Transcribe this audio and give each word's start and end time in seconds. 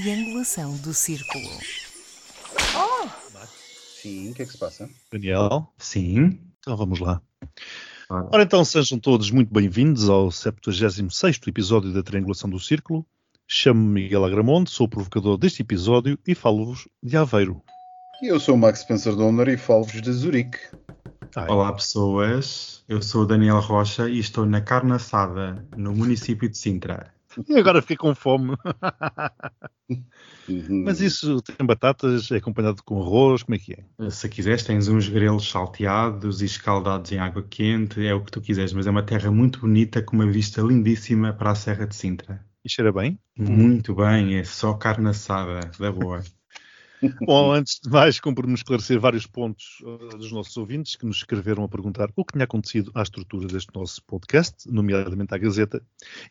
triangulação 0.00 0.76
do 0.76 0.92
círculo. 0.92 1.48
Sim, 4.02 4.30
o 4.30 4.34
que 4.34 4.42
é 4.42 4.44
que 4.44 4.52
se 4.52 4.58
passa? 4.58 4.90
Daniel, 5.10 5.72
Sim. 5.78 6.38
então 6.58 6.76
vamos 6.76 7.00
lá. 7.00 7.22
Ora. 8.10 8.28
Ora 8.30 8.42
então, 8.42 8.62
sejam 8.62 8.98
todos 8.98 9.30
muito 9.30 9.50
bem-vindos 9.50 10.10
ao 10.10 10.28
76º 10.28 11.48
episódio 11.48 11.94
da 11.94 12.02
Triangulação 12.02 12.50
do 12.50 12.60
Círculo. 12.60 13.06
Chamo-me 13.48 14.02
Miguel 14.02 14.24
Agramonte, 14.26 14.70
sou 14.70 14.86
o 14.86 14.90
provocador 14.90 15.38
deste 15.38 15.62
episódio 15.62 16.18
e 16.26 16.34
falo-vos 16.34 16.86
de 17.02 17.16
Aveiro. 17.16 17.62
E 18.22 18.26
eu 18.30 18.38
sou 18.38 18.54
o 18.54 18.58
Max 18.58 18.80
Spencer 18.80 19.16
Donner 19.16 19.48
e 19.48 19.56
falo-vos 19.56 20.02
de 20.02 20.12
Zurique. 20.12 20.58
Ai, 21.34 21.48
Olá, 21.48 21.72
pessoas. 21.72 22.84
Eu 22.86 23.00
sou 23.00 23.22
o 23.22 23.26
Daniel 23.26 23.60
Rocha 23.60 24.10
e 24.10 24.18
estou 24.18 24.44
na 24.44 24.60
carne 24.60 24.92
assada, 24.92 25.66
no 25.74 25.94
município 25.94 26.50
de 26.50 26.58
Sintra. 26.58 27.15
E 27.48 27.58
agora 27.58 27.80
fiquei 27.82 27.96
com 27.96 28.14
fome. 28.14 28.56
Uhum. 30.48 30.84
Mas 30.84 31.00
isso 31.00 31.40
tem 31.42 31.66
batatas, 31.66 32.30
é 32.30 32.36
acompanhado 32.36 32.82
com 32.82 33.00
arroz, 33.00 33.42
como 33.42 33.54
é 33.54 33.58
que 33.58 33.74
é? 33.74 34.10
Se 34.10 34.28
quiseres, 34.28 34.62
tens 34.62 34.88
uns 34.88 35.08
grelos 35.08 35.48
salteados 35.48 36.42
e 36.42 36.44
escaldados 36.44 37.12
em 37.12 37.18
água 37.18 37.42
quente, 37.42 38.04
é 38.04 38.14
o 38.14 38.24
que 38.24 38.32
tu 38.32 38.40
quiseres, 38.40 38.72
mas 38.72 38.86
é 38.86 38.90
uma 38.90 39.02
terra 39.02 39.30
muito 39.30 39.60
bonita, 39.60 40.02
com 40.02 40.16
uma 40.16 40.26
vista 40.26 40.60
lindíssima 40.60 41.32
para 41.32 41.50
a 41.50 41.54
Serra 41.54 41.86
de 41.86 41.94
Sintra. 41.94 42.44
E 42.64 42.68
cheira 42.68 42.92
bem? 42.92 43.18
Muito 43.36 43.94
bem, 43.94 44.36
é 44.36 44.44
só 44.44 44.74
carne 44.74 45.08
assada, 45.08 45.70
da 45.78 45.92
boa. 45.92 46.22
Bom, 47.26 47.52
antes 47.52 47.80
de 47.80 47.90
mais, 47.90 48.18
cumpre-me 48.20 48.54
esclarecer 48.54 48.98
vários 48.98 49.26
pontos 49.26 49.82
uh, 49.82 50.16
dos 50.16 50.32
nossos 50.32 50.56
ouvintes 50.56 50.96
que 50.96 51.06
nos 51.06 51.18
escreveram 51.18 51.64
a 51.64 51.68
perguntar 51.68 52.08
o 52.16 52.24
que 52.24 52.32
tinha 52.32 52.44
acontecido 52.44 52.90
à 52.94 53.02
estrutura 53.02 53.46
deste 53.46 53.74
nosso 53.74 54.02
podcast, 54.04 54.70
nomeadamente 54.70 55.34
à 55.34 55.38
Gazeta, 55.38 55.82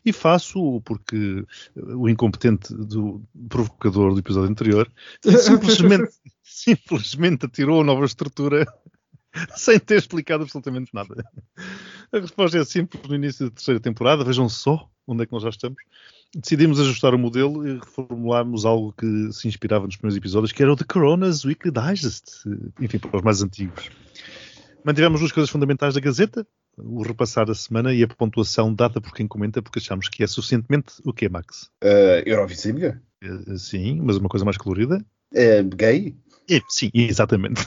e 0.04 0.12
faço 0.12 0.80
porque 0.84 1.44
uh, 1.76 1.96
o 1.96 2.08
incompetente 2.08 2.74
do 2.74 3.22
provocador 3.48 4.12
do 4.12 4.20
episódio 4.20 4.50
anterior 4.50 4.90
simplesmente, 5.22 6.12
simplesmente 6.42 7.46
atirou 7.46 7.80
a 7.80 7.84
nova 7.84 8.04
estrutura 8.04 8.66
sem 9.56 9.78
ter 9.78 9.98
explicado 9.98 10.42
absolutamente 10.42 10.94
nada. 10.94 11.14
A 12.12 12.18
resposta 12.18 12.58
é 12.58 12.64
simples. 12.64 13.02
No 13.08 13.14
início 13.14 13.46
da 13.46 13.54
terceira 13.54 13.80
temporada, 13.80 14.24
vejam 14.24 14.48
só 14.48 14.88
onde 15.06 15.22
é 15.22 15.26
que 15.26 15.32
nós 15.32 15.42
já 15.42 15.50
estamos, 15.50 15.78
decidimos 16.34 16.80
ajustar 16.80 17.14
o 17.14 17.18
modelo 17.18 17.66
e 17.66 17.78
reformulámos 17.78 18.64
algo 18.64 18.92
que 18.92 19.32
se 19.32 19.46
inspirava 19.46 19.86
nos 19.86 19.96
primeiros 19.96 20.16
episódios, 20.16 20.52
que 20.52 20.62
era 20.62 20.72
o 20.72 20.76
The 20.76 20.84
Coronas 20.84 21.44
Weekly 21.44 21.72
Digest, 21.72 22.44
enfim, 22.80 22.98
para 22.98 23.16
os 23.16 23.22
mais 23.22 23.42
antigos. 23.42 23.90
Mantivemos 24.84 25.20
duas 25.20 25.32
coisas 25.32 25.50
fundamentais 25.50 25.94
da 25.94 26.00
Gazeta, 26.00 26.46
o 26.78 27.02
repassar 27.02 27.46
da 27.46 27.54
semana 27.54 27.94
e 27.94 28.02
a 28.02 28.08
pontuação 28.08 28.72
dada 28.72 29.00
por 29.00 29.14
quem 29.14 29.26
comenta, 29.26 29.62
porque 29.62 29.78
achamos 29.78 30.08
que 30.08 30.22
é 30.22 30.26
suficientemente 30.26 30.94
o 31.04 31.12
que 31.12 31.26
é, 31.26 31.28
Max? 31.28 31.70
Uh, 31.82 32.22
Eurovisível? 32.24 32.94
Eh, 33.22 33.56
Sim, 33.56 34.00
mas 34.02 34.16
uma 34.16 34.28
coisa 34.28 34.44
mais 34.44 34.56
colorida? 34.56 35.04
É 35.32 35.62
gay? 35.62 36.16
E, 36.48 36.62
sim, 36.68 36.90
exatamente. 36.94 37.62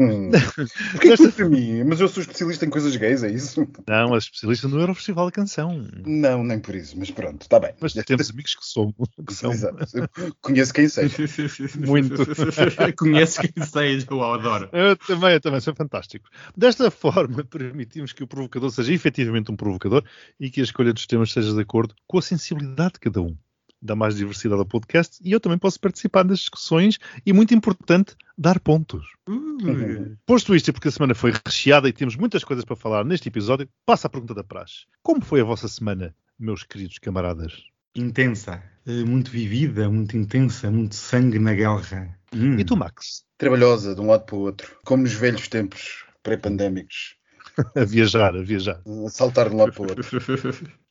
Hum. 0.00 0.30
Porquê 0.92 1.16
tudo 1.16 1.32
para 1.32 1.48
mim? 1.48 1.84
Mas 1.84 2.00
eu 2.00 2.08
sou 2.08 2.22
especialista 2.22 2.64
em 2.64 2.70
coisas 2.70 2.96
gays, 2.96 3.22
é 3.22 3.30
isso? 3.30 3.66
Não, 3.86 4.14
é 4.14 4.18
especialista 4.18 4.66
no 4.68 4.80
Eurofestival 4.80 5.26
da 5.26 5.32
Canção. 5.32 5.86
Não, 6.06 6.42
nem 6.42 6.58
por 6.58 6.74
isso, 6.74 6.98
mas 6.98 7.10
pronto, 7.10 7.42
está 7.42 7.60
bem. 7.60 7.74
Mas 7.80 7.92
temos 7.92 8.30
amigos 8.30 8.54
que, 8.54 8.64
somos, 8.64 8.94
que 9.26 9.34
são. 9.34 9.52
Exato. 9.52 9.86
Eu 9.98 10.08
conheço 10.40 10.72
quem 10.72 10.88
seja. 10.88 11.16
Muito. 11.78 12.16
Conheces 12.96 13.38
quem 13.38 13.64
seja, 13.64 14.06
eu 14.10 14.22
adoro. 14.22 14.68
Eu 14.72 14.96
também, 14.96 15.32
eu 15.34 15.40
também, 15.40 15.60
são 15.60 15.74
fantásticos. 15.74 16.30
Desta 16.56 16.90
forma, 16.90 17.44
permitimos 17.44 18.12
que 18.12 18.22
o 18.22 18.26
provocador 18.26 18.70
seja 18.70 18.92
efetivamente 18.92 19.52
um 19.52 19.56
provocador 19.56 20.02
e 20.40 20.50
que 20.50 20.60
a 20.60 20.64
escolha 20.64 20.92
dos 20.92 21.06
temas 21.06 21.32
seja 21.32 21.52
de 21.52 21.60
acordo 21.60 21.94
com 22.06 22.18
a 22.18 22.22
sensibilidade 22.22 22.94
de 22.94 23.00
cada 23.00 23.20
um. 23.20 23.36
Dá 23.80 23.94
mais 23.94 24.16
diversidade 24.16 24.60
ao 24.60 24.66
podcast 24.66 25.18
e 25.22 25.32
eu 25.32 25.40
também 25.40 25.58
posso 25.58 25.78
participar 25.78 26.24
das 26.24 26.40
discussões 26.40 26.98
e, 27.24 27.32
muito 27.32 27.54
importante, 27.54 28.16
dar 28.36 28.58
pontos. 28.58 29.06
Uh, 29.28 30.16
Posto 30.26 30.54
isto, 30.54 30.68
e 30.68 30.72
porque 30.72 30.88
a 30.88 30.90
semana 30.90 31.14
foi 31.14 31.32
recheada 31.46 31.88
e 31.88 31.92
temos 31.92 32.16
muitas 32.16 32.42
coisas 32.42 32.64
para 32.64 32.76
falar 32.76 33.04
neste 33.04 33.28
episódio, 33.28 33.68
passa 33.86 34.06
a 34.06 34.10
pergunta 34.10 34.34
da 34.34 34.42
praxe. 34.42 34.86
Como 35.02 35.24
foi 35.24 35.40
a 35.40 35.44
vossa 35.44 35.68
semana, 35.68 36.14
meus 36.38 36.64
queridos 36.64 36.98
camaradas? 36.98 37.68
intensa, 37.94 38.62
eh, 38.86 39.04
muito 39.04 39.30
vivida, 39.30 39.88
muito 39.90 40.16
intensa, 40.16 40.70
muito 40.70 40.94
sangue 40.94 41.38
na 41.38 41.54
guerra. 41.54 42.16
Hum. 42.34 42.58
E 42.58 42.64
tu, 42.64 42.76
Max? 42.76 43.24
Trabalhosa 43.36 43.94
de 43.94 44.00
um 44.00 44.08
lado 44.08 44.24
para 44.24 44.36
o 44.36 44.40
outro, 44.40 44.76
como 44.84 45.02
nos 45.02 45.12
velhos 45.12 45.48
tempos 45.48 46.04
pré-pandémicos. 46.22 47.16
A 47.74 47.84
viajar, 47.84 48.36
a 48.36 48.42
viajar. 48.42 48.80
A 48.86 49.10
saltar 49.10 49.48
de 49.48 49.56
um 49.56 49.58
lado 49.58 49.72
para 49.72 49.82
o 49.82 49.88
outro. 49.88 50.04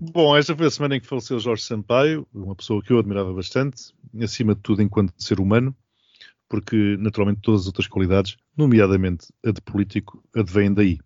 Bom, 0.00 0.36
esta 0.36 0.56
foi 0.56 0.66
a 0.66 0.70
semana 0.70 0.96
em 0.96 1.00
que 1.00 1.06
faleceu 1.06 1.38
Jorge 1.38 1.62
Sampaio, 1.62 2.26
uma 2.32 2.54
pessoa 2.54 2.82
que 2.82 2.92
eu 2.92 2.98
admirava 2.98 3.32
bastante, 3.32 3.92
acima 4.20 4.54
de 4.54 4.60
tudo 4.60 4.82
enquanto 4.82 5.12
ser 5.16 5.40
humano, 5.40 5.74
porque 6.48 6.96
naturalmente 6.98 7.40
todas 7.40 7.62
as 7.62 7.66
outras 7.66 7.86
qualidades, 7.86 8.36
nomeadamente 8.56 9.26
a 9.44 9.50
de 9.50 9.60
político, 9.60 10.22
advêm 10.34 10.72
daí. 10.72 10.98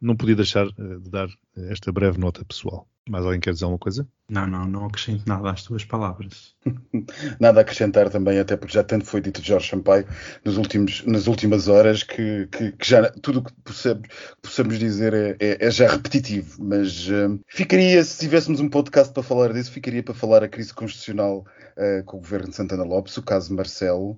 Não 0.00 0.16
podia 0.16 0.36
deixar 0.36 0.66
eh, 0.66 0.98
de 1.02 1.10
dar 1.10 1.28
esta 1.56 1.92
breve 1.92 2.18
nota 2.18 2.44
pessoal. 2.44 2.88
Mais 3.10 3.24
alguém 3.24 3.40
quer 3.40 3.52
dizer 3.52 3.64
alguma 3.64 3.78
coisa? 3.80 4.06
Não, 4.28 4.46
não, 4.46 4.64
não 4.64 4.86
acrescento 4.86 5.24
nada 5.26 5.50
às 5.50 5.64
tuas 5.64 5.84
palavras. 5.84 6.54
Nada 7.40 7.58
a 7.58 7.62
acrescentar 7.62 8.08
também, 8.10 8.38
até 8.38 8.56
porque 8.56 8.72
já 8.74 8.84
tanto 8.84 9.04
foi 9.04 9.20
dito 9.20 9.40
de 9.42 9.48
Jorge 9.48 9.68
Sampaio 9.68 10.06
nos 10.44 10.56
últimos, 10.56 11.04
nas 11.04 11.26
últimas 11.26 11.66
horas 11.66 12.04
que, 12.04 12.46
que- 12.52 12.70
que 12.72 12.88
já 12.88 13.10
tudo 13.10 13.40
o 13.40 13.42
que 13.42 13.52
possamos, 13.64 14.06
possamos 14.40 14.78
dizer 14.78 15.12
é, 15.14 15.36
é- 15.40 15.66
é 15.66 15.70
já 15.70 15.88
repetitivo. 15.88 16.62
Mas 16.62 17.08
hum, 17.08 17.40
ficaria, 17.48 18.04
se 18.04 18.20
tivéssemos 18.20 18.60
um 18.60 18.68
podcast 18.68 19.12
para 19.12 19.22
falar 19.24 19.52
disso, 19.52 19.72
ficaria 19.72 20.02
para 20.02 20.14
falar 20.14 20.44
a 20.44 20.48
crise 20.48 20.72
constitucional 20.72 21.44
eh, 21.76 22.02
com 22.06 22.18
o 22.18 22.20
governo 22.20 22.50
de 22.50 22.54
Santana 22.54 22.84
Lopes, 22.84 23.16
o 23.16 23.22
caso 23.22 23.52
Marcelo, 23.52 24.16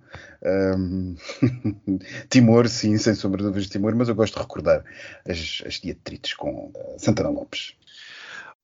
hum, 0.77 1.15
Timor, 2.29 2.69
sim, 2.69 2.99
sem 2.99 3.15
sombra 3.15 3.39
de 3.39 3.45
dúvidas, 3.45 3.69
Timor, 3.71 3.95
mas 3.95 4.09
eu 4.11 4.15
gosto 4.15 4.35
de 4.35 4.41
recordar 4.41 4.85
as, 5.27 5.63
as 5.67 5.75
diatrites 5.81 6.35
com 6.35 6.71
eh, 6.77 6.97
Santana 6.99 7.31
Lopes. 7.31 7.75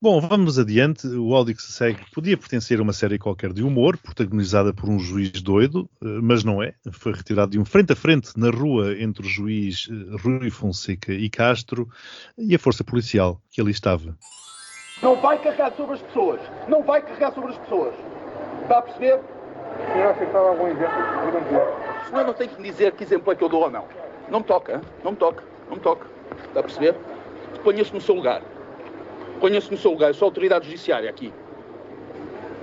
Bom, 0.00 0.20
vamos 0.20 0.60
adiante. 0.60 1.09
O 1.09 1.34
áudio 1.34 1.56
que 1.56 1.62
se 1.62 1.72
segue 1.72 1.98
podia 2.14 2.36
pertencer 2.36 2.78
a 2.78 2.82
uma 2.84 2.92
série 2.92 3.19
qualquer 3.19 3.53
de 3.53 3.64
humor, 3.64 3.98
protagonizada 3.98 4.72
por 4.72 4.88
um 4.88 4.97
juiz 4.97 5.42
doido, 5.42 5.91
eh, 6.00 6.06
mas 6.22 6.44
não 6.44 6.62
é. 6.62 6.72
Foi 6.92 7.12
retirado 7.12 7.50
de 7.50 7.59
um 7.59 7.64
frente 7.64 7.92
a 7.92 7.97
frente 7.97 8.38
na 8.38 8.48
rua 8.48 8.97
entre 8.97 9.26
o 9.26 9.28
juiz 9.28 9.88
eh, 9.91 10.16
Rui 10.22 10.50
Fonseca 10.50 11.12
e 11.12 11.28
Castro 11.28 11.88
e 12.38 12.54
a 12.54 12.59
força 12.60 12.84
policial 12.84 13.42
que 13.50 13.60
ali 13.60 13.72
estava. 13.72 14.16
Não 15.03 15.20
vai 15.20 15.36
carregar 15.42 15.72
sobre 15.76 15.97
as 15.97 16.03
pessoas. 16.03 16.41
Não 16.69 16.84
vai 16.84 17.03
carregar 17.03 17.34
sobre 17.34 17.50
as 17.50 17.59
pessoas. 17.59 17.94
Está 18.62 18.78
a 18.78 18.82
perceber? 18.82 19.15
O 19.19 19.92
senhor 19.92 20.10
aceitava 20.12 20.48
algum 20.50 20.69
exemplo 20.69 20.92
que? 21.48 22.06
O 22.06 22.10
senhor 22.10 22.25
não 22.25 22.34
tem 22.34 22.48
que 22.48 22.62
me 22.62 22.70
dizer 22.70 22.92
que 22.92 23.03
exemplo 23.03 23.32
é 23.32 23.34
que 23.34 23.42
eu 23.42 23.48
dou 23.48 23.62
ou 23.62 23.70
não. 23.70 23.84
Não 24.30 24.38
me 24.38 24.44
toca, 24.44 24.80
não 25.03 25.10
me 25.10 25.16
toca, 25.16 25.42
não 25.69 25.75
me 25.76 25.82
toca. 25.82 26.06
Está 26.47 26.60
a 26.60 26.62
perceber? 26.62 26.94
Ponha-se 27.65 27.92
no 27.92 28.00
seu 28.00 28.15
lugar. 28.15 28.42
Ponha-se 29.41 29.71
no 29.71 29.76
seu 29.76 29.91
lugar. 29.93 30.09
Eu 30.09 30.15
sou 30.15 30.26
a 30.26 30.28
autoridade 30.28 30.66
judiciária 30.66 31.09
aqui. 31.09 31.32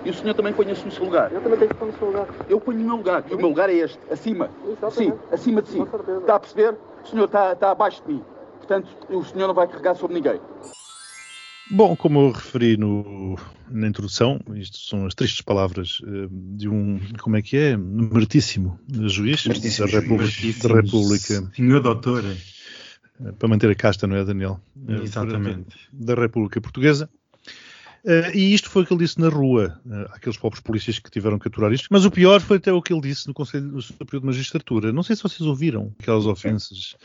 E 0.04 0.10
o 0.10 0.14
senhor 0.14 0.34
também 0.36 0.54
ponha-se 0.54 0.86
no 0.86 0.92
seu 0.92 1.04
lugar. 1.06 1.32
Eu 1.32 1.42
também 1.42 1.58
tenho 1.58 1.70
que 1.70 1.76
estar 1.76 1.86
no 1.86 1.98
seu 1.98 2.08
lugar. 2.08 2.28
Eu 2.48 2.60
ponho 2.62 2.78
no 2.80 2.86
meu 2.86 2.96
lugar. 2.98 3.24
E 3.30 3.34
o 3.34 3.38
meu 3.38 3.48
lugar 3.50 3.70
é 3.70 3.74
este, 3.74 3.98
acima. 4.12 4.52
Exatamente. 4.68 4.96
Sim, 4.96 5.14
acima 5.32 5.62
de 5.62 5.70
si. 5.70 5.80
Está 5.80 6.36
a 6.36 6.40
perceber? 6.40 6.78
O 7.04 7.08
senhor 7.08 7.26
está, 7.26 7.54
está 7.54 7.72
abaixo 7.72 8.04
de 8.06 8.14
mim. 8.14 8.22
Portanto, 8.58 8.88
o 9.10 9.24
senhor 9.24 9.48
não 9.48 9.54
vai 9.56 9.68
carregar 9.68 9.96
sobre 9.96 10.16
ninguém. 10.16 10.40
Bom, 11.72 11.96
como 11.96 12.20
eu 12.28 12.32
referi 12.32 12.78
no- 12.78 13.36
na 13.68 13.88
introdução, 13.88 14.40
isto 14.54 14.78
são 14.78 15.08
as 15.08 15.16
tristes 15.16 15.42
palavras 15.42 16.00
eh, 16.06 16.28
de 16.30 16.70
um, 16.70 17.00
como 17.20 17.38
é 17.38 17.42
que 17.42 17.58
é, 17.58 17.76
meritíssimo 17.76 18.80
juiz 19.08 19.48
Meritíssimo 19.48 19.88
da, 19.88 19.92
juiz. 19.94 20.04
República, 20.04 20.68
da 20.68 20.76
República, 20.76 21.52
Senhor 21.56 21.82
doutor. 21.82 22.24
Eh, 23.24 23.32
para 23.34 23.48
manter 23.48 23.70
a 23.70 23.76
casta, 23.76 24.08
não 24.08 24.16
é, 24.16 24.24
Daniel? 24.24 24.60
Eh, 24.88 25.04
Exatamente. 25.04 25.78
Da 25.92 26.16
República 26.16 26.60
Portuguesa. 26.62 27.10
Eh, 28.06 28.38
e 28.38 28.54
isto 28.54 28.70
foi 28.70 28.84
o 28.84 28.86
que 28.86 28.94
ele 28.94 29.04
disse 29.04 29.20
na 29.20 29.30
rua, 29.30 29.82
uh, 29.84 30.14
àqueles 30.14 30.38
pobres 30.38 30.62
polícias 30.62 31.00
que 31.00 31.10
tiveram 31.10 31.40
que 31.40 31.48
aturar 31.48 31.74
isto. 31.74 31.88
Mas 31.90 32.06
o 32.06 32.12
pior 32.12 32.40
foi 32.40 32.58
até 32.58 32.72
o 32.72 32.82
que 32.82 32.94
ele 32.94 33.02
disse 33.02 33.28
no 33.28 33.34
Conselho 33.34 33.82
Superior 33.82 34.22
de 34.22 34.28
Magistratura. 34.28 34.94
Não 34.94 35.02
sei 35.02 35.16
se 35.16 35.24
vocês 35.24 35.42
ouviram 35.42 35.92
aquelas 36.00 36.28
ofensas. 36.28 36.96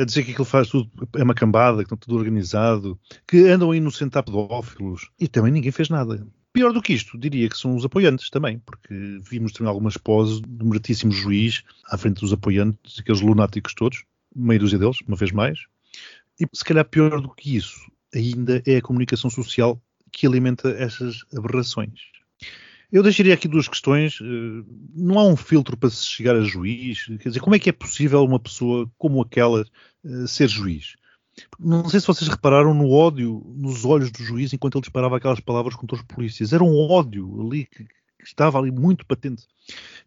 a 0.00 0.04
dizer 0.04 0.24
que 0.24 0.30
aquilo 0.30 0.46
faz 0.46 0.68
tudo, 0.68 0.90
é 1.16 1.22
uma 1.22 1.34
cambada, 1.34 1.78
que 1.78 1.84
está 1.84 1.96
tudo 1.96 2.16
organizado, 2.16 2.98
que 3.28 3.48
andam 3.48 3.70
a 3.70 3.76
inocentar 3.76 4.22
pedófilos. 4.22 5.10
E 5.20 5.28
também 5.28 5.52
ninguém 5.52 5.70
fez 5.70 5.90
nada. 5.90 6.26
Pior 6.52 6.72
do 6.72 6.82
que 6.82 6.92
isto, 6.92 7.18
diria 7.18 7.48
que 7.48 7.56
são 7.56 7.74
os 7.74 7.84
apoiantes 7.84 8.28
também, 8.28 8.58
porque 8.58 9.18
vimos 9.22 9.52
também 9.52 9.68
algumas 9.68 9.96
poses 9.96 10.40
do 10.40 10.66
meritíssimo 10.66 11.10
juiz 11.10 11.62
à 11.86 11.96
frente 11.96 12.20
dos 12.20 12.32
apoiantes, 12.32 13.00
aqueles 13.00 13.22
lunáticos 13.22 13.72
todos, 13.72 14.04
meia 14.34 14.58
dúzia 14.58 14.78
deles, 14.78 14.98
uma 15.06 15.16
vez 15.16 15.32
mais. 15.32 15.58
E 16.40 16.46
se 16.52 16.64
calhar 16.64 16.84
pior 16.84 17.20
do 17.20 17.34
que 17.34 17.56
isso, 17.56 17.90
ainda 18.14 18.62
é 18.66 18.76
a 18.76 18.82
comunicação 18.82 19.30
social 19.30 19.80
que 20.10 20.26
alimenta 20.26 20.70
essas 20.70 21.24
aberrações. 21.36 22.00
Eu 22.90 23.02
deixaria 23.02 23.32
aqui 23.32 23.48
duas 23.48 23.66
questões. 23.66 24.18
Eh, 24.20 24.64
Não 24.94 25.18
há 25.18 25.24
um 25.26 25.36
filtro 25.36 25.76
para 25.76 25.88
se 25.88 26.06
chegar 26.06 26.36
a 26.36 26.42
juiz? 26.42 27.06
Quer 27.20 27.28
dizer, 27.28 27.40
como 27.40 27.56
é 27.56 27.58
que 27.58 27.70
é 27.70 27.72
possível 27.72 28.22
uma 28.22 28.38
pessoa 28.38 28.90
como 28.98 29.22
aquela 29.22 29.64
eh, 30.04 30.26
ser 30.26 30.48
juiz? 30.48 30.96
Não 31.58 31.88
sei 31.88 31.98
se 32.00 32.06
vocês 32.06 32.28
repararam 32.28 32.74
no 32.74 32.90
ódio 32.90 33.42
nos 33.56 33.86
olhos 33.86 34.10
do 34.10 34.22
juiz 34.22 34.52
enquanto 34.52 34.76
ele 34.76 34.82
disparava 34.82 35.16
aquelas 35.16 35.40
palavras 35.40 35.74
contra 35.74 35.96
os 35.96 36.02
polícias. 36.02 36.52
Era 36.52 36.62
um 36.62 36.76
ódio 36.76 37.40
ali 37.40 37.64
que, 37.64 37.86
estava 38.24 38.58
ali 38.58 38.70
muito 38.70 39.06
patente. 39.06 39.46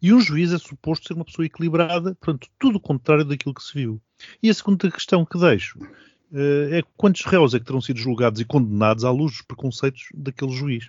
E 0.00 0.12
um 0.12 0.20
juiz 0.20 0.52
é 0.52 0.58
suposto 0.58 1.06
ser 1.06 1.14
uma 1.14 1.24
pessoa 1.24 1.46
equilibrada, 1.46 2.14
portanto, 2.14 2.48
tudo 2.58 2.76
o 2.76 2.80
contrário 2.80 3.24
daquilo 3.24 3.54
que 3.54 3.62
se 3.62 3.74
viu. 3.74 4.00
E 4.42 4.50
a 4.50 4.54
segunda 4.54 4.90
questão 4.90 5.24
que 5.24 5.38
deixo 5.38 5.78
uh, 5.78 6.74
é 6.74 6.82
quantos 6.96 7.24
réus 7.24 7.54
é 7.54 7.58
que 7.58 7.64
terão 7.64 7.80
sido 7.80 7.98
julgados 7.98 8.40
e 8.40 8.44
condenados 8.44 9.04
à 9.04 9.10
luz 9.10 9.32
dos 9.32 9.42
preconceitos 9.42 10.08
daquele 10.14 10.52
juiz. 10.52 10.88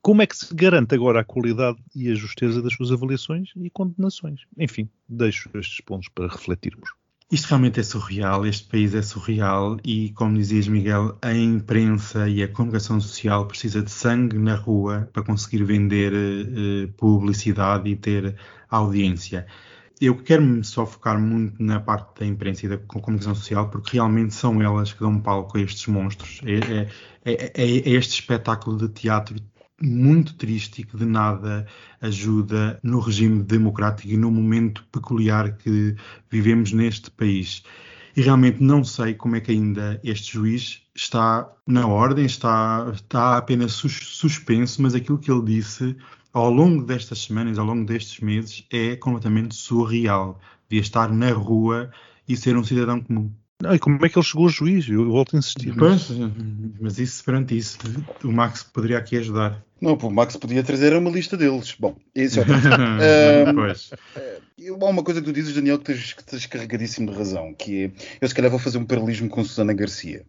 Como 0.00 0.22
é 0.22 0.26
que 0.26 0.36
se 0.36 0.54
garante 0.54 0.94
agora 0.94 1.20
a 1.20 1.24
qualidade 1.24 1.78
e 1.94 2.10
a 2.10 2.14
justeza 2.14 2.62
das 2.62 2.72
suas 2.72 2.92
avaliações 2.92 3.50
e 3.56 3.68
condenações? 3.68 4.42
Enfim, 4.56 4.88
deixo 5.08 5.50
estes 5.54 5.80
pontos 5.80 6.08
para 6.08 6.28
refletirmos. 6.28 6.90
Isto 7.30 7.48
realmente 7.48 7.78
é 7.78 7.82
surreal, 7.82 8.46
este 8.46 8.66
país 8.66 8.94
é 8.94 9.02
surreal 9.02 9.76
e, 9.84 10.10
como 10.12 10.38
dizias 10.38 10.66
Miguel, 10.66 11.18
a 11.20 11.34
imprensa 11.34 12.26
e 12.26 12.42
a 12.42 12.48
comunicação 12.48 12.98
social 12.98 13.46
precisa 13.46 13.82
de 13.82 13.90
sangue 13.90 14.38
na 14.38 14.54
rua 14.54 15.10
para 15.12 15.22
conseguir 15.22 15.62
vender 15.62 16.10
uh, 16.14 16.88
publicidade 16.94 17.90
e 17.90 17.96
ter 17.96 18.34
audiência. 18.70 19.46
Eu 20.00 20.16
quero-me 20.16 20.64
só 20.64 20.86
focar 20.86 21.20
muito 21.20 21.62
na 21.62 21.78
parte 21.78 22.20
da 22.20 22.26
imprensa 22.26 22.64
e 22.64 22.68
da 22.70 22.78
comunicação 22.78 23.34
social 23.34 23.68
porque 23.68 23.98
realmente 23.98 24.32
são 24.32 24.62
elas 24.62 24.94
que 24.94 25.00
dão 25.00 25.20
palco 25.20 25.58
a 25.58 25.60
estes 25.60 25.86
monstros. 25.86 26.40
É, 26.44 26.88
é, 27.30 27.32
é, 27.34 27.62
é 27.62 27.90
este 27.90 28.20
espetáculo 28.20 28.78
de 28.78 28.88
teatro 28.88 29.36
muito 29.80 30.34
triste 30.34 30.80
e 30.80 30.84
que 30.84 30.96
de 30.96 31.04
nada 31.04 31.66
ajuda 32.00 32.78
no 32.82 33.00
regime 33.00 33.42
democrático 33.42 34.08
e 34.08 34.16
no 34.16 34.30
momento 34.30 34.84
peculiar 34.90 35.56
que 35.56 35.94
vivemos 36.30 36.72
neste 36.72 37.10
país. 37.10 37.62
E 38.16 38.20
realmente 38.20 38.62
não 38.62 38.82
sei 38.82 39.14
como 39.14 39.36
é 39.36 39.40
que 39.40 39.52
ainda 39.52 40.00
este 40.02 40.32
juiz 40.32 40.82
está 40.94 41.48
na 41.66 41.86
ordem, 41.86 42.26
está, 42.26 42.90
está 42.92 43.36
apenas 43.36 43.72
suspenso, 43.72 44.82
mas 44.82 44.94
aquilo 44.94 45.18
que 45.18 45.30
ele 45.30 45.44
disse 45.44 45.96
ao 46.32 46.50
longo 46.50 46.84
destas 46.84 47.20
semanas, 47.20 47.58
ao 47.58 47.66
longo 47.66 47.84
destes 47.84 48.20
meses, 48.20 48.66
é 48.70 48.96
completamente 48.96 49.54
surreal. 49.54 50.40
Devia 50.68 50.82
estar 50.82 51.12
na 51.12 51.32
rua 51.32 51.90
e 52.28 52.36
ser 52.36 52.56
um 52.56 52.64
cidadão 52.64 53.00
comum. 53.00 53.32
Não, 53.60 53.74
e 53.74 53.78
como 53.78 54.04
é 54.06 54.08
que 54.08 54.16
ele 54.16 54.24
chegou 54.24 54.46
a 54.46 54.50
juiz? 54.50 54.88
Eu 54.88 55.10
volto 55.10 55.34
a 55.34 55.38
insistir. 55.40 55.74
Pois, 55.76 56.08
mas 56.80 56.98
isso, 56.98 57.24
perante 57.24 57.56
isso, 57.56 57.76
o 58.22 58.30
Max 58.30 58.62
poderia 58.62 58.98
aqui 58.98 59.16
ajudar. 59.16 59.64
Não, 59.80 59.94
o 59.94 60.10
Max 60.10 60.36
podia 60.36 60.62
trazer 60.62 60.94
uma 60.96 61.10
lista 61.10 61.36
deles. 61.36 61.74
Bom, 61.78 61.96
isso 62.14 62.38
é 62.38 62.44
um, 63.50 63.54
pois. 63.54 63.90
Há 64.80 64.84
uma 64.84 65.02
coisa 65.02 65.20
que 65.20 65.26
tu 65.26 65.32
dizes, 65.32 65.54
Daniel, 65.54 65.78
que 65.78 65.86
tens, 65.86 66.12
que 66.12 66.24
tens 66.24 66.46
carregadíssimo 66.46 67.10
de 67.10 67.18
razão, 67.18 67.52
que 67.52 67.86
é, 67.86 67.90
eu 68.20 68.28
se 68.28 68.34
calhar 68.34 68.50
vou 68.50 68.60
fazer 68.60 68.78
um 68.78 68.84
paralelismo 68.84 69.28
com 69.28 69.42
Susana 69.42 69.72
Garcia. 69.72 70.24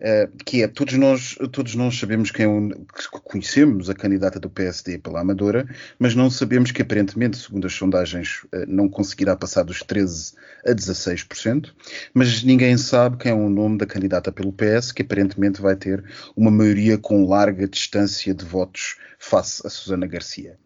Uh, 0.00 0.44
que 0.44 0.62
é, 0.62 0.68
todos 0.68 0.94
nós, 0.94 1.38
todos 1.52 1.74
nós 1.74 1.98
sabemos 1.98 2.30
quem 2.30 2.46
é 2.46 2.74
que 2.74 3.08
conhecemos 3.24 3.88
a 3.88 3.94
candidata 3.94 4.38
do 4.38 4.50
PSD 4.50 4.98
pela 4.98 5.20
Amadora, 5.20 5.66
mas 5.98 6.14
não 6.14 6.30
sabemos 6.30 6.70
que 6.70 6.82
aparentemente, 6.82 7.38
segundo 7.38 7.66
as 7.66 7.72
sondagens, 7.72 8.44
uh, 8.44 8.66
não 8.66 8.88
conseguirá 8.88 9.34
passar 9.34 9.62
dos 9.62 9.82
13% 9.82 10.34
a 10.66 10.70
16%, 10.72 11.72
mas 12.12 12.42
ninguém 12.42 12.76
sabe 12.76 13.16
quem 13.16 13.32
é 13.32 13.34
o 13.34 13.48
nome 13.48 13.78
da 13.78 13.86
candidata 13.86 14.30
pelo 14.32 14.52
PS, 14.52 14.92
que 14.92 15.02
aparentemente 15.02 15.60
vai 15.62 15.76
ter 15.76 16.04
uma 16.36 16.50
maioria 16.50 16.98
com 16.98 17.26
larga 17.26 17.66
distância 17.66 18.34
de 18.34 18.44
votos 18.44 18.96
face 19.18 19.66
a 19.66 19.70
Susana 19.70 20.06
Garcia. 20.06 20.58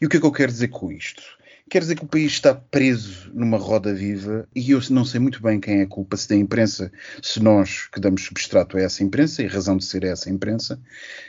E 0.00 0.06
o 0.06 0.08
que 0.08 0.16
é 0.16 0.20
que 0.20 0.26
eu 0.26 0.32
quero 0.32 0.52
dizer 0.52 0.68
com 0.68 0.92
isto? 0.92 1.22
Quer 1.70 1.80
dizer 1.80 1.96
que 1.96 2.04
o 2.04 2.08
país 2.08 2.32
está 2.32 2.54
preso 2.54 3.30
numa 3.34 3.56
roda 3.56 3.94
viva 3.94 4.46
e 4.54 4.70
eu 4.70 4.80
não 4.90 5.04
sei 5.04 5.18
muito 5.18 5.42
bem 5.42 5.58
quem 5.58 5.80
é 5.80 5.82
a 5.82 5.86
culpa, 5.86 6.16
se 6.16 6.28
da 6.28 6.36
imprensa, 6.36 6.92
se 7.22 7.40
nós 7.40 7.88
que 7.88 7.98
damos 7.98 8.22
substrato 8.22 8.76
a 8.76 8.82
essa 8.82 9.02
imprensa 9.02 9.42
e 9.42 9.46
razão 9.46 9.76
de 9.76 9.84
ser 9.84 10.04
essa 10.04 10.30
imprensa, 10.30 10.78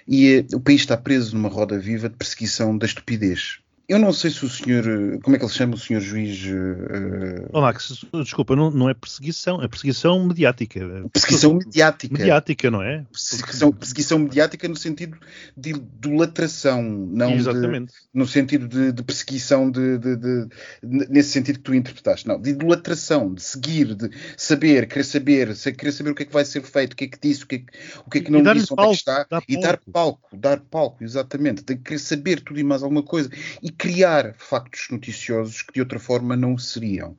e 0.08 0.46
eh, 0.52 0.56
o 0.56 0.60
país 0.60 0.82
está 0.82 0.98
preso 0.98 1.36
numa 1.36 1.50
roda 1.50 1.80
viva 1.80 2.10
de 2.10 2.18
perseguição 2.18 2.78
da 2.78 2.86
estupidez. 2.86 3.60
Eu 3.88 4.00
não 4.00 4.12
sei 4.12 4.32
se 4.32 4.44
o 4.44 4.50
senhor. 4.50 4.84
Como 5.22 5.36
é 5.36 5.40
que 5.40 5.46
ele 5.46 5.52
se 5.52 5.58
chama, 5.58 5.76
o 5.76 5.78
senhor 5.78 6.00
juiz? 6.00 6.44
Uh... 6.46 7.48
Oh, 7.54 7.62
Max, 7.62 8.04
desculpa, 8.14 8.56
não, 8.56 8.72
não 8.72 8.90
é 8.90 8.94
perseguição, 8.96 9.62
é 9.62 9.68
perseguição 9.68 10.26
mediática. 10.26 10.80
Perseguição 11.14 11.54
mediática. 11.54 12.18
Mediática, 12.18 12.72
não 12.72 12.82
é? 12.82 13.06
Perseguição, 13.12 13.72
perseguição 13.72 14.20
mediática 14.20 14.68
no 14.68 14.76
sentido 14.76 15.18
de 15.56 15.72
idolatração, 15.72 16.82
não 16.82 17.32
Exatamente. 17.32 17.92
De, 17.92 18.00
no 18.14 18.26
sentido 18.26 18.68
de, 18.68 18.92
de 18.92 19.04
perseguição, 19.04 19.70
de, 19.70 20.00
de, 20.00 20.48
nesse 20.82 21.30
sentido 21.30 21.60
que 21.60 21.64
tu 21.66 21.76
interpretaste. 21.76 22.28
Não, 22.28 22.42
de 22.42 22.50
idolatração, 22.50 23.34
de 23.34 23.44
seguir, 23.44 23.94
de 23.94 24.10
saber, 24.36 24.88
querer 24.88 25.04
saber, 25.04 25.56
querer 25.56 25.92
saber 25.92 26.10
o 26.10 26.16
que 26.16 26.24
é 26.24 26.26
que 26.26 26.34
vai 26.34 26.46
ser 26.46 26.64
feito, 26.64 26.94
o 26.94 26.96
que 26.96 27.04
é 27.04 27.08
que 27.08 27.20
disse, 27.22 27.44
o 27.44 27.48
que 27.48 27.56
é 27.56 27.60
que, 27.60 27.66
o 28.06 28.10
que, 28.10 28.18
é 28.18 28.22
que 28.22 28.32
não 28.32 28.42
disse, 28.42 28.74
onde 28.74 28.76
palco, 28.76 28.94
é 28.94 28.96
que 28.96 28.98
está, 28.98 29.44
e 29.48 29.60
dar 29.60 29.80
palco, 29.92 30.36
dar 30.36 30.60
palco, 30.60 31.04
exatamente, 31.04 31.64
de 31.64 31.76
querer 31.76 32.00
saber 32.00 32.42
tudo 32.42 32.60
e 32.60 32.64
mais 32.64 32.82
alguma 32.82 33.04
coisa. 33.04 33.30
E 33.62 33.75
criar 33.78 34.34
factos 34.38 34.88
noticiosos 34.90 35.62
que 35.62 35.74
de 35.74 35.80
outra 35.80 36.00
forma 36.00 36.36
não 36.36 36.58
seriam. 36.58 37.16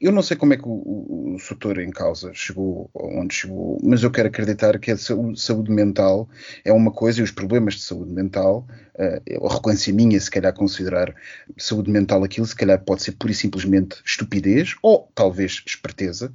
Eu 0.00 0.12
não 0.12 0.22
sei 0.22 0.36
como 0.36 0.54
é 0.54 0.56
que 0.56 0.66
o, 0.66 0.70
o, 0.70 1.36
o 1.36 1.80
em 1.80 1.90
causa 1.90 2.32
chegou 2.32 2.90
onde 2.94 3.34
chegou, 3.34 3.78
mas 3.82 4.02
eu 4.02 4.10
quero 4.10 4.28
acreditar 4.28 4.78
que 4.78 4.90
a 4.90 4.96
saúde 4.96 5.70
mental 5.70 6.28
é 6.64 6.72
uma 6.72 6.90
coisa 6.90 7.20
e 7.20 7.22
os 7.22 7.30
problemas 7.30 7.74
de 7.74 7.82
saúde 7.82 8.12
mental, 8.12 8.66
uh, 8.94 9.46
a 9.46 9.54
recorrência 9.54 9.92
minha, 9.92 10.18
se 10.20 10.30
calhar 10.30 10.52
considerar 10.52 11.14
saúde 11.56 11.90
mental 11.90 12.24
aquilo, 12.24 12.46
se 12.46 12.56
calhar 12.56 12.78
pode 12.80 13.02
ser 13.02 13.12
pura 13.12 13.32
e 13.32 13.34
simplesmente 13.34 13.96
estupidez 14.04 14.74
ou 14.82 15.10
talvez 15.14 15.62
esperteza. 15.66 16.32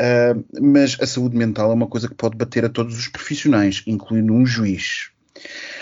Uh, 0.00 0.44
mas 0.60 0.96
a 1.00 1.06
saúde 1.06 1.36
mental 1.36 1.70
é 1.70 1.74
uma 1.74 1.86
coisa 1.86 2.08
que 2.08 2.14
pode 2.14 2.36
bater 2.36 2.64
a 2.64 2.68
todos 2.68 2.98
os 2.98 3.08
profissionais, 3.08 3.82
incluindo 3.86 4.32
um 4.32 4.46
juiz. 4.46 5.10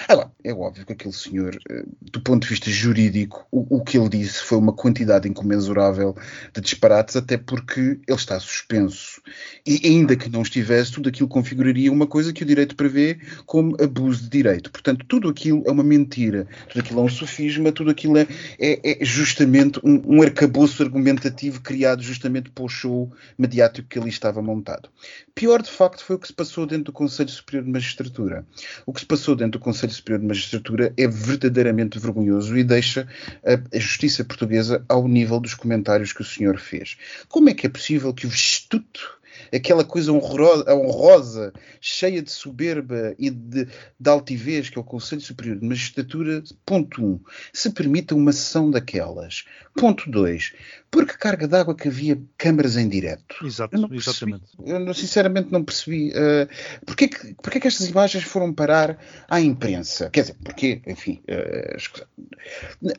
Agora, 0.08 0.32
é 0.43 0.55
óbvio 0.55 0.87
que 0.87 0.93
aquele 0.94 1.12
senhor, 1.12 1.55
eh, 1.69 1.84
do 2.00 2.19
ponto 2.22 2.44
de 2.44 2.49
vista 2.49 2.70
jurídico, 2.70 3.46
o, 3.50 3.76
o, 3.76 3.84
que 3.84 3.99
ele 3.99 4.08
disse 4.08 4.43
foi 4.43 4.56
uma 4.56 4.72
quantidade 4.72 5.28
incomensurável 5.28 6.16
de 6.55 6.62
disparates, 6.62 7.14
até 7.14 7.37
porque 7.37 7.81
ele 7.81 8.00
está 8.08 8.40
suspenso. 8.40 9.20
E 9.66 9.78
ainda 9.84 10.16
que 10.16 10.31
não 10.31 10.40
estivesse, 10.40 10.93
tudo 10.93 11.10
aquilo 11.10 11.28
configuraria 11.28 11.93
uma 11.93 12.06
coisa 12.06 12.32
que 12.32 12.43
o 12.43 12.46
direito 12.46 12.75
prevê 12.75 13.19
como 13.44 13.76
abuso 13.82 14.22
de 14.22 14.31
direito. 14.31 14.70
Portanto, 14.70 15.05
tudo 15.06 15.28
aquilo 15.28 15.62
é 15.66 15.70
uma 15.70 15.84
mentira, 15.84 16.46
tudo 16.70 16.81
aquilo 16.81 17.00
é 17.00 17.02
um 17.02 17.08
sofisma, 17.11 17.70
tudo 17.70 17.90
aquilo 17.90 18.16
é, 18.16 18.26
é, 18.58 19.02
é 19.02 19.04
justamente 19.04 19.78
um, 19.84 20.16
um 20.16 20.22
arcabouço 20.22 20.82
argumentativo 20.82 21.61
criado 21.61 22.02
justamente 22.02 22.50
para 22.50 22.64
o 22.64 22.68
show 22.68 23.12
mediático 23.37 23.87
que 23.87 23.99
ali 23.99 24.09
estava 24.09 24.40
montado. 24.40 24.88
Pior, 25.35 25.61
de 25.61 25.71
facto, 25.71 26.02
foi 26.02 26.16
o 26.16 26.18
que 26.18 26.28
se 26.28 26.32
passou 26.32 26.66
dentro 26.66 26.85
do 26.85 26.92
Conselho 26.92 27.28
Superior 27.28 27.64
de 27.64 27.71
Magistratura. 27.71 28.47
O 28.87 28.92
que 28.94 29.00
se 29.00 29.06
passou 29.06 29.37
dentro 29.37 29.61
do 29.61 29.62
Conselho 29.62 29.98
Superior 29.99 30.21
de 30.21 30.26
Magistratura 30.26 30.93
é 30.97 31.07
verdadeiramente 31.07 31.99
vergonhoso 31.99 32.57
e 32.57 32.64
deixa 32.64 33.07
a, 33.45 33.76
a, 33.76 33.78
justiça 33.78 34.25
portuguesa 34.25 34.85
ao 34.88 35.07
nível 35.07 35.38
dos 35.40 35.55
comentários 35.55 36.12
que 36.12 36.23
o 36.23 36.25
senhor 36.25 36.59
fez. 36.59 36.97
Como 37.28 37.50
é 37.50 37.55
que 37.55 37.67
é 37.67 37.71
possível 37.71 38.14
que 38.14 38.26
o 38.26 38.28
Instituto 38.28 39.19
aquela 39.52 39.85
coisa 39.85 40.12
honrosa, 40.12 40.75
honrosa, 40.75 41.52
cheia 41.80 42.23
de 42.23 42.30
soberba 42.30 43.14
e 43.18 43.30
de, 43.30 43.66
de 43.99 44.11
altivez, 44.11 44.68
que 44.68 44.78
é 44.78 44.80
o 44.80 44.85
Conselho 44.85 45.21
Superior 45.21 45.59
de 45.59 45.66
Magistratura, 45.66 46.42
ponto 46.64 47.04
1, 47.04 47.07
um, 47.07 47.21
se 47.52 47.71
permita 47.71 48.14
uma 48.14 48.33
sessão 48.33 48.71
daquelas. 48.71 49.45
Ponto 49.75 50.11
2, 50.11 50.52
porque 50.90 51.14
carga 51.14 51.47
d'água 51.47 51.75
que 51.75 51.88
havia 51.88 52.18
câmaras 52.37 52.76
em 52.76 52.88
direto. 52.88 53.45
Exato, 53.45 53.76
eu 53.76 53.95
exatamente. 53.95 54.45
Eu 54.64 54.95
sinceramente 54.95 55.52
não 55.52 55.62
percebi. 55.62 56.11
Uh, 56.11 56.49
porquê, 56.85 57.09
que, 57.09 57.35
porquê 57.35 57.61
que 57.61 57.68
estas 57.68 57.88
imagens 57.88 58.25
foram 58.25 58.52
parar 58.52 58.99
à 59.28 59.40
imprensa? 59.40 60.11
Quer 60.11 60.23
dizer, 60.23 60.37
porquê? 60.42 60.80
Enfim, 60.87 61.21
uh, 61.28 62.07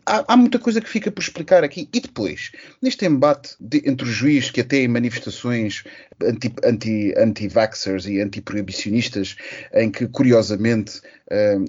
há, 0.05 0.33
há, 0.33 0.37
muita 0.37 0.59
coisa 0.59 0.79
que 0.79 0.89
fica 0.89 1.11
por 1.11 1.21
explicar 1.21 1.63
aqui. 1.63 1.89
E 1.91 1.99
depois, 1.99 2.51
neste 2.81 3.05
embate 3.05 3.55
de, 3.59 3.81
entre 3.89 4.07
os 4.07 4.13
juízes 4.13 4.51
que 4.51 4.61
até 4.61 4.77
em 4.77 4.87
manifestações 4.87 5.83
anti-vaxxers 6.29 8.05
anti, 8.05 8.11
anti 8.11 8.17
e 8.17 8.21
anti-proibicionistas, 8.21 9.35
em 9.73 9.91
que, 9.91 10.07
curiosamente, 10.07 11.01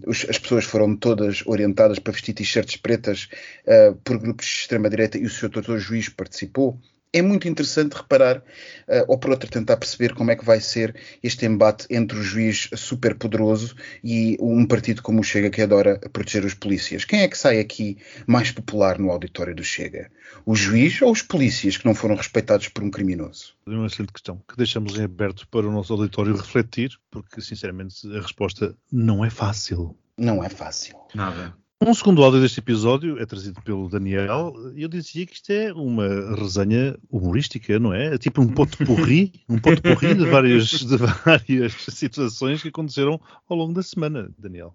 os, 0.07 0.27
as 0.29 0.39
pessoas 0.39 0.65
foram 0.65 0.97
todas 0.97 1.43
orientadas 1.47 1.99
para 1.99 2.13
vestir 2.13 2.35
t-shirts 2.35 2.77
pretas 2.77 3.29
uh, 3.67 3.95
por 3.97 4.19
grupos 4.19 4.47
de 4.47 4.53
extrema-direita 4.53 5.19
e 5.19 5.25
o 5.25 5.31
Sr. 5.31 5.51
Doutor 5.51 5.79
Juiz 5.79 6.09
participou 6.09 6.79
é 7.13 7.23
muito 7.23 7.49
interessante 7.49 7.95
reparar, 7.95 8.39
uh, 8.39 9.05
ou 9.09 9.19
por 9.19 9.31
outra 9.31 9.49
tentar 9.49 9.77
perceber 9.77 10.15
como 10.15 10.31
é 10.31 10.37
que 10.37 10.45
vai 10.45 10.61
ser 10.61 10.95
este 11.23 11.45
embate 11.47 11.87
entre 11.91 12.19
o 12.19 12.23
juiz 12.23 12.69
super 12.77 13.15
poderoso 13.15 13.75
e 14.03 14.37
um 14.41 14.67
partido 14.67 15.03
como 15.03 15.21
o 15.21 15.25
Chega 15.25 15.51
que 15.51 15.63
adora 15.63 15.99
proteger 16.13 16.45
os 16.45 16.55
polícias. 16.55 17.05
Quem 17.05 17.23
é 17.23 17.29
que 17.29 17.37
sai 17.37 17.59
aqui 17.59 17.99
mais 18.27 18.51
popular 18.51 18.99
no 18.99 19.11
auditório 19.11 19.55
do 19.55 19.65
Chega? 19.65 20.11
O 20.47 20.55
juiz 20.55 21.03
ou 21.03 21.11
os 21.11 21.23
polícias 21.23 21.77
que 21.77 21.87
não 21.87 21.95
foram 21.95 22.15
respeitados 22.15 22.69
por 22.69 22.85
um 22.85 22.91
criminoso? 22.91 23.55
É 23.67 23.71
uma 23.71 23.87
excelente 23.87 24.13
questão 24.13 24.43
que 24.49 24.57
deixamos 24.57 24.99
em 24.99 25.05
aberto 25.05 25.47
para 25.49 25.67
o 25.67 25.73
nosso 25.73 25.93
auditório 25.93 26.37
refletir, 26.37 26.91
porque 27.11 27.41
sinceramente 27.41 28.07
a 28.17 28.21
resposta 28.21 28.77
não 28.91 29.25
é 29.25 29.31
fácil. 29.31 29.97
Não 30.17 30.45
é 30.45 30.49
fácil. 30.49 30.97
Nada. 31.15 31.55
Um 31.83 31.95
segundo 31.95 32.23
áudio 32.23 32.43
deste 32.43 32.61
episódio 32.61 33.19
é 33.19 33.25
trazido 33.25 33.59
pelo 33.63 33.89
Daniel 33.89 34.53
eu 34.77 34.87
dizia 34.87 35.25
que 35.25 35.33
isto 35.33 35.51
é 35.51 35.73
uma 35.73 36.37
resenha 36.37 36.95
humorística, 37.11 37.79
não 37.79 37.95
é? 37.95 38.15
É 38.15 38.19
tipo 38.19 38.43
um 38.43 38.49
pote 38.49 38.85
porri, 38.85 39.33
um 39.49 39.59
pote 39.59 39.81
porri 39.81 40.13
de 40.15 40.27
várias, 40.27 40.69
de 40.69 40.97
várias 40.99 41.73
situações 41.89 42.61
que 42.61 42.69
aconteceram 42.69 43.19
ao 43.49 43.57
longo 43.57 43.73
da 43.73 43.83
semana, 43.83 44.31
Daniel. 44.39 44.75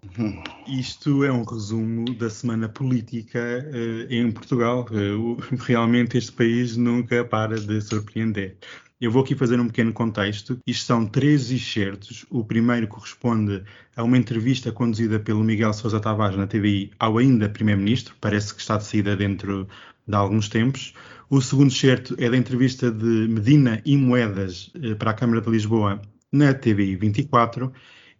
Isto 0.66 1.22
é 1.22 1.30
um 1.30 1.44
resumo 1.44 2.12
da 2.16 2.28
semana 2.28 2.68
política 2.68 3.38
eh, 3.38 4.08
em 4.10 4.32
Portugal. 4.32 4.84
O- 4.90 5.36
realmente 5.58 6.18
este 6.18 6.32
país 6.32 6.76
nunca 6.76 7.24
para 7.24 7.54
de 7.60 7.80
surpreender. 7.82 8.56
Eu 8.98 9.10
vou 9.10 9.22
aqui 9.22 9.34
fazer 9.34 9.60
um 9.60 9.66
pequeno 9.66 9.92
contexto. 9.92 10.58
Isto 10.66 10.86
são 10.86 11.04
três 11.04 11.50
excertos. 11.50 12.24
O 12.30 12.42
primeiro 12.42 12.88
corresponde 12.88 13.62
a 13.94 14.02
uma 14.02 14.16
entrevista 14.16 14.72
conduzida 14.72 15.20
pelo 15.20 15.44
Miguel 15.44 15.74
Sousa 15.74 16.00
Tavares 16.00 16.36
na 16.36 16.46
TVI 16.46 16.90
ao 16.98 17.18
ainda 17.18 17.46
Primeiro-Ministro. 17.46 18.14
Parece 18.18 18.54
que 18.54 18.60
está 18.62 18.78
de 18.78 18.84
saída 18.84 19.14
dentro 19.14 19.68
de 20.08 20.14
alguns 20.16 20.48
tempos. 20.48 20.94
O 21.28 21.42
segundo 21.42 21.70
excerto 21.70 22.16
é 22.18 22.30
da 22.30 22.38
entrevista 22.38 22.90
de 22.90 23.28
Medina 23.28 23.82
e 23.84 23.98
Moedas 23.98 24.72
eh, 24.82 24.94
para 24.94 25.10
a 25.10 25.14
Câmara 25.14 25.42
de 25.42 25.50
Lisboa 25.50 26.00
na 26.32 26.54
TVI 26.54 26.96
24. 26.96 27.70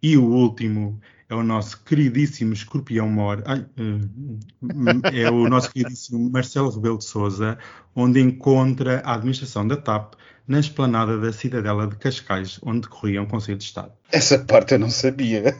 E 0.03 0.15
o 0.15 0.25
último 0.25 1.01
é 1.27 1.33
o 1.33 1.41
nosso 1.41 1.83
queridíssimo 1.83 2.53
Escorpião 2.53 3.09
Mor, 3.09 3.43
eh, 3.47 3.65
é 5.25 5.31
o 5.31 5.49
nosso 5.49 5.71
queridíssimo 5.71 6.29
Marcelo 6.29 6.69
Rebelo 6.69 6.99
de 6.99 7.05
Souza, 7.05 7.57
onde 7.95 8.19
encontra 8.19 8.99
a 8.99 9.15
administração 9.15 9.67
da 9.67 9.75
TAP 9.75 10.13
na 10.47 10.59
esplanada 10.59 11.17
da 11.19 11.31
cidadela 11.33 11.85
de 11.87 11.95
Cascais, 11.97 12.59
onde 12.63 12.81
decorria 12.81 13.21
um 13.21 13.25
Conselho 13.25 13.57
de 13.57 13.65
Estado. 13.65 13.91
Essa 14.11 14.39
parte 14.39 14.73
eu 14.73 14.79
não 14.79 14.89
sabia. 14.89 15.53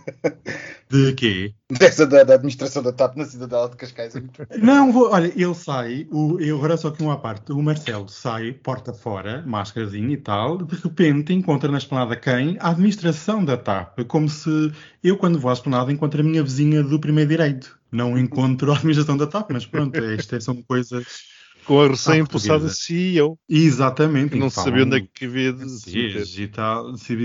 De 0.90 1.12
quê? 1.14 1.54
Dessa 1.70 2.08
da, 2.08 2.24
da 2.24 2.36
administração 2.36 2.82
da 2.82 2.94
TAP 2.94 3.18
na 3.18 3.26
cidadela 3.26 3.70
de 3.70 3.76
Cascais. 3.76 4.16
é 4.16 4.22
muito- 4.22 4.48
Não, 4.58 4.92
vou- 4.94 5.12
olha, 5.12 5.28
ele 5.36 5.54
sai, 5.54 6.08
o, 6.10 6.40
eu 6.40 6.56
agora 6.58 6.78
só 6.78 6.90
que 6.92 7.04
uma 7.04 7.18
parte, 7.20 7.52
o 7.52 7.62
Marcelo 7.62 8.08
sai, 8.08 8.54
porta 8.54 8.94
fora, 8.94 9.44
máscarazinho 9.46 10.12
e 10.12 10.18
tal, 10.18 10.60
de 10.60 10.76
repente 10.78 11.34
encontra 11.34 11.70
na 11.70 11.78
esplanada 11.78 12.16
quem? 12.16 12.56
A 12.62 12.70
administração 12.70 13.44
da 13.44 13.58
TAP, 13.58 14.00
como 14.08 14.30
se 14.30 14.72
eu 15.04 15.18
quando 15.18 15.38
vou 15.40 15.50
à 15.50 15.54
esplanada 15.54 15.92
encontro 15.92 16.22
a 16.22 16.24
minha 16.24 16.42
vizinha 16.42 16.82
do 16.82 16.98
primeiro 17.00 17.30
direito. 17.32 17.78
Não 17.92 18.18
encontro 18.18 18.72
a 18.72 18.76
administração 18.76 19.18
da 19.18 19.28
TAP, 19.28 19.52
mas 19.52 19.66
pronto, 19.66 19.98
estas 20.00 20.46
são 20.46 20.62
coisas... 20.64 21.36
Com 21.68 21.82
a 21.82 21.88
recém-impulsada 21.88 22.60
portuguesa. 22.62 22.76
CEO, 22.82 23.38
Exatamente. 23.50 24.30
que 24.32 24.40
não 24.40 24.50
se 24.50 24.56
que 24.58 24.64
sabia 24.64 24.84
onde 24.86 24.98
é 24.98 25.02
que 25.02 25.26
havia 25.26 25.52
de 25.54 25.70
se 25.70 25.90
meter. 25.90 26.14
português 26.14 26.48
tal. 26.48 26.96
se- 26.98 27.16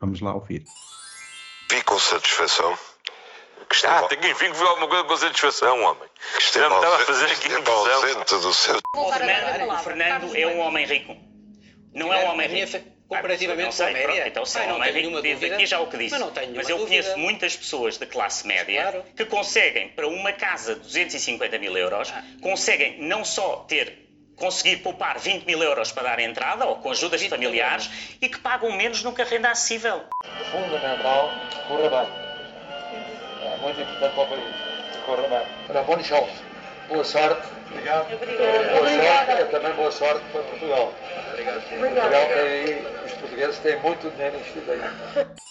Vamos 0.00 0.20
lá 0.20 0.34
ouvir. 0.34 0.64
Vi 1.70 1.82
com 1.84 1.98
satisfação 1.98 2.74
que 3.68 3.86
Ah, 3.86 4.00
esteve, 4.00 4.16
tenho 4.20 4.32
enfim 4.32 4.50
que 4.50 4.58
ver 4.58 4.66
alguma 4.66 4.88
coisa 4.88 5.04
com 5.04 5.16
satisfação, 5.16 5.82
homem. 5.82 6.08
que 6.36 6.42
esteve 6.42 6.64
Já 6.64 6.70
me 6.70 6.76
estava 6.76 6.96
a 6.96 6.98
fazer 7.00 7.24
aqui 7.26 7.48
esteve 7.48 7.58
impressão. 7.60 8.40
do 8.40 8.54
seu 8.54 8.78
O 8.96 9.12
Fernando, 9.12 9.68
o 9.70 9.78
Fernando 9.78 10.34
é 10.36 10.46
um 10.46 10.58
homem 10.60 10.86
rico. 10.86 11.16
Não 11.94 12.12
é 12.14 12.24
um 12.24 12.30
homem 12.32 12.48
rico. 12.48 12.97
Comparativamente 13.08 13.64
não 13.64 13.72
sei, 13.72 13.86
com 13.86 13.90
a 13.90 13.94
média? 13.94 14.12
pronto, 14.14 14.28
então 14.28 14.42
Ah, 14.42 14.58
é 14.62 14.64
um 14.64 14.68
não 14.68 14.76
homem 14.76 14.92
tenho 14.92 14.96
rico, 15.06 15.10
nenhuma 15.22 15.34
dúvida. 15.34 15.54
aqui 15.54 15.66
já 15.66 15.80
o 15.80 15.86
que 15.86 15.96
disse. 15.96 16.10
Mas 16.10 16.20
não 16.20 16.30
tenho 16.30 16.54
Mas 16.54 16.68
eu 16.68 16.78
conheço 16.78 17.08
dúvida. 17.10 17.16
muitas 17.26 17.56
pessoas 17.56 17.96
de 17.98 18.06
classe 18.06 18.46
média 18.46 18.82
Claro. 18.82 19.04
que 19.16 19.24
conseguem, 19.24 19.88
para 19.88 20.06
uma 20.06 20.32
casa 20.32 20.74
de 20.74 20.80
250 20.82 21.58
mil 21.58 21.76
euros, 21.76 22.10
Ah. 22.14 22.22
conseguem 22.42 23.00
não 23.02 23.24
só 23.24 23.64
ter 23.68 24.06
conseguir 24.36 24.76
poupar 24.78 25.18
20 25.18 25.44
mil 25.46 25.60
euros 25.60 25.90
para 25.90 26.04
dar 26.04 26.20
entrada 26.20 26.64
ou 26.64 26.76
com 26.76 26.92
ajudas 26.92 27.20
20 27.20 27.30
mil 27.32 27.40
familiares 27.48 27.90
e 28.22 28.28
que 28.28 28.38
pagam 28.38 28.70
menos 28.70 29.02
nunca 29.02 29.24
renda 29.24 29.50
acessível. 29.50 30.04
fundamental 30.52 31.32
corra 31.66 31.88
bem. 31.88 32.08
É 33.52 33.56
muito 33.56 33.80
importante 33.80 34.14
para 34.14 34.22
o 34.22 34.26
país. 34.28 34.44
Corra 35.04 35.22
bem. 35.28 35.40
Ora, 35.70 35.82
bom 35.82 36.02
chão. 36.04 36.28
Boa 36.88 37.04
sorte. 37.04 37.46
Obrigado. 37.70 38.08
Boa 38.08 38.88
sorte. 38.88 39.30
É 39.30 39.44
também 39.50 39.74
boa 39.74 39.90
sorte 39.92 40.24
para 40.32 40.42
Portugal. 40.42 40.94
Obrigado. 41.32 41.62
Portugal 41.68 42.10
tem 42.28 43.04
os 43.06 43.12
portugueses 43.12 43.58
têm 43.58 43.82
muito 43.82 44.10
dinheiro 44.10 44.36
investido 44.36 44.72
aí. 44.72 45.26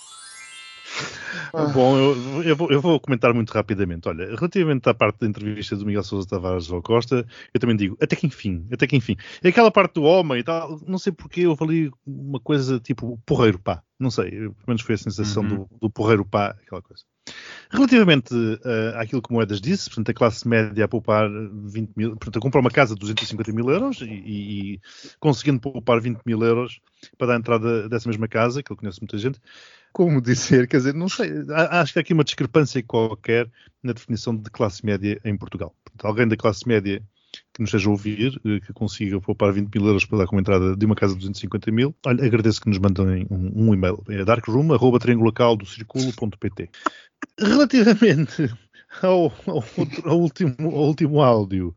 Bom, 1.73 1.97
eu, 1.97 2.43
eu 2.43 2.55
vou, 2.55 2.71
eu 2.71 2.81
vou 2.81 2.99
comentar 2.99 3.33
muito 3.33 3.51
rapidamente. 3.51 4.07
Olha, 4.09 4.25
relativamente 4.35 4.87
à 4.89 4.93
parte 4.93 5.19
da 5.19 5.27
entrevista 5.27 5.75
do 5.75 5.85
Miguel 5.85 6.03
Sousa 6.03 6.27
Tavares 6.27 6.69
ao 6.71 6.81
Costa, 6.81 7.25
eu 7.53 7.59
também 7.59 7.75
digo, 7.75 7.95
até 8.01 8.15
que 8.15 8.25
enfim, 8.25 8.65
até 8.71 8.87
que 8.87 8.95
enfim. 8.95 9.15
É 9.43 9.49
aquela 9.49 9.69
parte 9.71 9.93
do 9.95 10.03
homem 10.03 10.39
e 10.39 10.43
tal, 10.43 10.79
não 10.87 10.97
sei 10.97 11.11
porque 11.13 11.45
houve 11.45 11.63
ali 11.63 11.91
uma 12.05 12.39
coisa 12.39 12.79
tipo 12.79 13.19
porreiro 13.25 13.59
pá. 13.59 13.81
Não 13.99 14.09
sei, 14.09 14.31
pelo 14.31 14.55
menos 14.67 14.81
foi 14.81 14.95
a 14.95 14.97
sensação 14.97 15.43
Uhum. 15.43 15.49
do, 15.49 15.69
do 15.81 15.89
porreiro 15.89 16.25
pá, 16.25 16.55
aquela 16.61 16.81
coisa. 16.81 17.03
Relativamente 17.69 18.33
eh, 18.63 18.93
àquilo 18.95 19.21
que 19.21 19.31
Moedas 19.31 19.59
disse, 19.59 19.89
portanto, 19.89 20.09
a 20.09 20.13
classe 20.13 20.47
média 20.47 20.85
a 20.85 20.87
poupar 20.87 21.29
20 21.29 21.91
mil, 21.95 22.11
portanto, 22.11 22.37
a 22.37 22.41
comprar 22.41 22.61
uma 22.61 22.71
casa 22.71 22.93
de 22.93 22.99
250 23.01 23.51
mil 23.51 23.69
euros 23.69 23.99
e, 24.01 24.05
e- 24.05 24.73
e 24.75 24.81
conseguindo 25.19 25.59
poupar 25.59 25.99
20 25.99 26.21
mil 26.25 26.41
euros 26.41 26.79
para 27.17 27.27
dar 27.27 27.33
a 27.33 27.37
entrada 27.39 27.89
dessa 27.89 28.07
mesma 28.07 28.27
casa, 28.27 28.63
que 28.63 28.71
eu 28.71 28.77
conheço 28.77 29.01
muita 29.01 29.17
gente, 29.17 29.39
como 29.91 30.21
dizer, 30.21 30.67
quer 30.67 30.77
dizer, 30.77 30.93
não 30.93 31.09
sei, 31.09 31.31
acho 31.71 31.93
que 31.93 31.99
há 31.99 32.01
aqui 32.01 32.13
uma 32.13 32.23
discrepância 32.23 32.81
qualquer 32.83 33.49
na 33.83 33.93
definição 33.93 34.35
de 34.35 34.49
classe 34.49 34.85
média 34.85 35.19
em 35.25 35.35
Portugal. 35.37 35.75
Portanto, 35.83 36.05
alguém 36.05 36.27
da 36.27 36.37
classe 36.37 36.67
média 36.67 37.01
que 37.57 37.63
nos 37.63 37.69
esteja 37.69 37.89
a 37.89 37.91
ouvir, 37.91 38.39
eh, 38.45 38.59
que 38.59 38.71
consiga 38.71 39.19
poupar 39.19 39.51
20 39.51 39.75
mil 39.75 39.87
euros 39.87 40.05
para 40.05 40.19
dar 40.19 40.27
como 40.27 40.39
entrada 40.39 40.75
de 40.75 40.85
uma 40.85 40.93
casa 40.95 41.13
de 41.13 41.19
250 41.19 41.71
mil, 41.71 41.95
olha, 42.05 42.23
agradeço 42.23 42.61
que 42.61 42.69
nos 42.69 42.77
mandem 42.77 43.25
um, 43.31 43.69
um 43.69 43.73
e-mail. 43.73 44.03
É 44.09 44.23
darkroom.triangulacaldo.pt 44.23 46.69
Relativamente 47.39 48.53
ao, 49.01 49.33
ao 49.47 49.63
ao 50.05 50.19
último, 50.19 50.55
ao 50.59 50.87
último 50.87 51.19
áudio, 51.21 51.75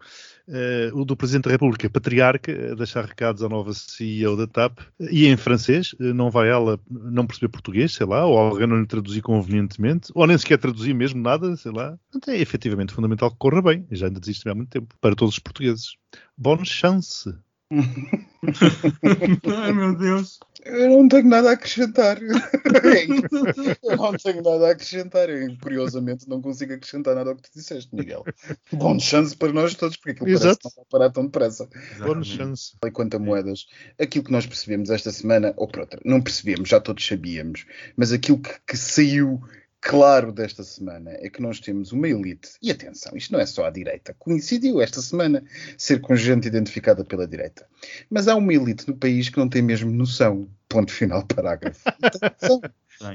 eh, 0.51 0.91
o 0.93 1.05
do 1.05 1.17
Presidente 1.17 1.45
da 1.45 1.53
República, 1.53 1.89
patriarca, 1.89 2.73
a 2.73 2.75
deixar 2.75 3.05
recados 3.05 3.43
à 3.43 3.49
nova 3.49 3.73
CEO 3.73 4.37
da 4.37 4.47
TAP, 4.47 4.81
e 4.99 5.27
em 5.27 5.37
francês, 5.37 5.95
eh, 6.01 6.13
não 6.13 6.31
vai 6.31 6.49
ela 6.49 6.79
não 6.91 7.27
perceber 7.27 7.49
português, 7.49 7.93
sei 7.93 8.07
lá, 8.07 8.27
ou 8.27 8.37
alguém 8.37 8.67
não 8.67 8.81
lhe 8.81 8.87
traduzir 8.87 9.23
convenientemente, 9.23 10.11
ou 10.15 10.27
nem 10.27 10.37
sequer 10.37 10.59
traduzir 10.59 10.95
mesmo 10.95 11.23
nada, 11.23 11.57
sei 11.57 11.73
lá. 11.73 11.97
Portanto, 12.11 12.35
é 12.35 12.41
efetivamente 12.41 12.93
fundamental 12.93 13.31
que 13.31 13.39
corra 13.39 13.63
bem, 13.63 13.87
já 13.91 14.07
ainda 14.07 14.21
desiste 14.21 14.49
há 14.49 14.55
muito 14.55 14.71
tempo, 14.71 14.95
para 15.01 15.15
todos 15.15 15.35
os 15.35 15.39
portugueses. 15.39 15.95
Bonne 16.37 16.67
chance! 16.67 17.33
Ai 19.63 19.73
meu 19.73 19.95
Deus. 19.97 20.39
Eu 20.65 20.91
não 20.91 21.09
tenho 21.09 21.29
nada 21.29 21.51
a 21.51 21.53
acrescentar. 21.53 22.19
eu 22.23 23.97
não 23.97 24.13
tenho 24.13 24.43
nada 24.43 24.69
a 24.69 24.71
acrescentar. 24.73 25.29
Eu, 25.31 25.57
curiosamente, 25.61 26.29
não 26.29 26.41
consigo 26.41 26.73
acrescentar 26.75 27.15
nada 27.15 27.31
ao 27.31 27.37
que 27.37 27.43
tu 27.43 27.51
disseste, 27.55 27.95
Miguel. 27.95 28.25
Bom 28.73 28.99
chance 28.99 29.37
para 29.37 29.53
nós 29.53 29.75
todos, 29.75 29.97
porque 29.97 30.11
aquilo 30.11 30.27
parece 30.27 30.45
Exato. 30.45 30.59
que 30.59 30.65
não 30.65 30.73
vai 30.77 30.85
parar 30.91 31.11
tão 31.11 31.25
depressa. 31.25 31.69
Exatamente. 31.95 32.29
chance! 32.29 32.77
E 32.85 32.91
quanto 32.91 33.17
a 33.17 33.19
moedas, 33.19 33.67
aquilo 33.99 34.25
que 34.25 34.33
nós 34.33 34.47
percebemos 34.47 34.91
esta 34.91 35.11
semana, 35.11 35.55
ou 35.57 35.67
por 35.67 35.81
outra, 35.81 36.01
não 36.05 36.21
percebemos, 36.21 36.69
já 36.69 36.81
todos 36.81 37.07
sabíamos, 37.07 37.65
mas 37.97 38.13
aquilo 38.13 38.39
que, 38.39 38.55
que 38.67 38.77
saiu 38.77 39.41
claro 39.81 40.31
desta 40.33 40.63
semana 40.63 41.11
é 41.13 41.29
que 41.31 41.41
nós 41.41 41.59
temos 41.61 41.93
uma 41.93 42.09
elite, 42.09 42.51
e 42.63 42.71
atenção, 42.71 43.17
isto 43.17 43.33
não 43.33 43.41
é 43.41 43.47
só 43.47 43.65
à 43.67 43.71
direita, 43.71 44.15
coincidiu 44.19 44.81
esta 44.81 45.01
semana 45.01 45.43
ser 45.79 46.01
com 46.01 46.15
gente 46.15 46.47
identificada 46.49 47.05
pela 47.05 47.27
direita, 47.27 47.67
mas 48.11 48.29
há 48.29 48.37
uma 48.37 48.53
elite 48.53 48.87
no 48.89 48.97
país 48.97 49.29
que 49.29 49.39
não 49.39 49.49
tem 49.49 49.63
mesmo 49.63 49.91
noção. 49.91 50.49
Ponto 50.69 50.93
final, 50.93 51.27
parágrafo. 51.27 51.81
Não 52.01 52.11
tem 52.11 52.31
noção. 52.41 52.61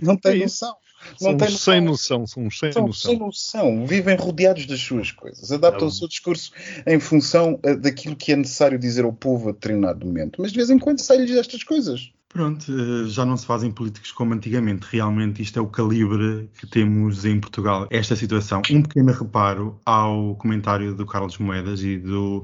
Não 0.01 0.17
tem 0.17 0.41
É 0.41 0.43
noção. 0.43 0.75
São 1.17 1.31
Não 1.31 1.37
tem 1.37 1.47
uns 1.49 1.61
sem 1.63 1.81
noção. 1.81 2.19
noção, 2.21 2.49
sem 2.49 2.71
São 2.71 2.87
noção. 2.87 3.11
sem 3.11 3.19
noção, 3.19 3.85
vivem 3.85 4.15
rodeados 4.15 4.65
das 4.65 4.79
suas 4.79 5.11
coisas, 5.11 5.51
adaptam 5.51 5.87
É 5.87 5.89
o 5.89 5.93
seu 5.93 6.07
discurso 6.07 6.51
em 6.87 6.99
função 6.99 7.59
eh, 7.63 7.75
daquilo 7.75 8.15
que 8.15 8.31
é 8.31 8.35
necessário 8.35 8.79
dizer 8.79 9.03
ao 9.05 9.13
povo 9.13 9.49
a 9.49 9.51
determinado 9.51 10.05
momento, 10.05 10.41
mas 10.41 10.51
de 10.51 10.57
vez 10.57 10.69
em 10.71 10.79
quando 10.79 10.99
sai-lhes 10.99 11.37
estas 11.37 11.63
coisas. 11.63 12.11
Pronto, 12.35 12.65
eh, 12.69 13.07
já 13.07 13.25
não 13.25 13.37
se 13.37 13.45
fazem 13.45 13.71
políticos 13.71 14.11
como 14.11 14.33
antigamente. 14.33 14.85
Realmente 14.91 15.41
isto 15.41 15.57
é 15.57 15.61
o 15.61 15.67
calibre 15.67 16.49
que 16.59 16.67
temos 16.67 17.23
em 17.23 17.39
Portugal. 17.39 17.87
Esta 17.89 18.13
situação. 18.13 18.61
Um 18.69 18.81
pequeno 18.81 19.13
reparo 19.13 19.79
ao 19.85 20.35
comentário 20.35 20.93
do 20.93 21.05
Carlos 21.05 21.37
Moedas 21.37 21.81
e 21.81 21.97
do. 21.97 22.43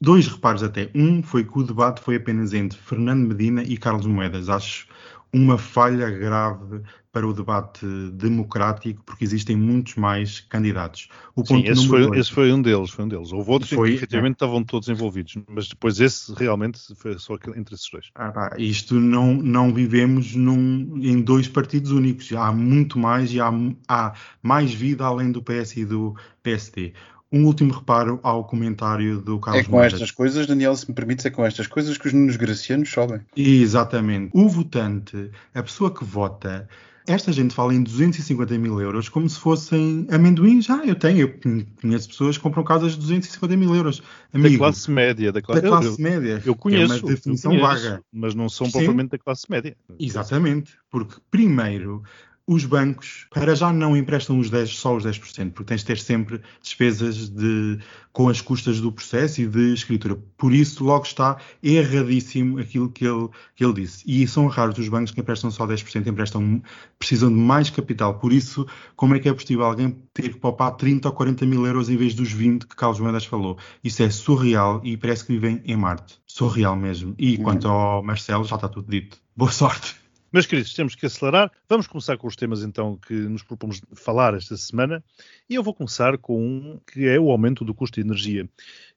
Dois 0.00 0.28
reparos 0.28 0.62
até. 0.62 0.88
Um 0.94 1.24
foi 1.24 1.42
que 1.42 1.58
o 1.58 1.64
debate 1.64 2.00
foi 2.00 2.14
apenas 2.14 2.54
entre 2.54 2.78
Fernando 2.78 3.26
Medina 3.26 3.64
e 3.64 3.76
Carlos 3.76 4.06
Moedas. 4.06 4.48
Acho 4.48 4.86
uma 5.32 5.58
falha 5.58 6.08
grave 6.08 6.80
para 7.12 7.26
o 7.28 7.32
debate 7.34 7.84
democrático, 8.14 9.02
porque 9.04 9.22
existem 9.22 9.54
muitos 9.54 9.96
mais 9.96 10.40
candidatos. 10.40 11.08
O 11.36 11.44
Sim, 11.44 11.56
ponto 11.56 11.70
esse 11.70 11.82
número 11.82 11.88
foi, 12.04 12.06
dois- 12.06 12.20
esse 12.20 12.32
foi 12.32 12.52
um 12.52 12.62
deles, 12.62 12.90
foi 12.90 13.04
um 13.04 13.08
deles. 13.08 13.32
Houve 13.32 13.50
outros 13.50 13.70
Foi, 13.70 13.90
que 13.90 13.96
efetivamente 13.96 14.32
estavam 14.36 14.64
todos 14.64 14.88
envolvidos, 14.88 15.36
mas 15.48 15.68
depois 15.68 16.00
esse 16.00 16.32
realmente 16.34 16.80
foi 16.96 17.18
só 17.18 17.34
entre 17.54 17.74
esses 17.74 17.88
dois. 17.90 18.06
Ah, 18.14 18.32
pá, 18.32 18.54
isto 18.58 18.94
não, 18.98 19.34
não 19.34 19.74
vivemos 19.74 20.34
num- 20.34 20.98
em 21.02 21.20
dois 21.20 21.46
partidos 21.46 21.90
únicos. 21.90 22.32
Há 22.32 22.50
muito 22.50 22.98
mais 22.98 23.30
e 23.32 23.40
há, 23.40 23.52
há 23.86 24.14
mais 24.42 24.72
vida 24.72 25.04
além 25.04 25.30
do 25.30 25.42
PS 25.42 25.76
e 25.80 25.84
do 25.84 26.16
PSD. 26.42 26.94
Um 27.30 27.44
último 27.46 27.72
reparo 27.72 28.20
ao 28.22 28.44
comentário 28.44 29.20
do 29.20 29.36
É 29.36 29.40
Carlos 29.40 29.66
com 29.66 29.72
Moedas. 29.72 29.94
estas 29.94 30.10
coisas, 30.10 30.46
Daniel, 30.46 30.76
se 30.76 30.86
me 30.88 30.94
permites, 30.94 31.24
é 31.24 31.30
com 31.30 31.44
estas 31.44 31.66
coisas 31.66 31.96
que 31.96 32.06
os 32.06 32.12
Nunos 32.12 32.36
Gracianos 32.36 32.90
sobem. 32.90 33.20
Exatamente. 33.36 34.30
O 34.34 34.48
votante, 34.48 35.30
a 35.54 35.62
pessoa 35.62 35.90
que 35.94 36.04
vota, 36.04 36.68
esta 37.06 37.32
gente 37.32 37.54
fala 37.54 37.74
em 37.74 37.82
250 37.82 38.56
mil 38.58 38.80
euros 38.80 39.08
como 39.08 39.28
se 39.28 39.38
fossem 39.38 40.06
amendoins. 40.10 40.64
Já, 40.64 40.84
eu 40.84 40.94
tenho, 40.94 41.20
eu 41.20 41.64
conheço 41.80 42.08
pessoas 42.08 42.36
que 42.36 42.42
compram 42.42 42.62
casas 42.62 42.92
de 42.92 42.98
250 42.98 43.56
mil 43.56 43.74
euros. 43.74 44.02
Amigo, 44.32 44.54
da 44.54 44.58
classe 44.58 44.90
média. 44.90 45.32
Da, 45.32 45.42
cla 45.42 45.60
da 45.60 45.68
classe 45.68 45.88
eu, 45.88 45.96
média. 45.98 46.42
Eu 46.44 46.54
conheço. 46.54 46.92
É 46.92 46.96
uma 46.96 47.02
definição 47.02 47.50
conheço, 47.50 47.66
vaga. 47.66 48.02
Mas 48.12 48.34
não 48.34 48.48
são 48.48 48.66
Sim. 48.66 48.72
propriamente 48.72 49.10
da 49.10 49.18
classe 49.18 49.46
média. 49.50 49.76
Exatamente. 49.98 50.78
Porque, 50.90 51.16
primeiro, 51.30 52.02
os 52.46 52.64
bancos 52.64 53.26
para 53.30 53.54
já 53.54 53.72
não 53.72 53.96
emprestam 53.96 54.38
os 54.38 54.50
10, 54.50 54.76
só 54.76 54.96
os 54.96 55.04
10%, 55.04 55.52
porque 55.52 55.68
tens 55.68 55.80
de 55.80 55.86
ter 55.86 55.98
sempre 55.98 56.40
despesas 56.60 57.28
de, 57.28 57.78
com 58.12 58.28
as 58.28 58.40
custas 58.40 58.80
do 58.80 58.90
processo 58.90 59.40
e 59.40 59.46
de 59.46 59.72
escritura. 59.72 60.16
Por 60.36 60.52
isso, 60.52 60.84
logo 60.84 61.04
está 61.04 61.38
erradíssimo 61.62 62.58
aquilo 62.58 62.90
que 62.90 63.06
ele, 63.06 63.28
que 63.54 63.64
ele 63.64 63.74
disse. 63.74 64.02
E 64.06 64.26
são 64.26 64.46
raros 64.46 64.78
os 64.78 64.88
bancos 64.88 65.12
que 65.12 65.20
emprestam 65.20 65.50
só 65.50 65.66
10%, 65.66 66.06
emprestam, 66.06 66.62
precisam 66.98 67.28
de 67.28 67.36
mais 67.36 67.70
capital. 67.70 68.18
Por 68.18 68.32
isso, 68.32 68.66
como 68.96 69.14
é 69.14 69.20
que 69.20 69.28
é 69.28 69.32
possível 69.32 69.64
alguém 69.64 69.96
ter 70.12 70.30
que 70.30 70.38
poupar 70.38 70.72
30 70.72 71.08
ou 71.08 71.14
40 71.14 71.46
mil 71.46 71.64
euros 71.66 71.88
em 71.88 71.96
vez 71.96 72.14
dos 72.14 72.32
20 72.32 72.66
que 72.66 72.76
Carlos 72.76 72.98
Moedas 72.98 73.24
falou? 73.24 73.56
Isso 73.84 74.02
é 74.02 74.10
surreal 74.10 74.80
e 74.82 74.96
parece 74.96 75.24
que 75.24 75.32
vivem 75.32 75.62
em 75.64 75.76
Marte. 75.76 76.18
Surreal 76.26 76.76
mesmo. 76.76 77.14
E 77.18 77.38
quanto 77.38 77.68
ao 77.68 78.02
Marcelo, 78.02 78.44
já 78.44 78.56
está 78.56 78.68
tudo 78.68 78.90
dito. 78.90 79.18
Boa 79.36 79.50
sorte. 79.50 80.01
Meus 80.32 80.46
queridos, 80.46 80.72
temos 80.72 80.94
que 80.94 81.04
acelerar. 81.04 81.52
Vamos 81.68 81.86
começar 81.86 82.16
com 82.16 82.26
os 82.26 82.34
temas 82.34 82.62
então 82.62 82.96
que 82.96 83.12
nos 83.12 83.42
propomos 83.42 83.82
falar 83.94 84.32
esta 84.32 84.56
semana. 84.56 85.04
E 85.46 85.54
eu 85.54 85.62
vou 85.62 85.74
começar 85.74 86.16
com 86.16 86.42
um 86.42 86.80
que 86.90 87.06
é 87.06 87.20
o 87.20 87.30
aumento 87.30 87.66
do 87.66 87.74
custo 87.74 88.00
de 88.00 88.06
energia. 88.06 88.48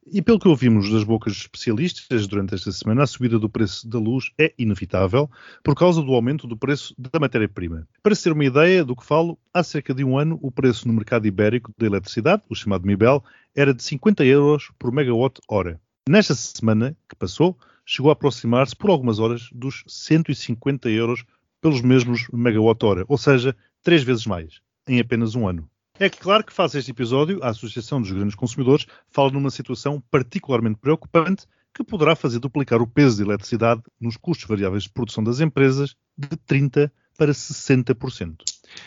E 0.08 0.22
pelo 0.22 0.39
que 0.39 0.48
ouvimos 0.48 0.89
das 0.89 1.04
bocas 1.04 1.34
de 1.34 1.42
especialistas 1.42 2.25
durante 2.25 2.56
esta 2.56 2.72
semana, 2.72 3.04
a 3.04 3.08
subida 3.08 3.38
do 3.38 3.50
preço 3.50 3.86
da 3.86 4.00
luz 4.00 4.32
é 4.39 4.54
inevitável 4.58 5.30
por 5.62 5.75
causa 5.75 6.01
do 6.01 6.13
aumento 6.13 6.48
do 6.48 6.56
preço 6.56 6.96
da 6.98 7.20
matéria-prima. 7.20 7.86
Para 8.01 8.15
se 8.15 8.24
ter 8.24 8.32
uma 8.32 8.46
ideia 8.46 8.86
do 8.86 8.96
que 8.96 9.06
falo, 9.06 9.38
há 9.54 9.62
cerca 9.62 9.94
de 9.94 10.06
um 10.06 10.18
ano 10.18 10.39
o 10.42 10.50
preço 10.50 10.88
no 10.88 10.94
mercado 10.94 11.27
ibérico 11.27 11.74
da 11.77 11.86
eletricidade, 11.86 12.44
o 12.48 12.56
chamado 12.56 12.88
MIBEL, 12.88 13.22
era 13.54 13.74
de 13.74 13.84
50 13.84 14.24
euros 14.24 14.72
por 14.80 14.89
megawatt-hora. 14.89 15.82
Nesta 16.08 16.36
semana 16.36 16.96
que 17.10 17.16
passou, 17.16 17.58
chegou 17.84 18.12
a 18.12 18.14
aproximar-se 18.14 18.76
por 18.76 18.92
algumas 18.92 19.18
horas 19.18 19.50
dos 19.52 19.84
150 19.88 20.88
euros 20.88 21.26
pelos 21.60 21.82
mesmos 21.82 22.28
megawatt-hora, 22.32 23.04
ou 23.08 23.18
seja, 23.18 23.56
três 23.82 24.04
vezes 24.04 24.28
mais, 24.28 24.62
em 24.88 25.00
apenas 25.00 25.34
um 25.34 25.48
ano. 25.48 25.68
É 26.00 26.08
claro 26.08 26.44
que 26.44 26.54
faz 26.54 26.76
este 26.76 26.92
episódio, 26.92 27.44
a 27.44 27.50
Associação 27.50 28.00
dos 28.00 28.12
Grandes 28.12 28.36
Consumidores 28.36 28.86
fala 29.10 29.32
numa 29.32 29.50
situação 29.50 30.00
particularmente 30.12 30.78
preocupante 30.78 31.48
que 31.74 31.84
poderá 31.84 32.16
fazer 32.16 32.38
duplicar 32.38 32.84
o 32.84 32.88
peso 32.88 33.18
de 33.18 33.24
eletricidade 33.24 33.82
nos 34.00 34.16
custos 34.16 34.48
variáveis 34.48 34.84
de 34.84 34.92
produção 34.92 35.24
das 35.24 35.40
empresas 35.40 35.96
de 36.16 36.38
30% 36.48 36.92
para 37.18 37.32
60%. 37.32 38.36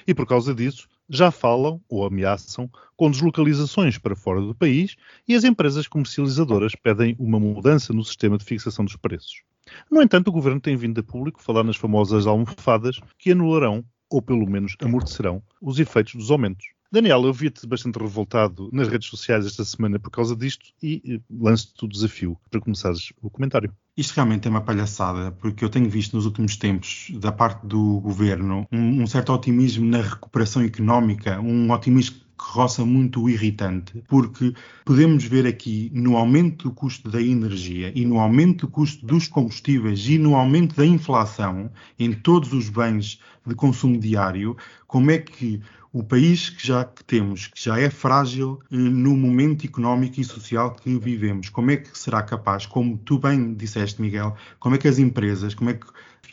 E 0.07 0.15
por 0.15 0.27
causa 0.27 0.55
disso, 0.55 0.89
já 1.09 1.31
falam 1.31 1.81
ou 1.89 2.05
ameaçam 2.05 2.71
com 2.97 3.11
deslocalizações 3.11 3.97
para 3.97 4.15
fora 4.15 4.41
do 4.41 4.55
país 4.55 4.97
e 5.27 5.35
as 5.35 5.45
empresas 5.45 5.89
comercializadoras 5.89 6.75
pedem 6.75 7.17
uma 7.19 7.41
mudança 7.41 7.93
no 7.93 8.05
sistema 8.05 8.37
de 8.37 8.45
fixação 8.45 8.85
dos 8.85 8.97
preços. 8.97 9.43
No 9.91 10.03
entanto, 10.03 10.29
o 10.29 10.33
governo 10.33 10.61
tem 10.61 10.77
vindo 10.77 11.01
a 11.01 11.03
público 11.03 11.43
falar 11.43 11.65
nas 11.65 11.77
famosas 11.77 12.27
almofadas 12.27 13.01
que 13.19 13.33
anularão, 13.33 13.85
ou 14.11 14.21
pelo 14.23 14.49
menos 14.49 14.77
amortecerão, 14.81 15.43
os 15.61 15.79
efeitos 15.79 16.15
dos 16.15 16.31
aumentos. 16.31 16.67
Daniel, 16.91 17.23
eu 17.25 17.35
vi-te 17.35 17.67
bastante 17.67 17.99
revoltado 17.99 18.71
nas 18.73 18.89
redes 18.89 19.09
sociais 19.09 19.45
esta 19.45 19.63
semana 19.63 19.99
por 19.99 20.11
causa 20.11 20.35
disto 20.35 20.73
e 20.83 21.21
lanço-te 21.31 21.85
o 21.85 21.89
desafio 21.89 22.39
para 22.51 22.61
começares 22.61 23.13
o 23.21 23.29
comentário. 23.29 23.71
Isto 23.95 24.15
realmente 24.15 24.49
é 24.49 24.51
uma 24.51 24.63
palhaçada, 24.63 25.31
porque 25.33 25.63
eu 25.63 25.69
tenho 25.69 25.91
visto 25.91 26.17
nos 26.17 26.25
últimos 26.25 26.57
tempos, 26.57 27.11
da 27.21 27.31
parte 27.31 27.67
do 27.67 28.01
governo, 28.01 28.67
um, 28.73 29.03
um 29.03 29.07
certo 29.07 29.35
otimismo 29.35 29.85
na 29.85 30.01
recuperação 30.01 30.63
económica, 30.63 31.39
um 31.39 31.71
otimismo 31.71 32.17
que 32.17 32.25
roça 32.39 32.85
muito 32.87 33.29
irritante, 33.29 34.03
porque 34.09 34.55
podemos 34.85 35.25
ver 35.25 35.47
aqui 35.47 35.91
no 35.93 36.17
aumento 36.17 36.69
do 36.69 36.75
custo 36.75 37.11
da 37.11 37.21
energia 37.21 37.93
e 37.95 38.07
no 38.07 38.19
aumento 38.19 38.65
do 38.67 38.73
custo 38.73 39.05
dos 39.05 39.27
combustíveis 39.29 40.09
e 40.09 40.17
no 40.17 40.37
aumento 40.37 40.75
da 40.77 40.87
inflação 40.87 41.71
em 41.99 42.13
todos 42.13 42.53
os 42.53 42.71
bens 42.71 43.21
de 43.45 43.55
consumo 43.55 43.99
diário, 43.99 44.57
como 44.87 45.11
é 45.11 45.19
que 45.19 45.61
o 45.93 46.03
país 46.03 46.51
que 46.51 46.67
já 46.67 46.85
que 46.85 47.03
temos, 47.03 47.47
que 47.47 47.63
já 47.65 47.79
é 47.79 47.89
frágil 47.89 48.61
eh, 48.71 48.77
no 48.77 49.17
momento 49.17 49.65
económico 49.65 50.21
e 50.21 50.25
social 50.25 50.75
que 50.75 50.99
vivemos, 50.99 51.49
como 51.49 51.71
é 51.71 51.77
que 51.77 51.99
será 51.99 52.23
capaz, 52.23 52.67
como 52.67 52.99
tu 52.99 53.19
bem 53.19 53.55
disseste, 53.55 54.01
Miguel, 54.01 54.37
como 54.59 54.75
é 54.75 54.79
que 54.79 54.89
as 54.89 54.99
empresas, 54.99 55.55
como 55.55 55.71
é 55.71 55.75
que 55.75 55.87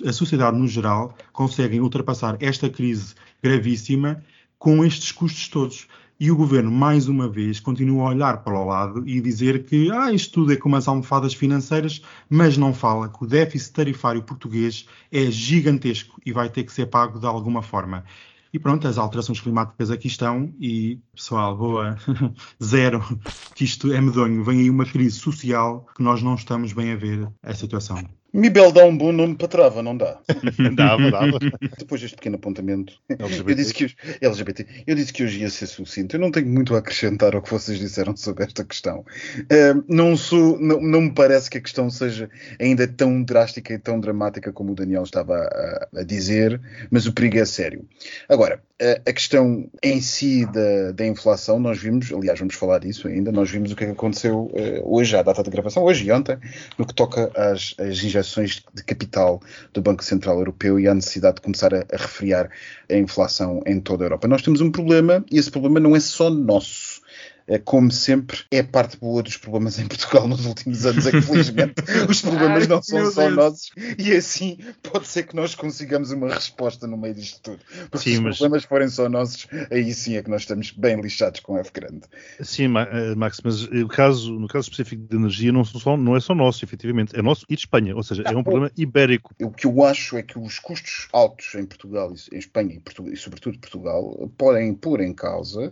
a 0.06 0.12
sociedade 0.12 0.58
no 0.58 0.68
geral 0.68 1.16
conseguem 1.32 1.80
ultrapassar 1.80 2.38
esta 2.42 2.70
crise 2.70 3.16
gravíssima 3.42 4.22
com 4.58 4.84
estes 4.84 5.12
custos 5.12 5.48
todos? 5.48 5.88
E 6.18 6.32
o 6.32 6.36
governo, 6.36 6.72
mais 6.72 7.10
uma 7.10 7.28
vez, 7.28 7.60
continua 7.60 8.06
a 8.06 8.10
olhar 8.12 8.42
para 8.42 8.58
o 8.58 8.66
lado 8.66 9.04
e 9.06 9.20
dizer 9.20 9.66
que 9.66 9.92
ah, 9.92 10.14
isto 10.14 10.34
tudo 10.34 10.54
é 10.54 10.56
como 10.56 10.78
as 10.78 10.88
almofadas 10.88 11.34
financeiras, 11.34 12.02
mas 12.30 12.58
não 12.58 12.74
fala 12.74 13.10
que 13.10 13.22
o 13.22 13.28
déficit 13.28 13.74
tarifário 13.74 14.24
português 14.24 14.88
é 15.12 15.30
gigantesco 15.30 16.20
e 16.26 16.32
vai 16.32 16.50
ter 16.50 16.64
que 16.64 16.72
ser 16.72 16.86
pago 16.86 17.20
de 17.20 17.26
alguma 17.26 17.62
forma. 17.62 18.06
E 18.56 18.60
pronto, 18.60 18.88
as 18.88 18.98
alterações 18.98 19.42
climáticas 19.42 19.92
aqui 19.92 20.08
estão 20.08 20.54
e, 20.58 20.98
pessoal, 21.14 21.58
boa, 21.58 21.98
zero, 22.64 23.04
que 23.54 23.66
isto 23.66 23.92
é 23.92 24.00
medonho. 24.00 24.46
Vem 24.46 24.62
aí 24.62 24.70
uma 24.70 24.86
crise 24.86 25.20
social 25.20 25.86
que 25.94 26.02
nós 26.02 26.22
não 26.22 26.36
estamos 26.36 26.72
bem 26.72 26.94
a 26.94 26.96
ver 26.96 27.28
a 27.44 27.54
situação. 27.54 28.02
Mibel 28.36 28.70
dá 28.70 28.84
um 28.84 28.98
bom 28.98 29.14
nome 29.14 29.36
para 29.36 29.48
trava, 29.48 29.82
não 29.82 29.96
dá? 29.96 30.20
dava, 30.76 31.10
dava. 31.10 31.40
Depois 31.78 32.02
deste 32.02 32.18
pequeno 32.18 32.36
apontamento, 32.36 32.94
LGBT. 33.10 33.52
eu 33.52 33.56
disse, 33.56 33.74
que 33.74 33.86
hoje, 33.86 33.96
LGBT, 34.22 34.68
eu 34.86 34.94
disse 34.94 35.14
que 35.14 35.24
hoje 35.24 35.40
ia 35.40 35.50
ser 35.50 35.68
sucinto. 35.68 36.18
Eu 36.18 36.20
não 36.20 36.30
tenho 36.30 36.48
muito 36.48 36.76
a 36.76 36.80
acrescentar 36.80 37.34
ao 37.34 37.42
que 37.42 37.50
vocês 37.50 37.80
disseram 37.80 38.16
sobre 38.18 38.44
esta 38.44 38.66
questão. 38.66 39.06
Uh, 39.40 39.86
não, 39.88 40.18
sou, 40.18 40.60
não, 40.60 40.82
não 40.82 41.02
me 41.02 41.14
parece 41.14 41.50
que 41.50 41.60
a 41.60 41.62
questão 41.62 41.90
seja 41.90 42.30
ainda 42.60 42.86
tão 42.86 43.24
drástica 43.24 43.74
e 43.74 43.80
tão 43.80 44.02
dramática 44.02 44.52
como 44.52 44.74
o 44.74 44.76
Daniel 44.76 45.04
estava 45.04 45.36
a, 45.36 46.00
a 46.02 46.04
dizer, 46.04 46.60
mas 46.92 47.06
o 47.06 47.14
perigo 47.14 47.40
é 47.40 47.46
sério. 47.46 47.88
Agora, 48.28 48.62
a, 48.82 49.14
questão 49.14 49.70
em 49.82 50.02
si 50.02 50.46
da, 50.46 50.92
da, 50.92 51.06
inflação, 51.06 51.60
nós 51.60 51.80
vimos, 51.80 52.12
aliás, 52.12 52.38
vamos 52.38 52.56
falar 52.56 52.80
disso 52.80 53.08
ainda, 53.08 53.32
nós 53.32 53.50
vimos 53.50 53.72
o 53.72 53.76
que, 53.76 53.86
é 53.86 53.92
aconteceu 53.92 54.52
uh, 54.52 54.82
hoje, 54.84 55.16
à 55.16 55.22
data 55.22 55.42
de 55.42 55.50
gravação, 55.50 55.84
hoje 55.84 56.06
e 56.06 56.12
ontem, 56.12 56.38
no 56.78 56.86
que 56.86 56.94
toca 56.94 57.32
às, 57.36 57.74
às 57.80 58.04
injeções 58.04 58.64
de 58.74 58.84
capital 58.84 59.42
do 59.74 59.82
Banco 59.82 60.04
Central 60.04 60.38
Europeu 60.38 60.78
e 60.80 60.88
à 60.88 60.94
necessidade 60.94 61.36
de 61.36 61.42
começar 61.42 61.74
a, 61.74 61.86
a 61.92 61.98
refriar 61.98 62.50
a 62.90 62.96
inflação 62.96 63.62
em 63.66 63.80
toda 63.80 64.04
a 64.04 64.06
Europa. 64.06 64.28
Nós 64.28 64.42
temos 64.42 64.60
um 64.60 64.70
problema 64.70 65.24
e 65.32 65.38
esse 65.38 65.50
problema 65.50 65.80
não 65.80 65.96
é 65.96 66.00
só 66.00 66.30
nosso 66.30 66.85
como 67.64 67.92
sempre, 67.92 68.40
é 68.50 68.64
parte 68.64 68.98
boa 68.98 69.22
dos 69.22 69.38
problemas 69.38 69.78
em 69.78 69.88
Portugal 69.88 70.28
nos 70.28 70.46
últimos 70.46 70.86
anos, 70.86 71.06
é 71.06 71.12
que 71.12 71.22
felizmente 71.22 71.76
os 72.10 72.22
problemas 72.22 72.64
Ai, 72.64 72.68
não 72.68 72.82
são 72.82 73.12
só 73.12 73.22
Deus. 73.24 73.36
nossos 73.36 73.70
e 74.00 74.12
assim 74.14 74.58
pode 74.82 75.08
ser 75.08 75.24
que 75.24 75.36
nós 75.36 75.54
consigamos 75.54 76.12
uma 76.12 76.34
resposta 76.34 76.88
no 76.88 76.98
meio 76.98 77.14
disto 77.14 77.40
tudo. 77.42 77.60
Porque 77.92 77.98
Sim, 78.10 78.12
se 78.14 78.18
os 78.18 78.20
mas- 78.24 78.38
problemas 78.40 78.64
forem 78.66 78.88
só 78.90 79.08
nossos, 79.10 79.48
aí 79.72 79.94
sim 79.94 80.16
é 80.16 80.24
que 80.24 80.30
nós 80.30 80.42
estamos 80.42 80.72
bem 80.72 81.00
lixados 81.00 81.40
com 81.42 81.58
F 81.58 81.72
grande. 81.72 82.02
Sim, 82.42 82.66
eh, 82.78 83.16
Max, 83.16 83.40
mas 83.44 83.64
o 83.64 83.88
caso, 83.88 84.32
no 84.40 84.48
caso 84.48 84.70
específico 84.70 85.04
de 85.08 85.16
energia 85.16 85.52
não, 85.52 85.64
são 85.64 85.80
só- 85.80 85.98
não 85.98 86.16
é 86.16 86.20
só 86.20 86.34
nosso, 86.34 86.66
efetivamente, 86.66 87.16
é 87.18 87.22
nosso 87.22 87.46
e 87.50 87.56
de 87.56 87.62
Espanha, 87.62 87.96
ou 87.96 88.02
seja, 88.04 88.24
é 88.26 88.36
um 88.36 88.44
problema 88.44 88.72
ibérico. 88.76 89.34
O 89.42 89.52
que 89.52 89.68
eu 89.68 89.84
acho 89.86 90.18
é 90.18 90.24
que 90.24 90.40
os 90.40 90.58
custos 90.60 91.08
altos 91.14 91.54
em 91.56 91.66
Portugal, 91.66 92.12
em 92.32 92.38
Espanha 92.40 92.74
e, 92.76 92.80
Portu- 92.80 93.10
e 93.12 93.16
sobretudo 93.16 93.60
Portugal, 93.60 94.30
podem 94.38 94.74
pôr 94.74 95.02
em 95.02 95.14
causa 95.14 95.72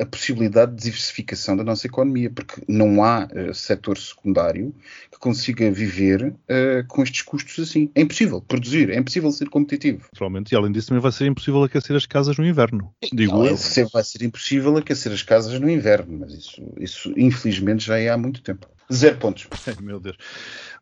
a 0.00 0.06
possibilidade 0.06 0.74
de 0.74 0.82
diversificação 0.82 1.56
da 1.56 1.62
nossa 1.62 1.86
economia, 1.86 2.30
porque 2.30 2.62
não 2.66 3.04
há 3.04 3.28
eh, 3.32 3.52
setor 3.52 3.98
secundário 3.98 4.74
que 5.12 5.18
consiga 5.18 5.70
viver 5.70 6.34
eh, 6.48 6.84
com 6.88 7.02
estes 7.02 7.22
custos 7.22 7.68
assim. 7.68 7.90
É 7.94 8.00
impossível 8.00 8.40
produzir, 8.40 8.90
é 8.90 8.98
impossível 8.98 9.30
ser 9.30 9.48
competitivo. 9.48 10.04
Naturalmente, 10.12 10.52
e 10.52 10.56
além 10.56 10.72
disso 10.72 10.88
também 10.88 11.02
vai 11.02 11.12
ser 11.12 11.26
impossível 11.26 11.62
aquecer 11.62 11.94
as 11.94 12.06
casas 12.06 12.36
no 12.38 12.46
inverno. 12.46 12.92
Digo 13.12 13.32
Não, 13.32 13.46
eu. 13.46 13.56
vai 13.92 14.04
ser 14.04 14.22
impossível 14.22 14.76
aquecer 14.76 15.12
as 15.12 15.22
casas 15.22 15.60
no 15.60 15.68
inverno, 15.68 16.18
mas 16.20 16.32
isso, 16.32 16.62
isso 16.78 17.12
infelizmente 17.16 17.84
já 17.84 17.98
é 17.98 18.08
há 18.08 18.16
muito 18.16 18.42
tempo. 18.42 18.66
Zero 18.92 19.16
pontos. 19.18 19.46
Ai, 19.66 19.76
meu 19.80 20.00
Deus. 20.00 20.16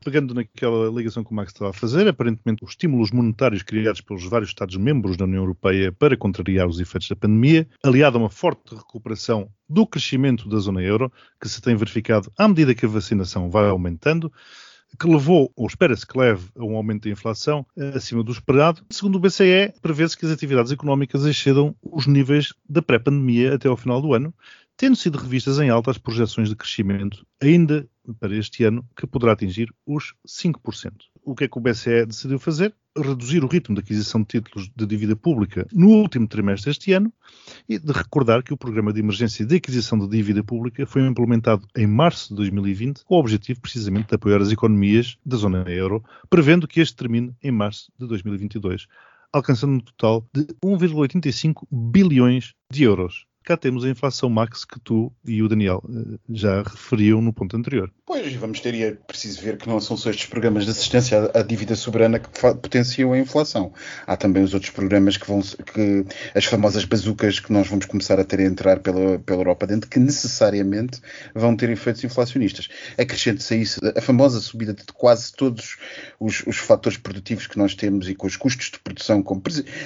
Pegando 0.02 0.32
naquela 0.32 0.88
ligação 0.90 1.22
que 1.22 1.30
o 1.30 1.34
Max 1.34 1.52
estava 1.52 1.70
a 1.70 1.74
fazer, 1.74 2.08
aparentemente 2.08 2.64
os 2.64 2.70
estímulos 2.70 3.10
monetários 3.10 3.62
criados 3.62 4.00
pelos 4.00 4.24
vários 4.24 4.50
Estados-membros 4.50 5.16
da 5.16 5.24
União 5.24 5.42
Europeia 5.42 5.92
para 5.92 6.16
contrariar 6.16 6.66
os 6.66 6.80
efeitos 6.80 7.08
da 7.08 7.16
pandemia, 7.16 7.68
aliado 7.82 8.16
a 8.16 8.20
uma 8.20 8.30
forte 8.30 8.74
recuperação 8.74 9.50
do 9.68 9.86
crescimento 9.86 10.48
da 10.48 10.58
zona 10.58 10.82
euro, 10.82 11.12
que 11.40 11.48
se 11.48 11.60
tem 11.60 11.76
verificado 11.76 12.32
à 12.38 12.48
medida 12.48 12.74
que 12.74 12.86
a 12.86 12.88
vacinação 12.88 13.50
vai 13.50 13.68
aumentando, 13.68 14.32
que 14.98 15.06
levou, 15.06 15.52
ou 15.54 15.66
espera-se 15.66 16.06
que 16.06 16.18
leve, 16.18 16.48
a 16.56 16.64
um 16.64 16.76
aumento 16.76 17.04
da 17.04 17.10
inflação 17.10 17.66
acima 17.94 18.22
do 18.22 18.32
esperado. 18.32 18.82
Segundo 18.88 19.16
o 19.16 19.20
BCE, 19.20 19.74
prevê-se 19.82 20.16
que 20.16 20.24
as 20.24 20.32
atividades 20.32 20.72
económicas 20.72 21.26
excedam 21.26 21.74
os 21.82 22.06
níveis 22.06 22.54
da 22.66 22.80
pré-pandemia 22.80 23.54
até 23.54 23.68
ao 23.68 23.76
final 23.76 24.00
do 24.00 24.14
ano, 24.14 24.32
tendo 24.78 24.96
sido 24.96 25.18
revistas 25.18 25.58
em 25.58 25.68
alta 25.68 25.90
as 25.90 25.98
projeções 25.98 26.48
de 26.48 26.56
crescimento 26.56 27.26
ainda 27.42 27.86
para 28.14 28.36
este 28.36 28.64
ano, 28.64 28.84
que 28.96 29.06
poderá 29.06 29.32
atingir 29.32 29.72
os 29.86 30.14
5%. 30.26 30.92
O 31.22 31.34
que 31.34 31.44
é 31.44 31.48
que 31.48 31.58
o 31.58 31.60
BCE 31.60 32.06
decidiu 32.06 32.38
fazer? 32.38 32.74
Reduzir 32.96 33.44
o 33.44 33.46
ritmo 33.46 33.74
de 33.74 33.80
aquisição 33.80 34.22
de 34.22 34.28
títulos 34.28 34.70
de 34.74 34.86
dívida 34.86 35.14
pública 35.14 35.66
no 35.72 35.88
último 35.88 36.26
trimestre 36.26 36.70
deste 36.70 36.92
ano 36.92 37.12
e 37.68 37.78
de 37.78 37.92
recordar 37.92 38.42
que 38.42 38.52
o 38.52 38.56
programa 38.56 38.92
de 38.92 39.00
emergência 39.00 39.44
de 39.44 39.56
aquisição 39.56 39.98
de 39.98 40.08
dívida 40.08 40.42
pública 40.42 40.86
foi 40.86 41.06
implementado 41.06 41.66
em 41.76 41.86
março 41.86 42.30
de 42.30 42.36
2020 42.36 43.04
com 43.04 43.14
o 43.14 43.18
objetivo 43.20 43.60
precisamente 43.60 44.08
de 44.08 44.14
apoiar 44.14 44.40
as 44.40 44.50
economias 44.50 45.16
da 45.24 45.36
zona 45.36 45.64
euro, 45.70 46.02
prevendo 46.30 46.66
que 46.66 46.80
este 46.80 46.96
termine 46.96 47.32
em 47.42 47.52
março 47.52 47.92
de 47.98 48.06
2022, 48.06 48.86
alcançando 49.32 49.74
um 49.74 49.80
total 49.80 50.26
de 50.34 50.46
1,85 50.64 51.66
bilhões 51.70 52.54
de 52.72 52.84
euros 52.84 53.27
cá 53.48 53.56
temos 53.56 53.82
a 53.82 53.88
inflação 53.88 54.28
max 54.28 54.62
que 54.66 54.78
tu 54.78 55.10
e 55.24 55.42
o 55.42 55.48
Daniel 55.48 55.82
eh, 55.88 56.18
já 56.28 56.62
referiam 56.62 57.22
no 57.22 57.32
ponto 57.32 57.56
anterior. 57.56 57.90
Pois, 58.04 58.30
vamos 58.34 58.60
ter 58.60 58.74
e 58.74 58.82
é 58.82 58.90
preciso 58.90 59.40
ver 59.40 59.56
que 59.56 59.66
não 59.66 59.80
são 59.80 59.96
só 59.96 60.10
estes 60.10 60.26
programas 60.26 60.66
de 60.66 60.70
assistência 60.70 61.30
à, 61.32 61.42
dívida 61.42 61.74
soberana 61.74 62.18
que 62.18 62.28
potenciam 62.28 63.14
a 63.14 63.18
inflação. 63.18 63.72
Há 64.06 64.18
também 64.18 64.42
os 64.42 64.52
outros 64.52 64.70
programas 64.70 65.16
que 65.16 65.26
vão, 65.26 65.40
que 65.40 66.04
as 66.34 66.44
famosas 66.44 66.84
bazucas 66.84 67.40
que 67.40 67.50
nós 67.50 67.66
vamos 67.68 67.86
começar 67.86 68.20
a 68.20 68.24
ter 68.24 68.40
a 68.40 68.44
entrar 68.44 68.80
pela, 68.80 69.18
pela 69.18 69.40
Europa 69.40 69.66
dentro, 69.66 69.88
que 69.88 69.98
necessariamente 69.98 71.00
vão 71.34 71.56
ter 71.56 71.70
efeitos 71.70 72.04
inflacionistas. 72.04 72.68
Acrescente-se 72.98 73.54
a 73.54 73.56
isso 73.56 73.80
a 73.96 74.00
famosa 74.02 74.40
subida 74.40 74.74
de 74.74 74.84
quase 74.92 75.32
todos 75.32 75.76
os, 76.20 76.42
os 76.46 76.58
fatores 76.58 76.98
produtivos 76.98 77.46
que 77.46 77.56
nós 77.56 77.74
temos 77.74 78.10
e 78.10 78.14
com 78.14 78.26
os 78.26 78.36
custos 78.36 78.70
de 78.70 78.78
produção, 78.78 79.22
como 79.22 79.42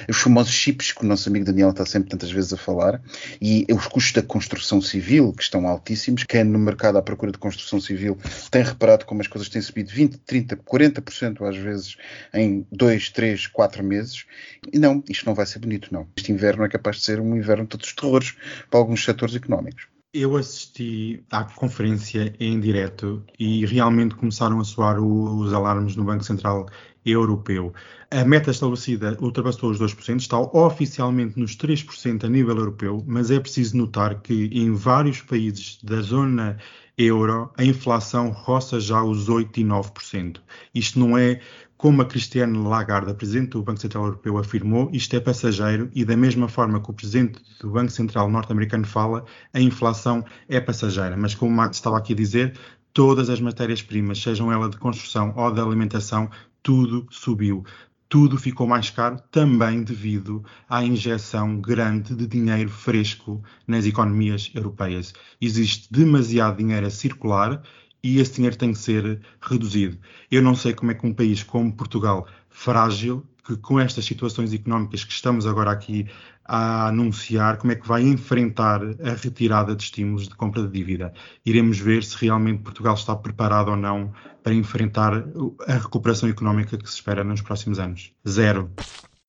os 0.09 0.17
famosos 0.17 0.53
chips 0.53 0.91
que 0.91 1.03
o 1.03 1.07
nosso 1.07 1.29
amigo 1.29 1.45
Daniel 1.45 1.69
está 1.69 1.85
sempre 1.85 2.09
tantas 2.09 2.31
vezes 2.31 2.51
a 2.51 2.57
falar, 2.57 3.01
e 3.39 3.52
e 3.53 3.73
os 3.73 3.87
custos 3.87 4.13
da 4.13 4.23
construção 4.23 4.81
civil, 4.81 5.31
que 5.33 5.43
estão 5.43 5.67
altíssimos. 5.67 6.23
Quem 6.23 6.43
no 6.43 6.57
mercado 6.57 6.97
à 6.97 7.01
procura 7.01 7.31
de 7.31 7.37
construção 7.37 7.79
civil 7.79 8.17
tem 8.49 8.63
reparado 8.63 9.05
como 9.05 9.21
as 9.21 9.27
coisas 9.27 9.49
têm 9.49 9.61
subido 9.61 9.91
20, 9.91 10.17
30, 10.19 10.57
40% 10.57 11.47
às 11.47 11.57
vezes 11.57 11.97
em 12.33 12.65
2, 12.71 13.09
3, 13.09 13.47
4 13.47 13.83
meses. 13.83 14.25
E 14.71 14.79
não, 14.79 15.03
isto 15.07 15.25
não 15.25 15.35
vai 15.35 15.45
ser 15.45 15.59
bonito, 15.59 15.93
não. 15.93 16.07
Este 16.17 16.31
inverno 16.31 16.63
é 16.65 16.69
capaz 16.69 16.97
de 16.97 17.03
ser 17.03 17.19
um 17.19 17.35
inverno 17.35 17.63
de 17.63 17.69
todos 17.69 17.87
os 17.87 17.93
terrores 17.93 18.35
para 18.69 18.79
alguns 18.79 19.03
setores 19.03 19.35
económicos. 19.35 19.87
Eu 20.13 20.37
assisti 20.37 21.23
à 21.31 21.43
conferência 21.43 22.35
em 22.39 22.59
direto 22.59 23.23
e 23.39 23.65
realmente 23.65 24.13
começaram 24.13 24.59
a 24.59 24.63
soar 24.63 24.99
os 24.99 25.51
alarmes 25.51 25.95
no 25.95 26.03
Banco 26.03 26.23
Central 26.23 26.67
Europeu. 27.05 27.73
A 28.09 28.23
meta 28.23 28.51
estabelecida 28.51 29.17
ultrapassou 29.19 29.71
os 29.71 29.79
2%, 29.79 30.19
está 30.19 30.39
oficialmente 30.39 31.39
nos 31.39 31.55
3% 31.57 32.23
a 32.23 32.29
nível 32.29 32.57
europeu, 32.57 33.03
mas 33.07 33.31
é 33.31 33.39
preciso 33.39 33.77
notar 33.77 34.21
que 34.21 34.49
em 34.51 34.73
vários 34.73 35.21
países 35.21 35.79
da 35.83 36.01
zona 36.01 36.57
euro 36.97 37.51
a 37.57 37.63
inflação 37.63 38.29
roça 38.29 38.79
já 38.79 39.03
os 39.03 39.29
8 39.29 39.59
e 39.59 39.63
9%. 39.63 40.39
Isto 40.73 40.99
não 40.99 41.17
é 41.17 41.39
como 41.83 42.01
a 42.01 42.05
Cristiane 42.05 42.57
Lagarde, 42.57 43.11
a 43.11 43.13
Presidente 43.13 43.49
do 43.49 43.61
Banco 43.61 43.81
Central 43.81 44.05
Europeu, 44.05 44.37
afirmou, 44.37 44.89
isto 44.93 45.17
é 45.17 45.19
passageiro 45.19 45.89
e 45.93 46.05
da 46.05 46.15
mesma 46.15 46.47
forma 46.47 46.79
que 46.79 46.89
o 46.89 46.93
Presidente 46.93 47.41
do 47.59 47.71
Banco 47.71 47.91
Central 47.91 48.29
norte-americano 48.29 48.85
fala, 48.85 49.25
a 49.53 49.59
inflação 49.59 50.23
é 50.47 50.61
passageira. 50.61 51.17
Mas 51.17 51.35
como 51.35 51.51
o 51.51 51.53
Max 51.53 51.75
estava 51.75 51.97
aqui 51.97 52.13
a 52.13 52.15
dizer, 52.15 52.57
todas 52.93 53.29
as 53.29 53.41
matérias-primas, 53.41 54.21
sejam 54.21 54.51
elas 54.51 54.69
de 54.69 54.77
construção 54.77 55.33
ou 55.35 55.51
de 55.51 55.59
alimentação, 55.59 56.29
tudo 56.61 57.07
subiu. 57.09 57.65
Tudo 58.07 58.37
ficou 58.37 58.67
mais 58.67 58.91
caro 58.91 59.19
também 59.31 59.81
devido 59.83 60.45
à 60.69 60.83
injeção 60.83 61.59
grande 61.59 62.13
de 62.13 62.27
dinheiro 62.27 62.69
fresco 62.69 63.43
nas 63.67 63.87
economias 63.87 64.51
europeias. 64.53 65.13
Existe 65.41 65.91
demasiado 65.91 66.57
dinheiro 66.57 66.85
a 66.85 66.91
circular 66.91 67.63
e 68.03 68.19
esse 68.19 68.35
dinheiro 68.35 68.55
tem 68.55 68.71
que 68.71 68.77
ser 68.77 69.19
reduzido. 69.41 69.97
Eu 70.29 70.43
não 70.43 70.53
sei 70.53 70.73
como 70.73 70.91
é 70.91 70.93
que 70.93 71.07
um 71.07 71.13
país 71.13 71.41
como 71.41 71.75
Portugal, 71.75 72.27
frágil, 72.49 73.25
que 73.43 73.57
com 73.57 73.79
estas 73.79 74.05
situações 74.05 74.53
económicas 74.53 75.03
que 75.03 75.11
estamos 75.11 75.45
agora 75.45 75.71
aqui 75.71 76.07
a 76.45 76.87
anunciar, 76.87 77.57
como 77.57 77.73
é 77.73 77.75
que 77.75 77.87
vai 77.87 78.01
enfrentar 78.03 78.81
a 78.81 79.13
retirada 79.13 79.75
de 79.75 79.83
estímulos 79.83 80.27
de 80.27 80.35
compra 80.35 80.61
de 80.61 80.69
dívida. 80.69 81.13
Iremos 81.45 81.79
ver 81.79 82.03
se 82.03 82.17
realmente 82.17 82.63
Portugal 82.63 82.95
está 82.95 83.15
preparado 83.15 83.71
ou 83.71 83.77
não 83.77 84.13
para 84.41 84.53
enfrentar 84.53 85.23
a 85.67 85.73
recuperação 85.73 86.27
económica 86.27 86.77
que 86.77 86.89
se 86.89 86.95
espera 86.95 87.23
nos 87.23 87.41
próximos 87.41 87.79
anos. 87.79 88.11
Zero. 88.27 88.69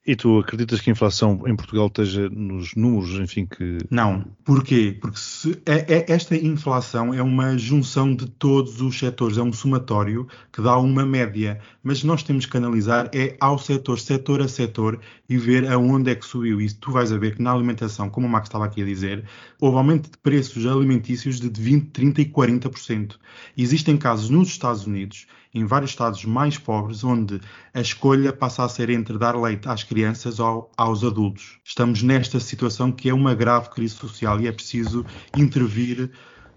E 0.06 0.14
tu 0.14 0.38
acreditas 0.38 0.82
que 0.82 0.90
a 0.90 0.92
inflação 0.92 1.42
em 1.46 1.56
Portugal 1.56 1.86
esteja 1.86 2.28
nos 2.28 2.74
números, 2.74 3.18
enfim, 3.18 3.46
que. 3.46 3.78
Não. 3.90 4.22
Porquê? 4.44 4.94
Porque 5.00 5.18
se, 5.18 5.58
é, 5.64 5.94
é, 5.94 6.12
esta 6.12 6.36
inflação 6.36 7.14
é 7.14 7.22
uma 7.22 7.56
junção 7.56 8.14
de 8.14 8.26
todos 8.26 8.82
os 8.82 8.98
setores, 8.98 9.38
é 9.38 9.42
um 9.42 9.52
somatório 9.52 10.28
que 10.52 10.60
dá 10.60 10.76
uma 10.76 11.06
média. 11.06 11.58
Mas 11.82 12.04
nós 12.04 12.22
temos 12.22 12.44
que 12.44 12.56
analisar 12.56 13.08
é 13.14 13.34
ao 13.40 13.58
setor, 13.58 13.98
setor 13.98 14.42
a 14.42 14.48
setor, 14.48 15.00
e 15.28 15.36
ver 15.38 15.70
aonde 15.70 16.10
é 16.10 16.14
que 16.14 16.26
subiu. 16.26 16.60
E 16.60 16.72
tu 16.72 16.90
vais 16.90 17.12
a 17.12 17.18
ver 17.18 17.36
que 17.36 17.42
na 17.42 17.52
alimentação, 17.52 18.10
como 18.10 18.26
o 18.26 18.30
Max 18.30 18.48
estava 18.48 18.64
aqui 18.64 18.82
a 18.82 18.84
dizer, 18.84 19.24
houve 19.60 19.76
aumento 19.76 20.10
de 20.10 20.18
preços 20.18 20.66
alimentícios 20.66 21.40
de 21.40 21.48
20, 21.48 21.90
30 21.90 22.20
e 22.20 22.24
40%. 22.26 23.16
Existem 23.56 23.96
casos 23.96 24.30
nos 24.30 24.48
Estados 24.48 24.86
Unidos 24.86 25.26
em 25.54 25.64
vários 25.64 25.92
estados 25.92 26.24
mais 26.24 26.58
pobres, 26.58 27.04
onde 27.04 27.40
a 27.72 27.80
escolha 27.80 28.32
passa 28.32 28.64
a 28.64 28.68
ser 28.68 28.90
entre 28.90 29.16
dar 29.16 29.40
leite 29.40 29.68
às 29.68 29.84
crianças 29.84 30.40
ou 30.40 30.70
aos 30.76 31.04
adultos. 31.04 31.58
Estamos 31.64 32.02
nesta 32.02 32.40
situação 32.40 32.90
que 32.90 33.08
é 33.08 33.14
uma 33.14 33.34
grave 33.34 33.70
crise 33.70 33.94
social 33.94 34.40
e 34.40 34.48
é 34.48 34.52
preciso 34.52 35.06
intervir 35.36 36.10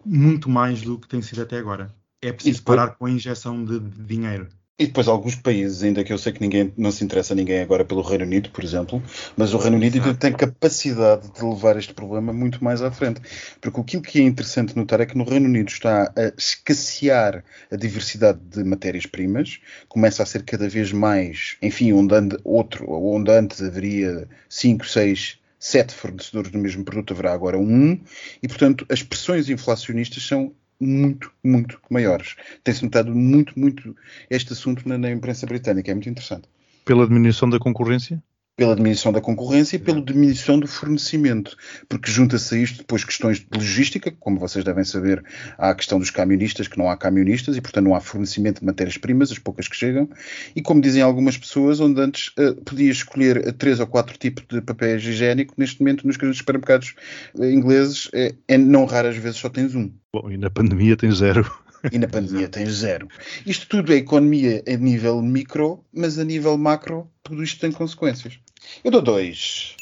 muito 0.03 0.49
mais 0.49 0.81
do 0.81 0.97
que 0.97 1.07
tem 1.07 1.21
sido 1.21 1.43
até 1.43 1.59
agora. 1.59 1.93
É 2.21 2.31
preciso 2.31 2.63
parar 2.63 2.95
com 2.95 3.05
a 3.05 3.11
injeção 3.11 3.63
de 3.63 3.79
dinheiro. 3.79 4.47
E 4.79 4.85
depois 4.85 5.07
alguns 5.07 5.33
países, 5.33 5.81
ainda 5.81 6.03
que 6.03 6.13
eu 6.13 6.19
sei 6.19 6.31
que 6.31 6.39
ninguém 6.39 6.71
não 6.77 6.91
se 6.91 7.03
interessa 7.03 7.33
ninguém 7.33 7.61
agora 7.61 7.83
pelo 7.83 8.03
Reino 8.03 8.25
Unido, 8.25 8.51
por 8.51 8.63
exemplo, 8.63 9.01
mas 9.35 9.51
o 9.51 9.57
Reino 9.57 9.75
Unido 9.75 10.13
tem 10.13 10.31
capacidade 10.31 11.31
de 11.31 11.43
levar 11.43 11.77
este 11.77 11.95
problema 11.95 12.31
muito 12.31 12.63
mais 12.63 12.83
à 12.83 12.91
frente. 12.91 13.19
Porque 13.59 13.81
aquilo 13.81 14.03
que 14.03 14.19
é 14.19 14.21
interessante 14.21 14.77
notar 14.77 15.01
é 15.01 15.07
que 15.07 15.17
no 15.17 15.23
Reino 15.23 15.47
Unido 15.47 15.69
está 15.69 16.13
a 16.15 16.31
escassear 16.37 17.43
a 17.71 17.75
diversidade 17.75 18.37
de 18.39 18.63
matérias-primas, 18.63 19.59
começa 19.89 20.21
a 20.21 20.27
ser 20.27 20.43
cada 20.43 20.69
vez 20.69 20.91
mais, 20.91 21.57
enfim, 21.59 21.91
onde, 21.93 22.13
ande, 22.13 22.37
outro, 22.43 22.85
onde 22.87 23.31
antes 23.31 23.59
haveria 23.63 24.27
5, 24.47 24.85
6, 24.85 25.39
sete 25.59 25.91
fornecedores 25.91 26.51
do 26.51 26.59
mesmo 26.59 26.83
produto, 26.83 27.13
haverá 27.13 27.33
agora 27.33 27.57
um, 27.57 27.99
e 28.43 28.47
portanto 28.47 28.85
as 28.89 29.01
pressões 29.01 29.49
inflacionistas 29.49 30.21
são 30.21 30.53
muito, 30.79 31.31
muito 31.43 31.79
maiores. 31.89 32.35
Tem-se 32.63 32.83
notado 32.83 33.13
muito, 33.13 33.57
muito 33.59 33.95
este 34.29 34.53
assunto 34.53 34.87
na, 34.87 34.97
na 34.97 35.11
imprensa 35.11 35.45
britânica. 35.45 35.91
É 35.91 35.93
muito 35.93 36.09
interessante. 36.09 36.47
Pela 36.85 37.07
diminuição 37.07 37.49
da 37.49 37.59
concorrência? 37.59 38.21
Pela 38.57 38.75
diminuição 38.75 39.11
da 39.11 39.21
concorrência 39.21 39.75
e 39.75 39.79
pela 39.79 40.01
diminuição 40.01 40.59
do 40.59 40.67
fornecimento, 40.67 41.55
porque 41.87 42.09
junta-se 42.09 42.55
a 42.55 42.57
isto 42.57 42.79
depois 42.79 43.03
questões 43.03 43.39
de 43.39 43.45
logística, 43.53 44.11
como 44.19 44.39
vocês 44.39 44.65
devem 44.65 44.83
saber, 44.83 45.23
há 45.59 45.69
a 45.69 45.75
questão 45.75 45.99
dos 45.99 46.09
camionistas, 46.09 46.67
que 46.67 46.77
não 46.77 46.89
há 46.89 46.97
camionistas 46.97 47.55
e, 47.55 47.61
portanto, 47.61 47.85
não 47.85 47.93
há 47.93 48.01
fornecimento 48.01 48.61
de 48.61 48.65
matérias-primas, 48.65 49.31
as 49.31 49.37
poucas 49.37 49.67
que 49.67 49.75
chegam, 49.75 50.09
e 50.55 50.61
como 50.61 50.81
dizem 50.81 51.03
algumas 51.03 51.37
pessoas, 51.37 51.79
onde 51.79 52.01
antes 52.01 52.29
uh, 52.29 52.55
podia 52.65 52.91
escolher 52.91 53.53
três 53.53 53.79
ou 53.79 53.85
quatro 53.85 54.17
tipos 54.17 54.43
de 54.49 54.59
papéis 54.59 55.03
higiênico, 55.03 55.53
neste 55.55 55.79
momento 55.79 56.07
nos 56.07 56.17
grandes 56.17 56.39
supermercados 56.39 56.95
uh, 57.35 57.45
ingleses, 57.45 58.09
é, 58.11 58.33
é, 58.47 58.57
não 58.57 58.85
raras 58.85 59.15
vezes 59.17 59.37
só 59.37 59.49
tens 59.49 59.75
um. 59.75 59.91
Bom, 60.11 60.31
e 60.31 60.37
na 60.37 60.49
pandemia 60.49 60.97
tens 60.97 61.17
zero. 61.17 61.45
E 61.91 61.97
na 61.97 62.07
pandemia 62.07 62.47
tens 62.47 62.69
zero. 62.69 63.07
Isto 63.45 63.67
tudo 63.67 63.93
é 63.93 63.97
economia 63.97 64.63
a 64.67 64.77
nível 64.77 65.21
micro, 65.21 65.83
mas 65.93 66.19
a 66.19 66.23
nível 66.23 66.57
macro, 66.57 67.09
tudo 67.23 67.43
isto 67.43 67.59
tem 67.59 67.71
consequências. 67.71 68.39
Eu 68.83 68.91
dou 68.91 69.01
dois. 69.01 69.75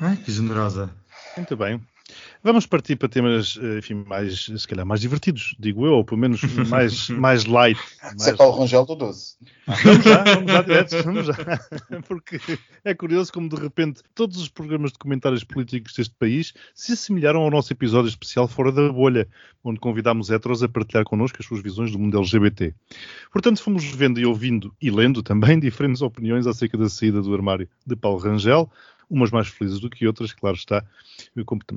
Ai, 0.00 0.16
que 0.16 0.32
generosa. 0.32 0.90
Muito 1.36 1.56
bem. 1.56 1.80
Vamos 2.42 2.66
partir 2.66 2.96
para 2.96 3.08
temas, 3.08 3.58
eh, 3.60 3.78
enfim, 3.78 4.04
mais, 4.06 4.44
se 4.44 4.66
calhar, 4.66 4.84
mais 4.84 5.00
divertidos, 5.00 5.54
digo 5.58 5.86
eu, 5.86 5.92
ou 5.92 6.04
pelo 6.04 6.20
menos 6.20 6.42
mais, 6.68 7.08
mais 7.10 7.44
light. 7.44 7.80
Mais... 8.02 8.22
Se 8.22 8.30
é 8.30 8.34
Paulo 8.36 8.58
Rangel, 8.58 8.84
do 8.84 8.94
12. 8.96 9.36
Vamos 9.66 10.04
já, 10.04 10.24
vamos 10.24 10.52
já, 10.52 10.62
direto, 10.62 11.02
vamos 11.04 11.26
já. 11.26 11.34
Porque 12.08 12.40
é 12.84 12.94
curioso 12.94 13.32
como, 13.32 13.48
de 13.48 13.56
repente, 13.56 14.02
todos 14.14 14.38
os 14.38 14.48
programas 14.48 14.92
de 14.92 14.98
comentários 14.98 15.44
políticos 15.44 15.94
deste 15.94 16.14
país 16.18 16.52
se 16.74 16.92
assemelharam 16.92 17.42
ao 17.42 17.50
nosso 17.50 17.72
episódio 17.72 18.08
especial 18.08 18.48
Fora 18.48 18.72
da 18.72 18.92
Bolha, 18.92 19.28
onde 19.62 19.78
convidámos 19.78 20.30
heteros 20.30 20.62
a 20.62 20.68
partilhar 20.68 21.04
connosco 21.04 21.38
as 21.40 21.46
suas 21.46 21.62
visões 21.62 21.92
do 21.92 21.98
mundo 21.98 22.18
LGBT. 22.18 22.74
Portanto, 23.32 23.62
fomos 23.62 23.84
vendo 23.84 24.18
e 24.18 24.26
ouvindo, 24.26 24.74
e 24.80 24.90
lendo 24.90 25.22
também, 25.22 25.60
diferentes 25.60 26.02
opiniões 26.02 26.46
acerca 26.46 26.76
da 26.76 26.88
saída 26.88 27.22
do 27.22 27.32
armário 27.32 27.68
de 27.86 27.94
Paulo 27.94 28.18
Rangel, 28.18 28.70
umas 29.08 29.30
mais 29.30 29.48
felizes 29.48 29.80
do 29.80 29.90
que 29.90 30.06
outras, 30.06 30.32
claro 30.32 30.56
está, 30.56 30.84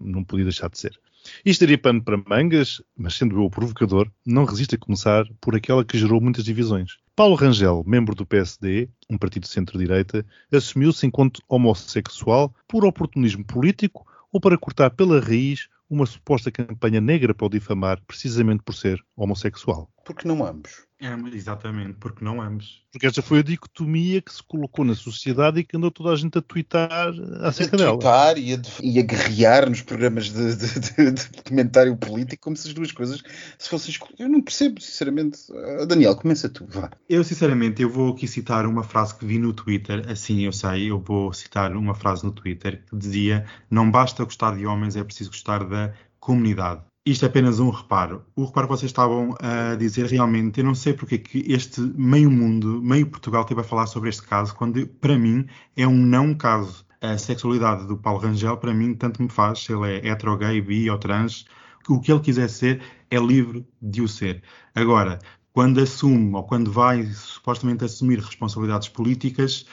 não 0.01 0.23
podia 0.23 0.45
deixar 0.45 0.69
de 0.69 0.77
ser. 0.79 0.99
Isto 1.43 1.61
daria 1.61 1.77
pano 1.77 2.03
para 2.03 2.17
mangas, 2.17 2.81
mas 2.95 3.15
sendo 3.15 3.37
eu 3.37 3.45
o 3.45 3.49
provocador, 3.49 4.11
não 4.25 4.45
resisto 4.45 4.75
a 4.75 4.77
começar 4.77 5.25
por 5.41 5.55
aquela 5.55 5.83
que 5.83 5.97
gerou 5.97 6.21
muitas 6.21 6.43
divisões. 6.43 6.97
Paulo 7.15 7.35
Rangel, 7.35 7.83
membro 7.85 8.13
do 8.13 8.25
PSD, 8.25 8.89
um 9.09 9.17
partido 9.17 9.47
centro-direita, 9.47 10.25
assumiu-se 10.51 11.05
enquanto 11.07 11.41
homossexual 11.47 12.53
por 12.67 12.85
oportunismo 12.85 13.43
político 13.43 14.05
ou 14.31 14.39
para 14.39 14.57
cortar 14.57 14.91
pela 14.91 15.19
raiz 15.19 15.67
uma 15.89 16.05
suposta 16.05 16.51
campanha 16.51 16.99
negra 16.99 17.33
para 17.33 17.45
o 17.45 17.49
difamar, 17.49 18.01
precisamente 18.05 18.63
por 18.63 18.73
ser 18.73 19.03
homossexual. 19.15 19.89
Porque 20.05 20.27
não 20.27 20.45
ambos. 20.45 20.85
É, 21.01 21.13
exatamente, 21.35 21.95
porque 21.99 22.23
não 22.23 22.39
ambos. 22.39 22.85
Porque 22.91 23.07
esta 23.07 23.21
foi 23.21 23.39
a 23.39 23.43
dicotomia 23.43 24.21
que 24.21 24.31
se 24.31 24.41
colocou 24.41 24.85
na 24.85 24.95
sociedade 24.95 25.59
e 25.59 25.63
que 25.63 25.75
andou 25.75 25.91
toda 25.91 26.11
a 26.11 26.15
gente 26.15 26.37
a 26.37 26.41
twittar 26.41 27.11
acerca 27.41 27.75
a 27.75 27.79
dela. 27.79 27.91
twittar 27.91 28.37
e 28.37 28.53
a, 28.53 28.61
e 28.81 28.99
a 28.99 29.01
guerrear 29.01 29.69
nos 29.69 29.81
programas 29.81 30.25
de, 30.29 30.55
de, 30.55 30.79
de, 30.79 31.11
de, 31.11 31.43
comentário 31.43 31.97
político 31.97 32.43
como 32.43 32.55
se 32.55 32.67
as 32.67 32.73
duas 32.73 32.91
coisas 32.91 33.21
se 33.57 33.67
fossem. 33.67 33.93
Eu 34.17 34.29
não 34.29 34.41
percebo, 34.41 34.79
sinceramente. 34.79 35.39
Uh, 35.51 35.85
Daniel, 35.85 36.15
começa 36.15 36.47
tu, 36.47 36.65
vá. 36.69 36.89
Eu, 37.09 37.23
sinceramente, 37.23 37.81
eu 37.81 37.89
vou 37.89 38.13
aqui 38.13 38.27
citar 38.27 38.65
uma 38.65 38.83
frase 38.83 39.15
que 39.15 39.25
vi 39.25 39.39
no 39.39 39.53
Twitter, 39.53 40.05
assim 40.07 40.45
eu 40.45 40.53
sei, 40.53 40.91
eu 40.91 40.99
vou 40.99 41.33
citar 41.33 41.75
uma 41.75 41.95
frase 41.95 42.23
no 42.23 42.31
Twitter 42.31 42.85
que 42.89 42.95
dizia 42.95 43.45
não 43.69 43.89
basta 43.89 44.23
gostar 44.23 44.55
de 44.55 44.65
homens, 44.67 44.95
é 44.95 45.03
preciso 45.03 45.31
gostar 45.31 45.65
da 45.65 45.93
comunidade. 46.19 46.83
Isto 47.07 47.25
é 47.25 47.27
apenas 47.27 47.59
um 47.59 47.69
reparo. 47.69 48.25
O 48.35 48.45
reparo 48.45 48.65
que 48.65 48.73
vocês 48.73 48.89
estavam 48.89 49.35
a 49.39 49.75
dizer 49.75 50.07
realmente, 50.07 50.59
eu 50.59 50.65
não 50.65 50.73
sei 50.73 50.91
porque 50.91 51.15
é 51.15 51.17
que 51.19 51.45
este 51.47 51.79
meio 51.79 52.31
mundo, 52.31 52.81
meio 52.81 53.05
Portugal, 53.05 53.43
esteve 53.43 53.61
a 53.61 53.63
falar 53.63 53.85
sobre 53.85 54.09
este 54.09 54.23
caso, 54.23 54.55
quando 54.55 54.87
para 54.87 55.15
mim 55.15 55.45
é 55.77 55.87
um 55.87 55.95
não 55.95 56.33
caso. 56.33 56.83
A 56.99 57.15
sexualidade 57.15 57.85
do 57.85 57.95
Paulo 57.95 58.19
Rangel, 58.21 58.57
para 58.57 58.73
mim, 58.73 58.95
tanto 58.95 59.21
me 59.21 59.29
faz, 59.29 59.59
se 59.59 59.71
ele 59.71 59.87
é 59.87 60.07
hetero, 60.07 60.35
gay, 60.35 60.59
bi 60.59 60.89
ou 60.89 60.97
trans, 60.97 61.45
o 61.87 61.99
que 61.99 62.11
ele 62.11 62.21
quiser 62.21 62.49
ser, 62.49 62.81
é 63.11 63.19
livre 63.19 63.63
de 63.79 64.01
o 64.01 64.07
ser. 64.07 64.41
Agora, 64.73 65.19
quando 65.53 65.79
assume 65.79 66.33
ou 66.33 66.43
quando 66.43 66.71
vai 66.71 67.05
supostamente 67.05 67.85
assumir 67.85 68.17
responsabilidades 68.17 68.89
políticas, 68.89 69.67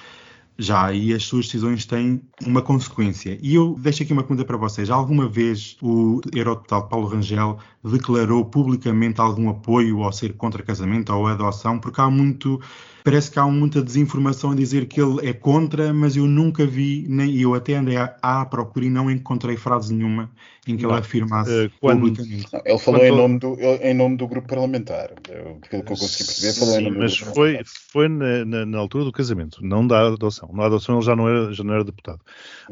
já 0.59 0.87
aí 0.87 1.13
as 1.13 1.25
suas 1.25 1.47
decisões 1.47 1.87
têm 1.87 2.23
uma 2.47 2.63
consequência. 2.63 3.39
E 3.43 3.55
eu 3.55 3.77
deixo 3.79 4.03
aqui 4.03 4.13
uma 4.13 4.23
pergunta 4.23 4.45
para 4.45 4.57
vocês. 4.57 4.91
Alguma 4.91 5.29
vez 5.29 5.77
o 5.83 6.21
eurodeputado 6.33 6.89
Paulo 6.89 7.09
Rangel 7.09 7.59
declarou 7.83 8.45
publicamente 8.45 9.21
algum 9.21 9.49
apoio 9.49 10.03
ao 10.03 10.13
ser 10.13 10.35
contra 10.35 10.63
casamento 10.63 11.13
ou 11.13 11.27
adoção? 11.27 11.79
Porque 11.79 12.01
há 12.01 12.11
muito 12.11 12.61
parece 13.05 13.31
que 13.31 13.39
há 13.39 13.47
muita 13.47 13.83
desinformação 13.83 14.53
a 14.53 14.55
dizer 14.55 14.87
que 14.87 15.01
ele 15.01 15.29
é 15.29 15.33
contra, 15.33 15.93
mas 15.93 16.17
eu 16.17 16.27
nunca 16.27 16.67
vi, 16.67 17.05
nem 17.09 17.37
eu 17.39 17.55
até 17.55 17.75
andei 17.75 17.97
à, 17.97 18.17
à 18.23 18.45
procura 18.45 18.87
e 18.87 18.91
não 18.91 19.11
encontrei 19.11 19.57
frase 19.57 19.95
nenhuma 19.95 20.31
em 20.67 20.77
que 20.77 20.87
ele 20.87 20.93
afirmasse 20.93 21.67
uh, 21.67 21.71
quando, 21.81 22.01
publicamente. 22.01 22.47
Não, 22.53 22.63
ele 22.65 22.79
falou 22.79 23.01
quando... 23.01 23.13
em, 23.13 23.17
nome 23.17 23.39
do, 23.39 23.55
em 23.61 23.95
nome 23.95 24.17
do 24.17 24.29
grupo 24.29 24.47
parlamentar, 24.47 25.11
eu, 25.29 25.59
pelo 25.69 25.83
que 25.83 25.93
eu 25.93 25.97
consegui 25.97 26.25
perceber, 26.25 26.53
falou 26.53 26.75
Sim, 26.75 26.81
em 26.81 26.85
nome 26.85 26.99
mas 26.99 27.19
do 27.19 27.35
foi, 27.35 27.61
foi 27.65 28.09
na, 28.09 28.45
na, 28.45 28.67
na, 28.67 28.79
altura 28.79 29.05
do 29.05 29.13
casamento, 29.13 29.59
não 29.63 29.87
da 29.87 30.07
adoção. 30.07 30.51
Na 30.53 30.67
adoção 30.67 30.97
ele 30.97 31.05
já 31.05 31.17
não 31.17 31.29
era, 31.29 31.53
já 31.53 31.65
não 31.65 31.75
era 31.75 31.85
deputado. 31.85 32.21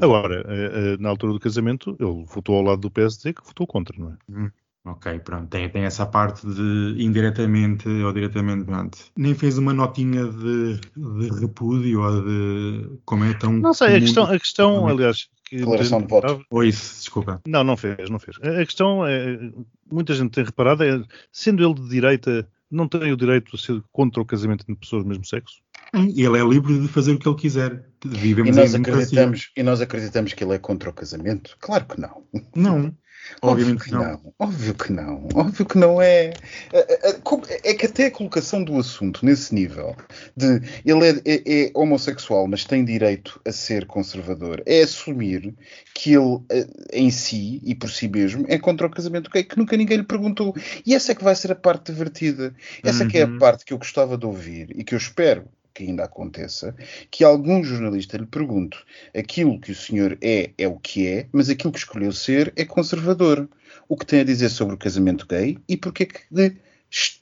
Agora, 0.01 0.47
uh, 0.47 0.95
uh, 0.95 1.03
na 1.03 1.09
altura 1.09 1.33
do 1.33 1.41
casamento, 1.41 1.97
ele 1.99 2.25
votou 2.27 2.57
ao 2.57 2.63
lado 2.63 2.81
do 2.81 2.91
PSD, 2.91 3.33
que 3.33 3.45
votou 3.45 3.67
contra, 3.67 3.97
não 3.99 4.11
é? 4.11 4.17
Hum. 4.31 4.51
Ok, 4.85 5.19
pronto, 5.21 5.49
tem, 5.49 5.69
tem, 5.69 5.85
essa 5.85 6.07
parte 6.07 6.47
de 6.47 6.97
indiretamente 6.99 7.87
ou 7.87 8.13
diretamente, 8.15 8.65
pronto. 8.65 8.99
Nem 9.15 9.35
fez 9.35 9.59
uma 9.59 9.75
notinha 9.75 10.25
de, 10.25 10.81
de 10.97 11.41
repúdio 11.41 12.01
ou 12.01 12.23
de 12.23 12.99
como 13.05 13.25
é 13.25 13.35
tão. 13.35 13.53
Não 13.53 13.75
sei, 13.75 13.97
a 13.97 14.01
questão, 14.01 14.25
a 14.25 14.39
questão 14.39 14.89
aliás. 14.89 15.29
Que 15.45 15.57
Declaração 15.57 16.01
de 16.01 16.07
voto. 16.07 16.47
Ou 16.49 16.65
isso, 16.65 17.01
desculpa. 17.01 17.43
Não, 17.47 17.65
não 17.65 17.77
fez, 17.77 18.09
não 18.09 18.21
fez. 18.21 18.39
A 18.41 18.65
questão 18.65 19.05
é, 19.05 19.53
muita 19.91 20.15
gente 20.15 20.31
tem 20.31 20.45
reparado, 20.45 20.85
é, 20.85 21.03
sendo 21.33 21.63
ele 21.63 21.75
de 21.75 21.89
direita, 21.89 22.49
não 22.71 22.89
tem 22.89 23.13
o 23.13 23.17
direito 23.17 23.57
de 23.57 23.63
ser 23.63 23.83
contra 23.93 24.23
o 24.23 24.25
casamento 24.25 24.63
entre 24.63 24.77
pessoas 24.77 25.03
do 25.03 25.09
mesmo 25.09 25.27
sexo? 25.27 25.61
Ele 25.93 26.39
é 26.39 26.45
livre 26.45 26.81
de 26.81 26.89
fazer 26.89 27.13
o 27.13 27.19
que 27.19 27.29
ele 27.29 27.37
quiser. 27.37 27.85
Vivemos 28.05 28.57
e 28.57 28.61
nós, 28.61 28.75
acreditamos, 28.75 29.51
e 29.57 29.63
nós 29.63 29.81
acreditamos 29.81 30.33
que 30.33 30.43
ele 30.43 30.55
é 30.55 30.59
contra 30.59 30.91
o 30.91 30.93
casamento? 30.93 31.57
Claro 31.61 31.85
que 31.87 32.01
não. 32.01 32.25
Não. 32.55 32.95
Obviamente 33.43 33.85
que 33.85 33.93
não. 33.93 34.03
não. 34.03 34.35
Óbvio 34.39 34.75
que 34.75 34.93
não. 34.93 35.29
Óbvio 35.35 35.67
que 35.67 35.79
não 35.79 36.03
é. 36.03 36.33
É, 36.73 37.11
é. 37.11 37.71
é 37.71 37.75
que 37.75 37.87
até 37.87 38.07
a 38.07 38.11
colocação 38.11 38.63
do 38.63 38.79
assunto 38.79 39.25
nesse 39.25 39.55
nível 39.55 39.97
de 40.37 40.61
ele 40.85 41.07
é, 41.07 41.23
é, 41.25 41.65
é, 41.65 41.71
homossexual, 41.75 42.47
mas 42.49 42.65
tem 42.65 42.85
direito 42.85 43.41
a 43.47 43.53
ser 43.53 43.87
conservador, 43.87 44.63
é 44.67 44.83
assumir 44.83 45.55
que 45.95 46.15
ele 46.15 46.41
eh, 46.51 46.67
em 46.93 47.11
si 47.11 47.61
e 47.65 47.75
por 47.75 47.91
si 47.91 48.09
mesmo 48.09 48.45
é 48.49 48.59
contra 48.59 48.87
o 48.87 48.91
casamento 48.91 49.31
gay, 49.31 49.45
que 49.45 49.59
nunca 49.59 49.77
ninguém 49.77 49.99
lhe 49.99 50.05
perguntou. 50.05 50.55
E 50.85 50.95
essa 50.95 51.13
é 51.13 51.15
que 51.15 51.25
vai 51.25 51.35
ser 51.35 51.53
a 51.53 51.57
parte 51.57 51.93
divertida. 51.93 52.55
Essa 52.83 53.05
uhum. 53.05 53.09
que 53.09 53.19
é 53.19 53.23
a 53.23 53.27
uhum. 53.27 53.39
parte 53.39 53.65
que 53.65 53.73
eu 53.73 53.79
gostava 53.79 54.17
de 54.17 54.27
ouvir 54.27 54.71
e 54.75 54.85
que 54.85 54.95
eu 54.95 54.99
espero 54.99 55.45
que 55.75 55.85
ainda 55.85 56.05
aconteça, 56.05 56.75
que 57.11 57.25
algum 57.25 57.63
jornalista 57.63 58.17
lhe 58.17 58.27
pergunte 58.27 58.79
aquilo 59.17 59.61
que 59.61 59.73
o 59.73 59.75
senhor 59.75 60.19
é, 60.21 60.51
é 60.57 60.69
o 60.69 60.79
que 60.79 61.07
é, 61.07 61.27
mas 61.33 61.49
aquilo 61.49 61.73
que 61.73 61.79
escolheu 61.79 62.13
ser 62.13 62.53
é 62.57 62.65
conservador. 62.65 63.49
O 63.89 63.97
que 63.97 64.07
tem 64.07 64.21
a 64.21 64.25
dizer 64.25 64.49
sobre 64.49 64.75
o 64.75 64.79
casamento 64.79 65.27
gay 65.27 65.59
e 65.69 65.77
porque 65.77 66.05
é 66.05 66.07
que 66.07 66.21
de, 66.31 66.57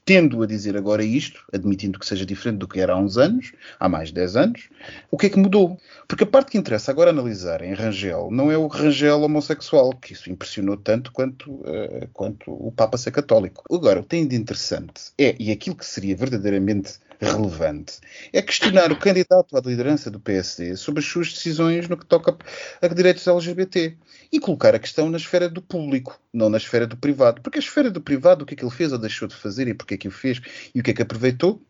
tendo 0.05 0.43
a 0.43 0.47
dizer 0.47 0.77
agora 0.77 1.05
isto, 1.05 1.45
admitindo 1.53 1.99
que 1.99 2.07
seja 2.07 2.25
diferente 2.25 2.59
do 2.59 2.69
que 2.69 2.81
era 2.81 2.95
há 2.95 2.97
uns 2.97 3.19
anos, 3.19 3.53
há 3.79 3.89
mais 3.89 4.09
de 4.09 4.15
10 4.15 4.37
anos, 4.37 4.69
o 5.11 5.19
que 5.19 5.27
é 5.27 5.31
que 5.31 5.39
mudou? 5.39 5.79
Porque 6.07 6.25
a 6.25 6.27
parte 6.27 6.53
que 6.53 6.59
interessa 6.59 6.91
agora 6.91 7.11
analisar 7.11 7.63
em 7.63 7.75
Rangel 7.75 8.31
não 8.31 8.51
é 8.51 8.57
o 8.57 8.67
Rangel 8.67 9.21
homossexual, 9.21 9.91
que 9.95 10.15
isso 10.15 10.31
impressionou 10.31 10.77
tanto 10.77 11.13
quanto, 11.13 11.51
uh, 11.51 12.09
quanto 12.13 12.51
o 12.51 12.73
Papa 12.73 12.97
ser 12.97 13.11
católico. 13.11 13.65
Agora, 13.71 14.01
o 14.01 14.03
que 14.03 14.09
tem 14.09 14.27
de 14.27 14.37
interessante 14.37 15.13
é, 15.19 15.37
e 15.39 15.53
aquilo 15.53 15.77
que 15.77 15.85
seria 15.85 16.17
verdadeiramente 16.17 16.95
relevante 17.21 17.99
é 18.33 18.41
questionar 18.41 18.93
o 18.93 18.97
candidato 18.97 19.57
à 19.57 19.61
liderança 19.61 20.11
do 20.11 20.21
PSD 20.21 20.77
sobre 20.77 21.01
as 21.01 21.07
suas 21.07 21.33
decisões 21.33 21.89
no 21.89 21.97
que 21.97 22.07
toca 22.07 22.37
a 22.81 22.89
direitos 22.89 23.27
LGBT 23.27 23.97
e 24.31 24.41
colocar 24.41 24.75
a 24.75 24.79
questão 24.79 25.11
na 25.11 25.17
esfera 25.17 25.49
do 25.49 25.63
público, 25.63 26.21
não 26.33 26.49
na 26.49 26.59
esfera 26.59 26.87
do 26.87 26.97
privado. 26.97 27.41
Porque 27.41 27.59
a 27.59 27.63
esfera 27.63 27.91
do 27.91 28.01
privado, 28.01 28.43
o 28.43 28.47
que 28.47 28.55
é 28.55 28.57
que 28.57 28.65
ele 28.65 28.71
fez 28.71 28.93
ou 28.93 28.99
deixou 28.99 29.27
de 29.27 29.35
fazer 29.35 29.69
e 29.69 29.75
porque 29.75 29.95
é 29.95 29.97
que 29.97 30.09
o 30.09 30.11
fez 30.11 30.41
e 30.75 30.81
o 30.81 30.83
que 30.83 30.91
é 30.91 30.95
que 30.95 31.03
aproveitou, 31.03 31.63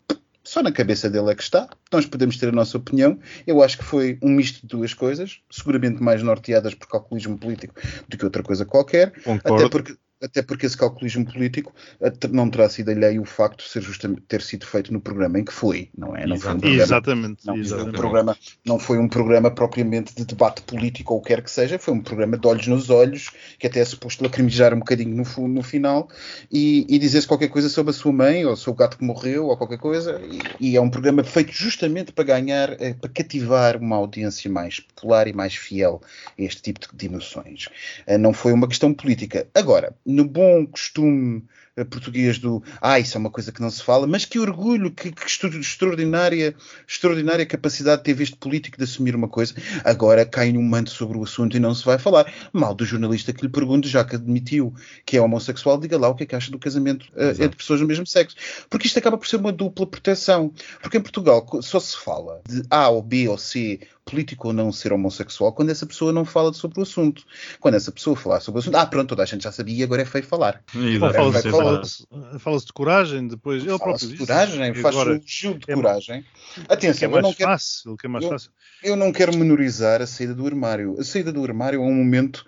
só 0.49 0.63
na 0.63 0.73
cabeça 0.73 1.11
dele 1.11 1.31
é 1.31 1.35
que 1.35 1.43
está. 1.43 1.69
Nós 1.93 2.07
podemos 2.07 2.39
ter 2.39 2.49
a 2.49 2.53
nossa 2.53 2.79
opinião. 2.79 3.19
Eu 3.47 3.63
acho 3.63 3.77
que 3.77 3.85
foi 3.85 4.19
um 4.23 4.31
misto 4.31 4.63
de 4.63 4.67
duas 4.67 4.95
coisas, 4.95 5.41
seguramente 5.51 6.03
mais 6.03 6.23
norteadas 6.23 6.75
por 6.75 6.89
calculismo 6.89 7.37
político 7.37 7.75
do 8.09 8.17
que 8.17 8.25
outra 8.25 8.43
coisa 8.43 8.65
qualquer. 8.65 9.13
Concordo. 9.23 9.55
Até 9.55 9.69
porque 9.69 9.97
até 10.23 10.43
porque 10.43 10.67
esse 10.67 10.77
calculismo 10.77 11.25
político 11.25 11.73
eh, 12.01 12.13
não 12.31 12.51
terá 12.51 12.69
sido 12.69 12.91
alheio 12.91 13.23
o 13.23 13.25
facto 13.25 13.65
de 13.65 13.71
ser 13.71 13.83
justamente, 13.83 14.23
ter 14.23 14.43
sido 14.43 14.67
feito 14.67 14.93
no 14.93 15.01
programa 15.01 15.39
em 15.39 15.45
que 15.45 15.53
foi, 15.53 15.89
não 15.97 16.17
é? 16.17 16.27
Não 16.27 16.37
foi 16.37 16.55
um 16.55 16.61
programa, 16.61 16.83
exatamente. 16.83 17.47
Não, 17.47 17.57
exatamente. 17.57 17.89
Um 17.89 18.01
programa, 18.01 18.37
não 18.65 18.79
foi 18.79 18.99
um 18.99 19.09
programa 19.09 19.51
propriamente 19.51 20.15
de 20.15 20.25
debate 20.25 20.63
político 20.63 21.15
ou 21.15 21.21
o 21.21 21.23
que 21.23 21.29
quer 21.29 21.43
que 21.43 21.51
seja, 21.51 21.79
foi 21.79 21.95
um 21.95 22.01
programa 22.01 22.37
de 22.37 22.47
olhos 22.47 22.67
nos 22.67 22.91
olhos, 22.91 23.31
que 23.59 23.67
até 23.67 23.81
é 23.81 23.85
suposto 23.85 24.23
lacrimejar 24.25 24.75
um 24.75 24.79
bocadinho 24.79 25.15
no, 25.15 25.49
no 25.49 25.63
final 25.63 26.09
e, 26.51 26.87
e 26.89 26.99
dizer-se 26.99 27.27
qualquer 27.27 27.49
coisa 27.49 27.69
sobre 27.69 27.91
a 27.91 27.95
sua 27.95 28.13
mãe 28.13 28.45
ou 28.45 28.57
sobre 28.57 28.73
o 28.73 28.79
gato 28.79 28.99
que 28.99 29.05
morreu 29.05 29.47
ou 29.47 29.57
qualquer 29.57 29.79
coisa. 29.79 30.21
E, 30.61 30.73
e 30.73 30.77
é 30.77 30.81
um 30.81 30.91
programa 30.91 31.23
feito 31.23 31.53
justamente 31.53 32.13
para 32.13 32.25
ganhar, 32.25 32.81
eh, 32.81 32.95
para 32.95 33.11
cativar 33.11 33.77
uma 33.77 33.97
audiência 33.97 34.51
mais 34.51 34.81
popular 34.81 35.29
e 35.29 35.33
mais 35.33 35.55
fiel 35.55 36.01
a 36.39 36.43
este 36.43 36.63
tipo 36.63 36.81
de, 36.81 36.89
de 36.93 37.07
emoções. 37.07 37.69
Eh, 38.07 38.19
não 38.19 38.33
foi 38.33 38.53
uma 38.53 38.67
questão 38.67 38.93
política. 38.93 39.47
Agora, 39.55 39.95
no 40.09 40.25
bom 40.25 40.67
costume 40.67 41.47
português 41.85 42.39
do 42.39 42.63
ah, 42.81 42.99
isso 42.99 43.17
é 43.17 43.21
uma 43.21 43.31
coisa 43.31 43.53
que 43.53 43.61
não 43.61 43.71
se 43.71 43.83
fala, 43.83 44.07
mas 44.07 44.25
que 44.25 44.39
orgulho, 44.39 44.91
que, 44.91 45.13
que 45.13 45.25
extraordinária, 45.59 46.55
extraordinária 46.87 47.47
capacidade 47.47 48.03
teve 48.03 48.23
este 48.23 48.37
político 48.37 48.77
de 48.77 48.85
assumir 48.85 49.15
uma 49.15 49.29
coisa. 49.29 49.55
Agora 49.85 50.25
cai 50.25 50.53
um 50.57 50.63
manto 50.63 50.91
sobre 50.91 51.19
o 51.19 51.23
assunto 51.23 51.57
e 51.57 51.61
não 51.61 51.75
se 51.75 51.85
vai 51.85 51.99
falar. 51.99 52.33
Mal 52.53 52.75
do 52.75 52.85
jornalista 52.85 53.33
que 53.33 53.43
lhe 53.43 53.49
pergunte, 53.49 53.89
já 53.89 54.05
que 54.05 54.17
admitiu 54.17 54.75
que 55.05 55.17
é 55.17 55.21
homossexual, 55.21 55.79
diga 55.79 55.99
lá 55.99 56.09
o 56.09 56.15
que 56.15 56.25
é 56.25 56.27
que 56.27 56.35
acha 56.35 56.51
do 56.51 56.59
casamento 56.59 57.07
uh, 57.15 57.31
entre 57.43 57.57
pessoas 57.57 57.81
do 57.81 57.87
mesmo 57.87 58.07
sexo. 58.07 58.37
Porque 58.69 58.87
isto 58.87 58.99
acaba 58.99 59.19
por 59.19 59.27
ser 59.27 59.37
uma 59.37 59.53
dupla 59.53 59.87
proteção. 59.87 60.53
Porque 60.81 60.99
em 60.99 61.03
Portugal 61.03 61.47
só 61.63 61.81
se 61.81 61.97
fala 61.97 62.41
de 62.49 62.63
A 62.71 62.89
ou 62.89 63.03
B 63.03 63.29
ou 63.29 63.39
C 63.39 63.81
político 64.09 64.49
ou 64.49 64.55
não 64.55 64.73
ser 64.73 64.93
homossexual 64.93 65.53
quando 65.53 65.71
essa 65.71 65.85
pessoa 65.85 66.13
não 66.13 66.25
fala 66.25 66.53
sobre 66.53 66.81
o 66.81 66.83
assunto. 66.83 67.25
Quando 67.61 67.75
essa 67.75 67.93
pessoa 67.93 68.17
falar 68.17 68.41
sobre 68.41 68.59
o 68.59 68.61
assunto, 68.61 68.77
ah, 68.77 68.87
pronto, 68.87 69.11
toda 69.11 69.23
a 69.23 69.27
gente 69.27 69.45
já 69.45 69.53
sabia 69.53 69.81
e 69.81 69.83
agora 69.83 70.03
é 70.03 70.05
feio 70.05 70.25
falar. 70.25 70.63
Fala-se 71.77 72.07
fala 72.09 72.39
fala 72.39 72.59
de 72.59 72.73
coragem, 72.73 73.29
depois 73.29 73.63
ele 73.65 73.79
próprio 73.79 74.09
de 74.09 74.17
coragem, 74.17 74.75
faz 74.75 74.97
o 74.97 75.03
elogio 75.03 75.59
de 75.59 75.71
é, 75.71 75.75
coragem. 75.75 76.25
Atenção, 76.69 77.11
é 77.11 77.19
eu 77.19 77.23
não 77.23 77.35
quero, 77.35 77.51
fácil, 77.51 77.97
que 77.97 78.07
é 78.07 78.09
mais 78.09 78.25
eu, 78.25 78.31
fácil. 78.31 78.51
Eu 78.83 78.97
não 78.97 79.13
quero 79.13 79.37
menorizar 79.37 80.03
a 80.03 80.07
saída 80.07 80.35
do 80.35 80.47
armário. 80.47 80.97
A 80.99 81.05
saída 81.05 81.33
do 81.33 81.43
armário 81.45 81.83
é 81.83 81.85
um 81.85 81.95
momento 81.95 82.45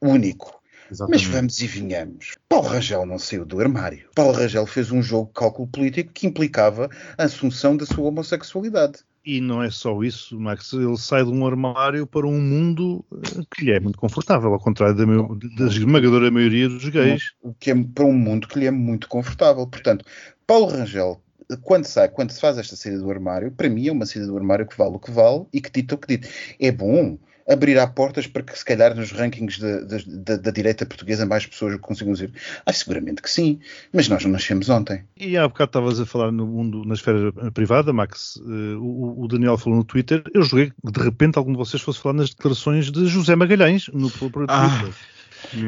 único. 0.00 0.62
Exatamente. 0.90 1.24
Mas 1.24 1.34
vamos 1.34 1.58
e 1.60 1.66
vinhamos. 1.66 2.34
Paulo 2.48 2.68
Rangel 2.68 3.06
não 3.06 3.18
saiu 3.18 3.44
do 3.44 3.58
armário. 3.60 4.08
Paulo 4.14 4.32
Rangel 4.32 4.66
fez 4.66 4.90
um 4.90 5.02
jogo 5.02 5.28
de 5.28 5.34
cálculo 5.34 5.66
político 5.68 6.12
que 6.12 6.26
implicava 6.26 6.88
a 7.16 7.24
assunção 7.24 7.76
da 7.76 7.86
sua 7.86 8.04
homossexualidade. 8.04 8.98
E 9.24 9.40
não 9.40 9.62
é 9.62 9.70
só 9.70 10.02
isso, 10.02 10.38
Max. 10.38 10.72
Ele 10.74 10.98
sai 10.98 11.24
de 11.24 11.30
um 11.30 11.46
armário 11.46 12.06
para 12.06 12.26
um 12.26 12.38
mundo 12.38 13.02
eh, 13.10 13.42
que 13.54 13.64
lhe 13.64 13.72
é 13.72 13.80
muito 13.80 13.98
confortável, 13.98 14.52
ao 14.52 14.60
contrário 14.60 14.94
da, 14.94 15.06
meu, 15.06 15.38
da 15.56 15.66
esmagadora 15.66 16.30
maioria 16.30 16.68
dos 16.68 16.86
gays. 16.90 17.32
Que 17.58 17.70
é 17.70 17.74
para 17.74 18.04
um 18.04 18.12
mundo 18.12 18.46
que 18.46 18.58
lhe 18.58 18.66
é 18.66 18.70
muito 18.70 19.08
confortável. 19.08 19.66
Portanto, 19.66 20.04
Paulo 20.46 20.66
Rangel, 20.66 21.22
quando 21.62 21.86
sai, 21.86 22.10
quando 22.10 22.32
se 22.32 22.40
faz 22.40 22.58
esta 22.58 22.76
saída 22.76 22.98
do 22.98 23.10
armário, 23.10 23.50
para 23.50 23.70
mim 23.70 23.88
é 23.88 23.92
uma 23.92 24.04
saída 24.04 24.26
do 24.26 24.36
armário 24.36 24.66
que 24.66 24.76
vale 24.76 24.96
o 24.96 25.00
que 25.00 25.10
vale 25.10 25.46
e 25.52 25.60
que 25.60 25.70
dita 25.70 25.94
o 25.94 25.98
que 25.98 26.08
dita. 26.08 26.28
É 26.60 26.70
bom 26.70 27.18
abrirá 27.48 27.86
portas 27.86 28.26
para 28.26 28.42
que, 28.42 28.58
se 28.58 28.64
calhar, 28.64 28.94
nos 28.94 29.12
rankings 29.12 29.58
da, 29.58 29.80
da, 30.06 30.36
da 30.36 30.50
direita 30.50 30.86
portuguesa 30.86 31.26
mais 31.26 31.46
pessoas 31.46 31.76
consigam 31.80 32.12
dizer 32.12 32.30
ah, 32.64 32.72
seguramente 32.72 33.22
que 33.22 33.30
sim, 33.30 33.60
mas 33.92 34.08
nós 34.08 34.24
não 34.24 34.32
nascemos 34.32 34.68
ontem. 34.68 35.04
E 35.16 35.36
há 35.36 35.46
bocado 35.46 35.68
estavas 35.68 36.00
a 36.00 36.06
falar 36.06 36.32
no 36.32 36.46
mundo, 36.46 36.84
na 36.84 36.94
esfera 36.94 37.32
privada, 37.52 37.92
Max, 37.92 38.36
uh, 38.36 38.78
o, 38.80 39.24
o, 39.24 39.28
Daniel 39.28 39.58
falou 39.58 39.78
no 39.78 39.84
Twitter, 39.84 40.22
eu 40.32 40.42
joguei 40.42 40.70
que 40.70 40.92
de 40.92 41.00
repente 41.00 41.38
algum 41.38 41.52
de 41.52 41.58
vocês 41.58 41.82
fosse 41.82 42.00
falar 42.00 42.14
nas 42.14 42.30
declarações 42.30 42.90
de 42.90 43.06
José 43.06 43.36
Magalhães 43.36 43.88
no 43.92 44.10
próprio 44.10 44.46
ah. 44.48 44.68
Twitter. 44.68 44.94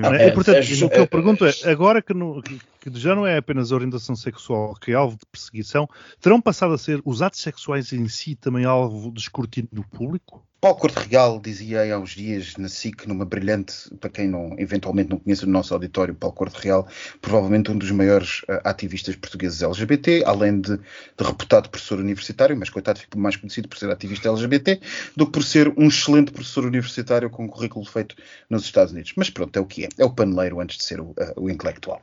Ah, 0.03 0.17
é, 0.17 0.31
portanto, 0.31 0.57
é, 0.57 0.85
o 0.85 0.91
que 0.91 0.99
eu 0.99 1.07
pergunto 1.07 1.45
é, 1.45 1.53
agora 1.67 2.01
que, 2.01 2.15
no, 2.15 2.43
que, 2.43 2.59
que, 2.90 2.99
já 2.99 3.14
não 3.14 3.27
é 3.27 3.37
apenas 3.37 3.72
a 3.72 3.75
orientação 3.75 4.14
sexual 4.14 4.75
que 4.75 4.92
é 4.92 4.94
alvo 4.94 5.16
de 5.16 5.27
perseguição, 5.31 5.88
terão 6.20 6.40
passado 6.40 6.75
a 6.75 6.79
ser 6.79 7.01
os 7.05 7.22
atos 7.22 7.40
sexuais 7.40 7.92
em 7.92 8.09
si 8.09 8.35
também 8.35 8.64
alvo 8.64 9.11
de 9.11 9.20
escrutínio 9.20 9.85
público? 9.90 10.46
Paulo 10.59 10.81
Corte 10.81 10.99
Real 11.11 11.38
dizia 11.38 11.94
há 11.94 11.99
uns 11.99 12.11
dias 12.11 12.57
na 12.57 12.68
SIC, 12.68 13.07
numa 13.07 13.27
brilhante, 13.27 13.88
para 14.01 14.09
quem 14.09 14.27
não, 14.27 14.57
eventualmente 14.59 15.11
não 15.11 15.18
conhece 15.18 15.44
o 15.44 15.49
nosso 15.49 15.75
auditório, 15.75 16.14
Paulo 16.14 16.35
Corte 16.35 16.59
Real, 16.61 16.88
provavelmente 17.20 17.70
um 17.70 17.77
dos 17.77 17.90
maiores 17.90 18.40
uh, 18.44 18.61
ativistas 18.64 19.14
portugueses 19.14 19.62
LGBT, 19.62 20.25
além 20.27 20.61
de, 20.61 20.77
de, 20.79 21.25
reputado 21.25 21.68
professor 21.68 22.01
universitário, 22.01 22.57
mas 22.57 22.70
coitado 22.70 22.99
ficou 22.99 23.20
mais 23.20 23.37
conhecido 23.37 23.68
por 23.68 23.79
ser 23.79 23.90
ativista 23.90 24.31
LGBT, 24.31 24.81
do 25.14 25.27
que 25.27 25.33
por 25.33 25.44
ser 25.44 25.72
um 25.77 25.88
excelente 25.88 26.33
professor 26.33 26.64
universitário 26.64 27.29
com 27.29 27.44
um 27.44 27.49
currículo 27.49 27.85
feito 27.85 28.16
nos 28.49 28.64
Estados 28.64 28.92
Unidos. 28.92 29.12
Mas 29.14 29.29
pronto, 29.29 29.57
é 29.57 29.61
o 29.61 29.66
que 29.66 29.85
é. 29.85 29.88
É 29.99 30.05
o 30.05 30.11
paneleiro 30.11 30.59
antes 30.59 30.79
de 30.79 30.85
ser 30.85 31.01
o, 31.01 31.11
uh, 31.11 31.16
o 31.37 31.51
intelectual. 31.51 32.03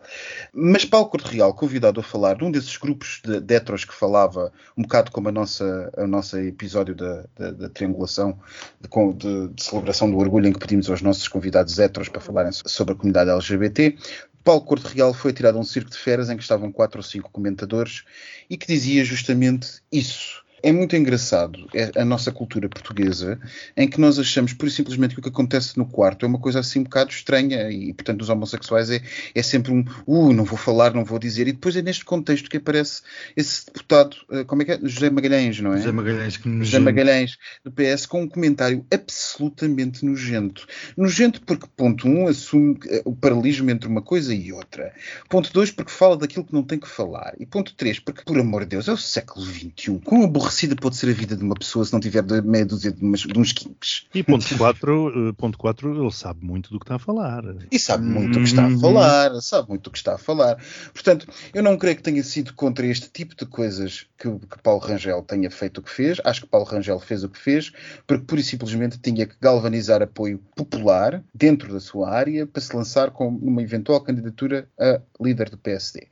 Mas 0.74 0.86
Paulo 0.86 1.06
Corte 1.06 1.36
Real, 1.36 1.54
convidado 1.54 2.00
a 2.00 2.04
falar 2.04 2.40
num 2.40 2.50
desses 2.50 2.78
grupos 2.78 3.22
de, 3.24 3.40
de 3.40 3.54
heteros 3.54 3.86
que 3.86 3.94
falava 3.94 4.52
um 4.76 4.82
bocado 4.82 5.12
como 5.12 5.30
a 5.30 5.32
nossa, 5.32 5.94
a 5.96 6.08
nossa 6.08 6.42
episódio 6.42 6.96
da, 6.96 7.26
da, 7.38 7.52
da 7.52 7.70
triangulação 7.70 8.40
de, 8.82 8.90
de, 8.90 9.48
de, 9.50 9.64
celebração 9.64 10.10
do 10.10 10.18
orgulho 10.18 10.48
em 10.48 10.52
que 10.52 10.58
pedimos 10.58 10.90
aos 10.90 11.04
nossos 11.04 11.28
convidados 11.28 11.78
heteros 11.78 12.10
para 12.10 12.20
falarem 12.20 12.52
sobre 12.52 12.96
a 12.96 12.98
comunidade 12.98 13.30
LGBT. 13.30 13.96
Paulo 14.44 14.62
Corte 14.62 14.88
Real 14.88 15.14
foi 15.14 15.32
tirado 15.32 15.60
a 15.60 15.62
um 15.62 15.64
circo 15.64 15.92
de 15.92 15.98
feras 15.98 16.28
em 16.32 16.36
que 16.36 16.42
estavam 16.42 16.72
quatro 16.72 16.98
ou 16.98 17.04
cinco 17.04 17.30
comentadores 17.30 18.04
e 18.50 18.58
que 18.58 18.66
dizia 18.66 19.06
justamente 19.06 19.80
isso 19.92 20.43
é 20.64 20.72
muito 20.72 20.96
engraçado 20.96 21.68
é 21.74 21.92
a 22.00 22.06
nossa 22.06 22.32
cultura 22.32 22.70
portuguesa, 22.70 23.38
em 23.76 23.86
que 23.86 24.00
nós 24.00 24.18
achamos, 24.18 24.54
por 24.54 24.72
simplesmente, 24.72 25.14
que 25.14 25.20
o 25.20 25.24
que 25.24 25.28
acontece 25.28 25.78
no 25.78 25.86
quarto 25.86 26.26
é 26.26 26.28
uma 26.28 26.40
coisa 26.40 26.62
assim 26.62 26.80
um 26.80 26.84
bocado 26.84 27.12
estranha, 27.12 27.70
e 27.70 27.94
portanto, 27.94 28.22
os 28.22 28.30
homossexuais 28.30 28.90
é, 28.90 29.02
é 29.36 29.44
sempre 29.44 29.74
um, 29.74 29.84
uh, 30.08 30.32
não 30.32 30.46
vou 30.46 30.58
falar, 30.58 30.94
não 30.94 31.04
vou 31.04 31.20
dizer, 31.20 31.50
e 31.50 31.52
depois 31.52 31.76
é 31.76 31.82
neste 31.82 32.06
contexto 32.06 32.50
que 32.50 32.58
aparece 32.58 33.02
esse 33.36 33.66
deputado, 33.66 34.16
uh, 34.32 34.46
como 34.46 34.62
é 34.62 34.66
que 34.66 34.72
é? 34.72 34.80
José 34.82 35.10
Magalhães, 35.10 35.60
não 35.60 35.74
é? 35.74 35.78
José 35.78 35.92
Magalhães, 35.92 36.38
que 36.38 36.64
José 36.64 36.80
Magalhães, 36.80 37.38
do 37.66 37.72
PS, 37.72 38.06
com 38.06 38.22
um 38.22 38.30
comentário 38.30 38.86
absolutamente 38.90 40.06
nojento. 40.06 40.66
Nojento 40.96 41.42
porque, 41.42 41.68
ponto 41.76 42.08
um, 42.08 42.28
assume 42.28 42.76
uh, 42.86 43.02
o 43.04 43.14
paralelismo 43.14 43.70
entre 43.70 43.90
uma 43.90 44.02
coisa 44.02 44.34
e 44.34 44.54
outra. 44.54 44.94
Ponto 45.30 45.52
dois, 45.52 45.72
porque 45.72 45.92
fala 45.92 46.16
daquilo 46.16 46.46
que 46.46 46.54
não 46.54 46.64
tem 46.64 46.80
que 46.80 46.88
falar. 46.88 47.34
E 47.38 47.46
ponto 47.46 47.76
três, 47.76 48.00
porque, 48.00 48.24
por 48.24 48.40
amor 48.40 48.62
de 48.62 48.70
Deus, 48.70 48.88
é 48.88 48.94
o 48.94 48.98
século 48.98 49.46
XXI, 49.46 50.00
com 50.06 50.24
aborrecimento 50.24 50.53
aborrecida 50.54 50.76
pode 50.76 50.96
ser 50.96 51.10
a 51.10 51.14
vida 51.14 51.36
de 51.36 51.44
uma 51.44 51.56
pessoa 51.56 51.84
se 51.84 51.92
não 51.92 52.00
tiver 52.00 52.24
meia 52.44 52.66
dúzia 52.66 52.92
de, 52.92 53.04
umas, 53.04 53.22
de 53.22 53.38
uns 53.38 53.52
kinks. 53.52 54.06
E 54.14 54.24
ponto 54.24 54.58
4, 54.58 55.30
eh, 55.30 55.34
ponto 55.34 55.58
quatro, 55.58 56.04
ele 56.04 56.12
sabe 56.12 56.46
muito 56.46 56.70
do 56.70 56.80
que 56.80 56.86
está 56.86 56.96
a 56.96 57.00
falar. 57.00 57.44
E 57.72 57.80
sabe 57.80 58.06
muito 58.06 58.34
do 58.34 58.40
que 58.40 58.50
está 58.50 58.64
a 58.64 58.68
uhum. 58.68 58.80
falar, 58.80 59.42
sabe 59.42 59.70
muito 59.70 59.84
do 59.84 59.92
que 59.92 59.98
está 59.98 60.16
a 60.16 60.18
falar. 60.18 60.58
Portanto, 60.94 61.28
eu 61.54 61.64
não 61.64 61.78
creio 61.78 61.96
que 61.96 62.04
tenha 62.04 62.24
sido 62.24 62.54
contra 62.54 62.86
este 62.86 63.10
tipo 63.10 63.36
de 63.36 63.46
coisas 63.46 64.06
que, 64.18 64.30
que 64.30 64.62
Paulo 64.62 64.80
Rangel 64.80 65.24
tenha 65.24 65.50
feito 65.50 65.80
o 65.80 65.82
que 65.82 65.90
fez. 65.90 66.20
Acho 66.24 66.42
que 66.42 66.48
Paulo 66.48 66.66
Rangel 66.66 67.00
fez 67.00 67.24
o 67.24 67.30
que 67.30 67.40
fez, 67.40 67.72
porque 68.06 68.26
pura 68.26 68.42
e 68.42 68.44
simplesmente 68.44 69.00
tinha 69.00 69.26
que 69.26 69.36
galvanizar 69.42 70.02
apoio 70.02 70.40
popular 70.56 71.24
dentro 71.34 71.74
da 71.74 71.80
sua 71.80 72.10
área 72.10 72.46
para 72.46 72.62
se 72.62 72.76
lançar 72.76 73.12
com 73.12 73.28
uma 73.28 73.62
eventual 73.62 74.00
candidatura 74.02 74.68
a 74.80 75.02
líder 75.20 75.50
do 75.50 75.58
PSD. 75.58 76.08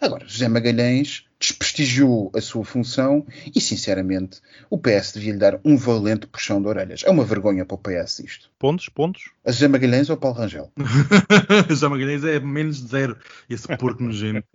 Agora, 0.00 0.26
José 0.26 0.48
Magalhães 0.48 1.26
desprestigiou 1.44 2.32
a 2.34 2.40
sua 2.40 2.64
função 2.64 3.26
e, 3.54 3.60
sinceramente, 3.60 4.40
o 4.70 4.78
PS 4.78 5.12
devia 5.12 5.32
lhe 5.32 5.38
dar 5.38 5.60
um 5.64 5.76
valente 5.76 6.26
puxão 6.26 6.60
de 6.60 6.68
orelhas. 6.68 7.02
É 7.04 7.10
uma 7.10 7.24
vergonha 7.24 7.66
para 7.66 7.74
o 7.74 7.78
PS 7.78 8.20
isto. 8.20 8.50
Pontos, 8.58 8.88
pontos? 8.88 9.30
A 9.44 9.52
José 9.52 9.68
Magalhães 9.68 10.08
ou 10.08 10.16
Paulo 10.16 10.38
Rangel? 10.38 10.72
José 11.68 11.86
Magalhães 11.86 12.24
é 12.24 12.40
menos 12.40 12.82
de 12.82 12.88
zero. 12.88 13.18
Esse 13.48 13.68
porco 13.76 14.02
nojento. 14.02 14.46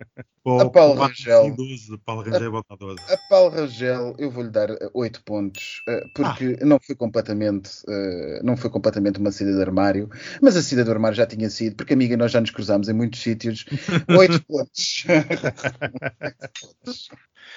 a 0.44 0.68
Paulo 0.68 1.00
Rangel. 1.00 1.54
12, 1.54 1.98
Paulo 2.04 2.22
Rangel 2.22 2.56
a, 2.56 2.76
12. 2.76 3.00
A 3.08 3.16
Paulo 3.28 3.50
Rangel 3.54 4.14
eu 4.18 4.30
vou-lhe 4.30 4.50
dar 4.50 4.68
8 4.92 5.16
eh, 5.16 5.22
pontos, 5.24 5.82
eh, 5.88 6.04
porque 6.14 6.58
ah. 6.60 6.64
não 6.64 6.80
foi 6.80 6.96
completamente 6.96 7.70
eh, 7.88 8.40
não 8.42 8.56
foi 8.56 8.68
completamente 8.68 9.20
uma 9.20 9.30
saída 9.30 9.54
de 9.54 9.62
armário, 9.62 10.10
mas 10.42 10.56
a 10.56 10.62
saída 10.62 10.84
do 10.84 10.90
armário 10.90 11.16
já 11.16 11.26
tinha 11.26 11.48
sido, 11.48 11.76
porque 11.76 11.92
amiga, 11.92 12.16
nós 12.16 12.32
já 12.32 12.40
nos 12.40 12.50
cruzámos 12.50 12.88
em 12.88 12.92
muitos 12.92 13.20
sítios. 13.20 13.64
8 14.08 14.44
pontos. 14.44 15.04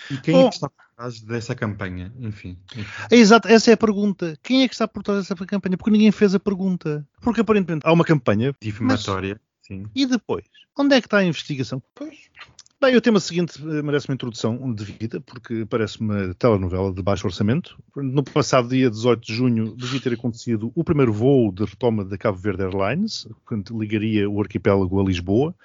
E 0.10 0.18
quem 0.18 0.34
Bom, 0.34 0.48
é 0.48 0.50
que 0.50 0.56
está 0.56 0.70
por 0.70 0.84
trás 0.96 1.22
dessa 1.22 1.56
campanha? 1.56 2.14
Enfim, 2.20 2.58
enfim. 2.76 3.06
É 3.10 3.16
exato, 3.16 3.48
essa 3.48 3.72
é 3.72 3.74
a 3.74 3.78
pergunta. 3.78 4.38
Quem 4.44 4.64
é 4.64 4.68
que 4.68 4.74
está 4.74 4.88
por 4.88 5.04
trás 5.04 5.22
dessa 5.22 5.36
campanha? 5.46 5.78
Porque 5.78 5.92
ninguém 5.92 6.12
fez 6.12 6.36
a 6.36 6.40
pergunta. 6.40 7.08
Porque 7.22 7.42
aparentemente 7.42 7.86
há 7.86 7.92
uma 7.92 8.04
campanha 8.04 8.54
difamatória. 8.60 9.40
Sim. 9.62 9.86
E 9.96 10.06
depois? 10.06 10.46
Onde 10.78 10.96
é 10.96 11.02
que 11.02 11.08
está 11.08 11.20
a 11.20 11.24
investigação? 11.24 11.82
Pois. 11.96 12.30
Bem, 12.84 12.98
o 12.98 13.02
tema 13.02 13.18
seguinte 13.18 13.62
eh, 13.62 13.82
merece 13.82 14.10
uma 14.10 14.14
introdução 14.14 14.74
devida, 14.74 15.22
porque 15.22 15.66
parece 15.66 16.02
uma 16.02 16.34
telenovela 16.34 16.92
de 16.92 17.02
baixo 17.02 17.26
orçamento. 17.26 17.82
No 17.96 18.22
passado 18.22 18.68
dia 18.68 18.90
18 18.90 19.26
de 19.26 19.34
junho 19.34 19.74
devia 19.78 20.02
ter 20.02 20.12
acontecido 20.12 20.70
o 20.76 20.84
primeiro 20.84 21.14
voo 21.14 21.50
de 21.50 21.64
retoma 21.64 22.04
da 22.04 22.18
Cabo 22.18 22.38
Verde 22.38 22.64
Airlines, 22.64 23.26
que 23.48 23.74
ligaria 23.74 24.30
o 24.30 24.42
arquipélago 24.42 25.00
a 25.00 25.04
Lisboa, 25.06 25.56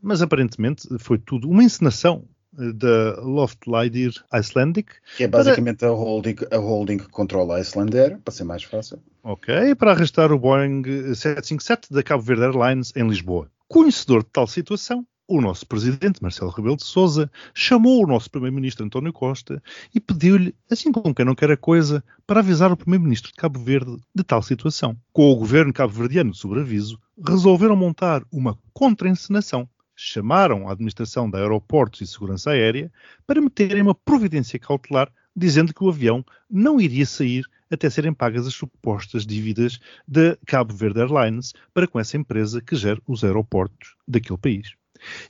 mas 0.00 0.22
aparentemente 0.22 0.88
foi 0.98 1.18
tudo 1.18 1.46
uma 1.46 1.62
encenação 1.62 2.24
da 2.52 3.20
Loftleider 3.20 4.12
Icelandic. 4.32 4.92
Que 5.16 5.24
é 5.24 5.28
basicamente 5.28 5.78
para... 5.78 5.88
a, 5.88 5.92
holding, 5.92 6.36
a 6.50 6.56
holding 6.58 6.98
que 6.98 7.08
controla 7.08 7.56
a 7.56 7.60
Icelandair, 7.60 8.18
para 8.18 8.32
ser 8.32 8.44
mais 8.44 8.62
fácil. 8.62 8.98
Ok, 9.22 9.74
para 9.76 9.92
arrastar 9.92 10.32
o 10.32 10.38
Boeing 10.38 10.82
757 11.14 11.92
da 11.92 12.02
Cabo 12.02 12.22
Verde 12.22 12.44
Airlines 12.44 12.92
em 12.94 13.08
Lisboa. 13.08 13.48
Conhecedor 13.68 14.22
de 14.22 14.30
tal 14.30 14.46
situação, 14.46 15.06
o 15.26 15.40
nosso 15.40 15.66
presidente, 15.66 16.22
Marcelo 16.22 16.50
Rebelo 16.50 16.76
de 16.76 16.84
Sousa, 16.84 17.30
chamou 17.54 18.04
o 18.04 18.06
nosso 18.06 18.30
primeiro-ministro 18.30 18.84
António 18.84 19.12
Costa 19.12 19.62
e 19.94 20.00
pediu-lhe, 20.00 20.54
assim 20.70 20.92
como 20.92 21.14
quem 21.14 21.24
não 21.24 21.34
quer 21.34 21.50
a 21.50 21.56
coisa, 21.56 22.04
para 22.26 22.40
avisar 22.40 22.70
o 22.70 22.76
primeiro-ministro 22.76 23.30
de 23.30 23.36
Cabo 23.36 23.58
Verde 23.58 23.96
de 24.14 24.22
tal 24.22 24.42
situação. 24.42 24.96
Com 25.12 25.30
o 25.30 25.36
governo 25.36 25.72
cabo-verdiano 25.72 26.32
de 26.32 26.38
sobreaviso, 26.38 26.98
resolveram 27.26 27.76
montar 27.76 28.22
uma 28.30 28.58
contra-encenação. 28.74 29.68
Chamaram 30.04 30.68
a 30.68 30.72
administração 30.72 31.30
da 31.30 31.38
Aeroportos 31.38 32.00
e 32.00 32.06
Segurança 32.08 32.50
Aérea 32.50 32.90
para 33.24 33.40
meterem 33.40 33.82
uma 33.82 33.94
providência 33.94 34.58
cautelar 34.58 35.08
dizendo 35.34 35.72
que 35.72 35.84
o 35.84 35.88
avião 35.88 36.24
não 36.50 36.80
iria 36.80 37.06
sair 37.06 37.44
até 37.70 37.88
serem 37.88 38.12
pagas 38.12 38.44
as 38.44 38.52
supostas 38.52 39.24
dívidas 39.24 39.78
da 40.06 40.36
Cabo 40.44 40.74
Verde 40.74 41.00
Airlines 41.00 41.52
para 41.72 41.86
com 41.86 42.00
essa 42.00 42.16
empresa 42.16 42.60
que 42.60 42.74
gera 42.74 43.00
os 43.06 43.22
aeroportos 43.22 43.94
daquele 44.06 44.38
país. 44.38 44.74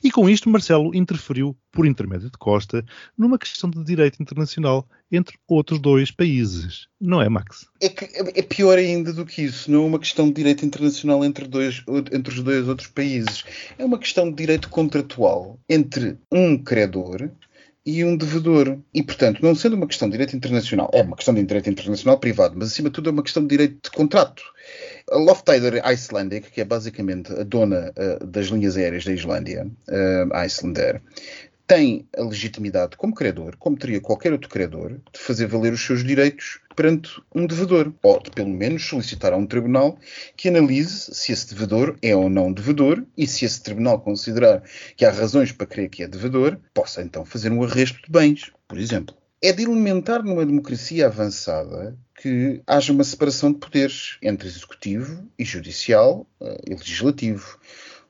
E 0.03 0.11
com 0.11 0.29
isto, 0.29 0.49
Marcelo 0.49 0.95
interferiu, 0.95 1.55
por 1.71 1.85
intermédio 1.85 2.29
de 2.29 2.37
Costa, 2.37 2.85
numa 3.17 3.37
questão 3.37 3.69
de 3.69 3.83
direito 3.83 4.21
internacional 4.21 4.87
entre 5.11 5.37
outros 5.47 5.79
dois 5.79 6.11
países. 6.11 6.87
Não 6.99 7.21
é, 7.21 7.29
Max? 7.29 7.67
É, 7.81 7.89
que, 7.89 8.05
é 8.15 8.41
pior 8.41 8.77
ainda 8.77 9.11
do 9.13 9.25
que 9.25 9.41
isso. 9.41 9.71
Não 9.71 9.83
é 9.83 9.87
uma 9.87 9.99
questão 9.99 10.27
de 10.27 10.33
direito 10.33 10.65
internacional 10.65 11.23
entre, 11.23 11.47
dois, 11.47 11.83
entre 12.11 12.33
os 12.33 12.41
dois 12.41 12.67
outros 12.67 12.87
países. 12.87 13.43
É 13.77 13.85
uma 13.85 13.97
questão 13.97 14.29
de 14.29 14.35
direito 14.35 14.69
contratual 14.69 15.59
entre 15.69 16.17
um 16.31 16.57
credor 16.57 17.29
e 17.85 18.03
um 18.03 18.15
devedor. 18.15 18.77
E, 18.93 19.03
portanto, 19.03 19.41
não 19.41 19.53
sendo 19.55 19.75
uma 19.75 19.87
questão 19.87 20.07
de 20.07 20.13
direito 20.13 20.35
internacional, 20.35 20.89
é 20.93 21.01
uma 21.01 21.15
questão 21.15 21.33
de 21.33 21.43
direito 21.43 21.69
internacional 21.69 22.19
privado, 22.19 22.55
mas 22.57 22.69
acima 22.69 22.89
de 22.89 22.95
tudo 22.95 23.09
é 23.09 23.11
uma 23.11 23.23
questão 23.23 23.43
de 23.43 23.49
direito 23.49 23.77
de 23.83 23.91
contrato. 23.91 24.43
A 25.11 25.17
Loftider 25.17 25.85
Icelandic, 25.85 26.51
que 26.51 26.61
é 26.61 26.65
basicamente 26.65 27.31
a 27.33 27.43
dona 27.43 27.91
uh, 27.97 28.25
das 28.25 28.47
linhas 28.47 28.77
aéreas 28.77 29.03
da 29.03 29.11
Islândia, 29.11 29.67
uh, 29.89 30.35
Icelandair, 30.45 31.01
tem 31.65 32.07
a 32.17 32.23
legitimidade 32.23 32.97
como 32.97 33.13
credor, 33.13 33.55
como 33.57 33.77
teria 33.77 34.01
qualquer 34.01 34.31
outro 34.33 34.49
credor, 34.49 34.99
de 35.11 35.19
fazer 35.19 35.47
valer 35.47 35.73
os 35.73 35.83
seus 35.83 36.03
direitos 36.03 36.59
perante 36.75 37.21
um 37.33 37.45
devedor, 37.45 37.93
ou 38.01 38.21
de 38.21 38.31
pelo 38.31 38.49
menos 38.49 38.85
solicitar 38.85 39.33
a 39.33 39.37
um 39.37 39.45
tribunal 39.45 39.97
que 40.35 40.49
analise 40.49 41.13
se 41.13 41.31
esse 41.31 41.53
devedor 41.53 41.97
é 42.01 42.15
ou 42.15 42.29
não 42.29 42.51
devedor 42.51 43.03
e 43.17 43.27
se 43.27 43.45
esse 43.45 43.61
tribunal 43.61 44.01
considerar 44.01 44.63
que 44.97 45.05
há 45.05 45.11
razões 45.11 45.51
para 45.51 45.67
crer 45.67 45.89
que 45.89 46.03
é 46.03 46.07
devedor, 46.07 46.57
possa 46.73 47.01
então 47.01 47.23
fazer 47.23 47.51
um 47.51 47.63
arresto 47.63 48.01
de 48.03 48.11
bens, 48.11 48.51
por 48.67 48.77
exemplo. 48.77 49.15
É 49.41 49.51
de 49.51 49.63
elementar 49.63 50.23
numa 50.23 50.45
democracia 50.45 51.07
avançada 51.07 51.97
que 52.15 52.61
haja 52.65 52.93
uma 52.93 53.03
separação 53.03 53.51
de 53.51 53.59
poderes 53.59 54.17
entre 54.21 54.47
executivo 54.47 55.27
e 55.37 55.43
judicial 55.43 56.25
uh, 56.39 56.57
e 56.65 56.73
legislativo 56.73 57.59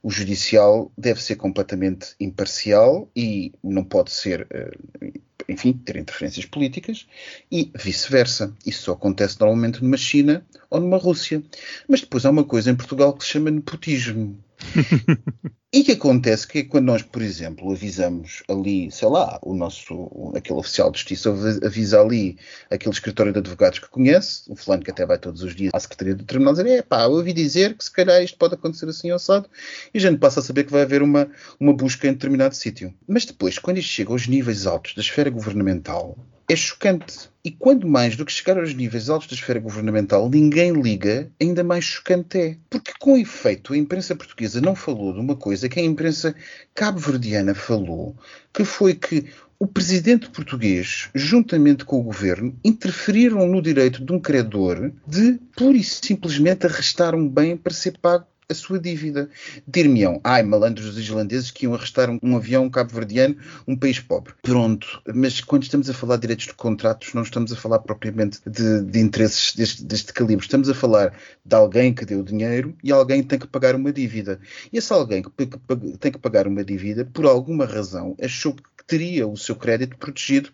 o 0.04 0.12
judicial 0.12 0.91
deve 0.97 1.24
ser 1.24 1.38
completamente 1.38 2.14
imparcial 2.20 3.10
e 3.16 3.54
não 3.64 3.86
pode 3.86 4.12
ser 4.12 4.45
uh, 4.51 5.22
enfim, 5.47 5.74
ter 5.74 5.97
interferências 5.97 6.45
políticas 6.45 7.08
e 7.51 7.72
vice-versa. 7.76 8.54
Isso 8.66 8.84
só 8.84 8.93
acontece 8.93 9.39
normalmente 9.39 9.82
numa 9.84 9.97
China 9.97 10.45
ou 10.70 10.80
numa 10.80 10.97
Rússia. 10.97 11.43
Mas 11.88 12.01
depois 12.01 12.26
há 12.26 12.30
uma 12.30 12.43
coisa 12.43 12.72
em 12.72 12.76
Portugal 12.76 13.14
que 13.14 13.24
se 13.24 13.32
chama 13.32 13.51
nepotismo. 13.51 14.38
e 15.74 15.84
que 15.84 15.93
acontece 15.93 16.47
que 16.47 16.64
quando 16.64 16.86
nós, 16.86 17.01
por 17.01 17.22
exemplo, 17.22 17.72
avisamos 17.72 18.43
ali, 18.49 18.91
sei 18.91 19.07
lá, 19.07 19.39
o 19.41 19.53
nosso, 19.53 20.32
aquele 20.36 20.59
oficial 20.59 20.91
de 20.91 20.99
justiça 20.99 21.34
avisa 21.66 22.01
ali 22.01 22.38
aquele 22.70 22.93
escritório 22.93 23.34
de 23.34 23.39
advogados 23.39 23.80
que 23.80 23.89
conhece, 23.89 24.43
o 24.49 24.55
fulano 24.55 24.84
que 24.84 24.91
até 24.91 25.05
vai 25.05 25.18
todos 25.18 25.41
os 25.43 25.55
dias 25.55 25.72
à 25.74 25.80
Secretaria 25.80 26.16
do 26.16 26.24
Tribunal, 26.24 26.53
dizer, 26.53 26.68
é 26.68 26.82
pá, 26.82 27.03
eu 27.03 27.11
ouvi 27.11 27.34
dizer 27.34 27.76
que 27.76 27.84
se 27.84 27.91
calhar 27.91 28.22
isto 28.22 28.38
pode 28.38 28.55
acontecer 28.55 28.88
assim 28.88 29.11
assado, 29.11 29.49
e 29.93 29.97
a 29.97 30.01
gente 30.01 30.20
passa 30.20 30.39
a 30.39 30.43
saber 30.43 30.64
que 30.64 30.72
vai 30.72 30.84
haver 30.84 31.01
uma, 31.01 31.30
uma 31.59 31.74
busca 31.74 32.07
em 32.07 32.14
determinado 32.14 32.55
sítio. 32.55 32.93
Mas 33.07 33.26
depois, 33.26 33.57
quando 33.57 33.78
isto 33.78 33.89
chega 33.89 34.11
aos 34.11 34.28
níveis 34.28 34.66
altos 34.66 34.93
da 34.95 35.01
esfera 35.01 35.30
governamental, 35.30 36.18
é 36.48 36.56
chocante. 36.56 37.30
E 37.46 37.52
quando 37.52 37.88
mais 37.88 38.16
do 38.16 38.26
que 38.26 38.32
chegar 38.32 38.58
aos 38.58 38.74
níveis 38.74 39.10
altos 39.10 39.28
da 39.28 39.36
esfera 39.36 39.60
governamental 39.60 40.30
ninguém 40.30 40.72
liga, 40.72 41.30
ainda 41.41 41.64
mais 41.64 41.84
chocante 41.84 42.38
é. 42.38 42.58
Porque, 42.70 42.94
com 43.00 43.18
efeito, 43.18 43.74
a 43.74 43.78
imprensa 43.78 44.16
portuguesa 44.16 44.62
não 44.62 44.76
falou 44.76 45.14
de 45.14 45.20
uma 45.20 45.36
coisa 45.36 45.68
que 45.68 45.80
a 45.80 45.84
imprensa 45.84 46.34
cabo-verdiana 46.74 47.54
falou, 47.54 48.16
que 48.54 48.64
foi 48.64 48.96
que 48.96 49.26
o 49.60 49.68
presidente 49.68 50.30
português, 50.30 51.10
juntamente 51.16 51.86
com 51.86 52.00
o 52.00 52.04
governo, 52.04 52.58
interferiram 52.66 53.48
no 53.48 53.62
direito 53.62 54.04
de 54.04 54.12
um 54.12 54.20
credor 54.20 54.91
de 55.08 55.39
pura 55.56 55.78
e 55.78 55.84
simplesmente 55.84 56.66
arrestar 56.66 57.16
um 57.16 57.30
bem 57.30 57.56
para 57.56 57.74
ser 57.74 57.98
pago 57.98 58.26
a 58.54 58.56
sua 58.56 58.80
dívida. 58.80 59.30
Dir-me-ão, 59.68 60.22
ai, 60.24 60.43
malandros 60.43 60.97
islandeses 60.97 61.51
que 61.51 61.66
iam 61.66 61.74
arrestar 61.74 62.10
um, 62.10 62.20
um 62.24 62.38
avião 62.38 62.70
cabo-verdiano, 62.70 63.36
um 63.68 63.76
país 63.76 63.99
pobre. 63.99 64.34
Pronto, 64.41 65.01
mas 65.14 65.41
quando 65.41 65.64
estamos 65.64 65.89
a 65.89 65.93
falar 65.93 66.16
de 66.16 66.22
direitos 66.22 66.45
de 66.45 66.54
contratos, 66.54 67.14
não 67.14 67.24
estamos 67.24 67.51
a 67.51 67.56
falar 67.56 67.80
propriamente 67.80 68.39
de, 68.45 68.82
de 68.84 68.99
interesses 68.99 69.54
deste, 69.56 69.84
deste, 69.84 70.14
calibre. 70.14 70.45
Estamos 70.45 70.70
a 70.70 70.74
falar 70.74 71.14
de 71.43 71.56
alguém 71.56 71.93
que 71.93 72.06
deu 72.06 72.24
dinheiro 72.24 72.76
e 72.84 72.91
alguém 72.91 73.22
tem 73.24 73.39
que 73.39 73.47
pagar 73.47 73.76
uma 73.76 73.91
dívida. 73.91 74.39
E 74.72 74.78
esse 74.78 74.93
alguém 74.93 75.22
que, 75.22 75.30
que, 75.30 75.45
que 75.47 75.97
tem 75.97 76.12
que 76.12 76.20
pagar 76.20 76.47
uma 76.47 76.64
dívida, 76.64 77.06
por 77.06 77.26
alguma 77.26 77.66
razão, 77.66 78.16
achou 78.22 78.54
que 78.54 78.64
teria 78.86 79.28
o 79.28 79.38
seu 79.38 79.56
crédito 79.56 79.97
protegido 79.97 80.49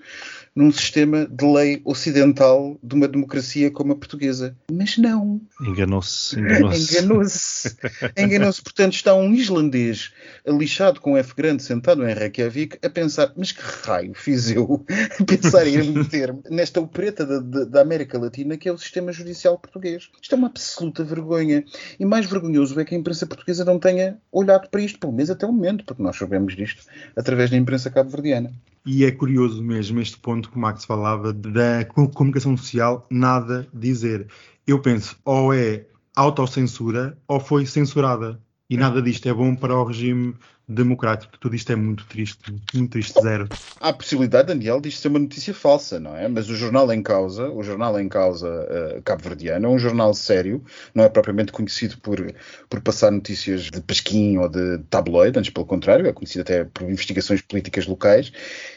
num 0.56 0.72
sistema 0.72 1.26
de 1.26 1.46
lei 1.46 1.82
ocidental 1.86 2.78
de 2.84 2.96
uma 2.96 3.08
democracia 3.08 3.72
como 3.72 3.94
a 3.94 3.96
portuguesa. 3.96 4.56
Mas 4.72 4.98
não. 4.98 5.42
Enganou-se. 5.62 6.40
Enganou-se. 6.40 6.98
Enganou-se. 7.00 7.78
Enganou-se. 8.18 8.62
Portanto, 8.62 8.94
está 8.94 9.14
um 9.14 9.34
islandês 9.34 10.14
lixado 10.48 11.00
com 11.02 11.18
F 11.18 11.34
grande 11.36 11.64
sentado 11.64 12.08
em 12.08 12.14
Reykjavik 12.14 12.78
a 12.84 12.90
pensar: 12.90 13.34
mas 13.36 13.52
que 13.52 13.62
raio 13.62 14.14
fiz 14.14 14.52
eu 14.52 14.86
a 15.20 15.24
pensar 15.24 15.68
em 15.68 15.82
meter 15.92 16.36
nesta 16.50 16.80
opereta 16.80 17.26
da, 17.26 17.40
da, 17.40 17.66
da 17.66 17.82
América 17.82 18.18
Latina 18.18 18.58
que 18.58 18.70
é 18.70 18.72
o 18.72 18.78
sistema 18.78 19.12
judicial 19.12 19.58
português? 19.58 20.10
Isto 20.22 20.36
é 20.36 20.38
uma 20.38 20.48
absoluta 20.48 21.04
vergonha. 21.04 21.64
E 22.00 22.06
mais 22.06 22.26
vergonhoso 22.26 22.80
é 22.80 22.86
que 22.86 22.96
a 22.96 22.98
imprensa 22.98 23.26
portuguesa 23.26 23.66
não 23.66 23.80
tenha 23.80 24.18
olhado 24.32 24.70
para 24.70 24.82
isto, 24.82 25.00
pelo 25.00 25.14
menos 25.14 25.30
até 25.30 25.46
o 25.46 25.52
momento, 25.52 25.86
porque 25.86 26.04
nós 26.04 26.18
sabemos 26.18 26.56
disto 26.56 26.84
através 27.16 27.50
da 27.50 27.58
imprensa 27.58 27.90
cabo-verdiana. 27.90 28.52
E 28.86 29.06
é 29.06 29.12
curioso 29.12 29.62
mesmo 29.62 30.00
este 30.00 30.18
ponto 30.18 30.50
que 30.50 30.58
o 30.58 30.60
Max 30.60 30.86
falava 30.86 31.34
da 31.34 31.86
comunicação 31.86 32.56
social, 32.56 33.06
nada 33.10 33.68
dizer. 33.74 34.28
Eu 34.66 34.82
penso, 34.82 35.18
ou 35.26 35.54
é 35.54 35.86
autocensura 36.20 37.18
ou 37.28 37.40
foi 37.40 37.66
censurada. 37.66 38.42
E 38.70 38.78
nada 38.78 39.02
disto 39.02 39.28
é 39.28 39.34
bom 39.34 39.56
para 39.56 39.76
o 39.76 39.84
regime 39.84 40.36
democrático. 40.70 41.38
Tudo 41.40 41.56
isto 41.56 41.72
é 41.72 41.76
muito 41.76 42.06
triste, 42.06 42.54
muito 42.74 42.92
triste, 42.92 43.20
zero. 43.22 43.50
Há 43.80 43.90
a 43.90 43.94
possibilidade, 43.94 44.50
Daniel, 44.50 44.80
disto 44.80 45.02
ser 45.02 45.08
uma 45.08 45.20
notícia 45.20 45.54
falsa, 45.54 46.00
não 46.00 46.16
é? 46.16 46.28
Mas 46.28 46.50
o 46.50 46.56
jornal 46.56 46.92
em 46.94 47.02
causa, 47.02 47.50
o 47.50 47.64
jornal 47.64 48.00
em 48.00 48.08
causa 48.08 48.48
uh, 48.48 49.02
cabo-verdiano, 49.02 49.66
é 49.66 49.70
um 49.70 49.80
jornal 49.80 50.14
sério, 50.14 50.64
não 50.94 51.04
é 51.04 51.10
propriamente 51.10 51.52
conhecido 51.52 51.98
por, 51.98 52.34
por 52.70 52.82
passar 52.82 53.12
notícias 53.12 53.64
de 53.64 53.82
pesquim 53.82 54.38
ou 54.38 54.48
de 54.48 54.78
tabloide, 54.90 55.40
antes 55.40 55.52
pelo 55.52 55.66
contrário, 55.66 56.06
é 56.06 56.14
conhecido 56.14 56.42
até 56.42 56.64
por 56.64 56.84
investigações 56.90 57.42
políticas 57.42 57.88
locais, 57.88 58.32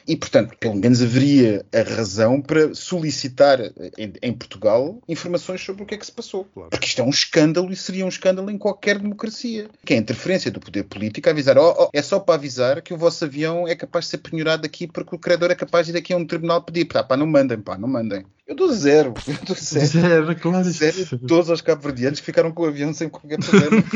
e, 0.09 0.17
portanto, 0.17 0.57
pelo 0.59 0.75
menos 0.75 1.03
haveria 1.03 1.65
a 1.73 1.83
razão 1.83 2.41
para 2.41 2.75
solicitar 2.75 3.61
em, 3.99 4.13
em 4.23 4.33
Portugal 4.33 5.01
informações 5.09 5.61
sobre 5.61 5.83
o 5.83 5.87
que 5.87 5.95
é 5.95 5.99
que 5.99 6.07
se 6.07 6.13
passou. 6.13 6.45
Claro. 6.55 6.71
Porque 6.71 6.87
isto 6.87 7.01
é 7.01 7.05
um 7.05 7.11
escândalo 7.11 7.71
e 7.73 7.77
seria 7.77 8.05
um 8.05 8.09
escândalo 8.09 8.51
em 8.51 8.57
qualquer 8.57 8.99
democracia. 8.99 9.69
Que 9.85 9.95
é 9.95 9.97
a 9.97 10.01
interferência 10.01 10.51
do 10.51 10.61
poder 10.61 10.85
político 10.85 11.29
a 11.29 11.33
avisar, 11.33 11.59
oh, 11.59 11.82
oh, 11.85 11.91
é 11.93 12.03
só 12.03 12.21
para 12.21 12.35
avisar 12.35 12.83
que 12.83 12.95
o 12.95 12.99
vosso 12.99 13.25
avião 13.25 13.67
é 13.67 13.75
capaz 13.75 14.05
de 14.05 14.13
ser 14.13 14.19
penhorado 14.19 14.67
aqui 14.67 14.87
porque 14.87 15.15
o 15.15 15.19
credor 15.19 15.51
é 15.51 15.55
capaz 15.55 15.87
de 15.87 15.93
ir 15.93 15.99
aqui 15.99 16.13
a 16.13 16.17
um 16.17 16.27
tribunal 16.27 16.63
pedir. 16.63 16.87
Pá, 16.87 17.03
pá, 17.03 17.17
não 17.17 17.27
mandem, 17.27 17.61
pá, 17.61 17.77
não 17.79 17.89
mandem. 17.89 18.25
Eu 18.53 18.57
dou 18.57 18.73
zero. 18.73 19.15
Eu 19.27 19.47
dou 19.47 19.57
zero. 19.57 19.87
Zero, 19.87 20.37
claro. 20.37 20.65
Zero 20.65 21.19
todos 21.27 21.49
os 21.49 21.63
cabo-verdianos 21.63 22.21
que 22.21 22.27
ficaram 22.27 22.53
com 22.53 22.65
o 22.65 22.67
avião 22.67 22.93
sem 22.93 23.09
qualquer 23.09 23.39
problema. 23.39 23.83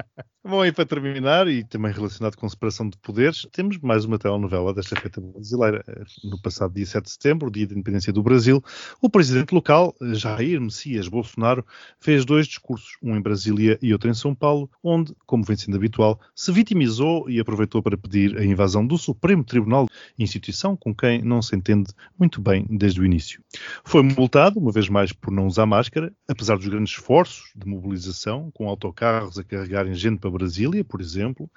Bom, 0.42 0.64
e 0.64 0.72
para 0.72 0.86
terminar, 0.86 1.48
e 1.48 1.64
também 1.64 1.92
relacionado 1.92 2.36
com 2.36 2.48
separação 2.48 2.88
de 2.88 2.96
poderes, 2.98 3.46
temos 3.52 3.78
mais 3.78 4.04
uma 4.04 4.18
telenovela 4.18 4.72
desta 4.72 4.96
feita 4.96 5.20
brasileira. 5.20 5.84
No 6.24 6.40
passado 6.40 6.72
dia 6.72 6.86
7 6.86 7.04
de 7.04 7.10
setembro, 7.10 7.50
dia 7.50 7.66
da 7.66 7.74
independência 7.74 8.12
do 8.12 8.22
Brasil, 8.22 8.62
o 9.02 9.10
presidente 9.10 9.52
local, 9.52 9.94
Jair 10.12 10.60
Messias 10.60 11.08
Bolsonaro, 11.08 11.64
fez 12.00 12.24
dois 12.24 12.46
discursos, 12.46 12.96
um 13.02 13.16
em 13.16 13.20
Brasília 13.20 13.78
e 13.82 13.92
outro 13.92 14.08
em 14.08 14.14
São 14.14 14.34
Paulo, 14.34 14.70
onde, 14.82 15.14
como 15.26 15.44
vem 15.44 15.56
sendo 15.56 15.76
habitual, 15.76 16.18
se 16.34 16.50
vitimizou 16.52 17.28
e 17.28 17.38
aproveitou 17.38 17.82
para 17.82 17.98
pedir 17.98 18.38
a 18.38 18.44
invasão 18.44 18.86
do 18.86 18.96
Supremo 18.96 19.44
Tribunal, 19.44 19.88
instituição 20.18 20.76
com 20.76 20.94
quem 20.94 21.22
não 21.22 21.42
se 21.42 21.54
entende 21.54 21.92
muito 22.18 22.40
bem 22.40 22.59
desde 22.68 23.00
o 23.00 23.04
início. 23.04 23.42
Foi 23.84 24.02
multado, 24.02 24.58
uma 24.58 24.72
vez 24.72 24.88
mais, 24.88 25.12
por 25.12 25.32
não 25.32 25.46
usar 25.46 25.66
máscara, 25.66 26.12
apesar 26.28 26.56
dos 26.56 26.66
grandes 26.66 26.92
esforços 26.92 27.52
de 27.54 27.66
mobilização, 27.66 28.50
com 28.52 28.68
autocarros 28.68 29.38
a 29.38 29.44
carregarem 29.44 29.94
gente 29.94 30.18
para 30.18 30.30
Brasília, 30.30 30.84
por 30.84 31.00
exemplo, 31.00 31.50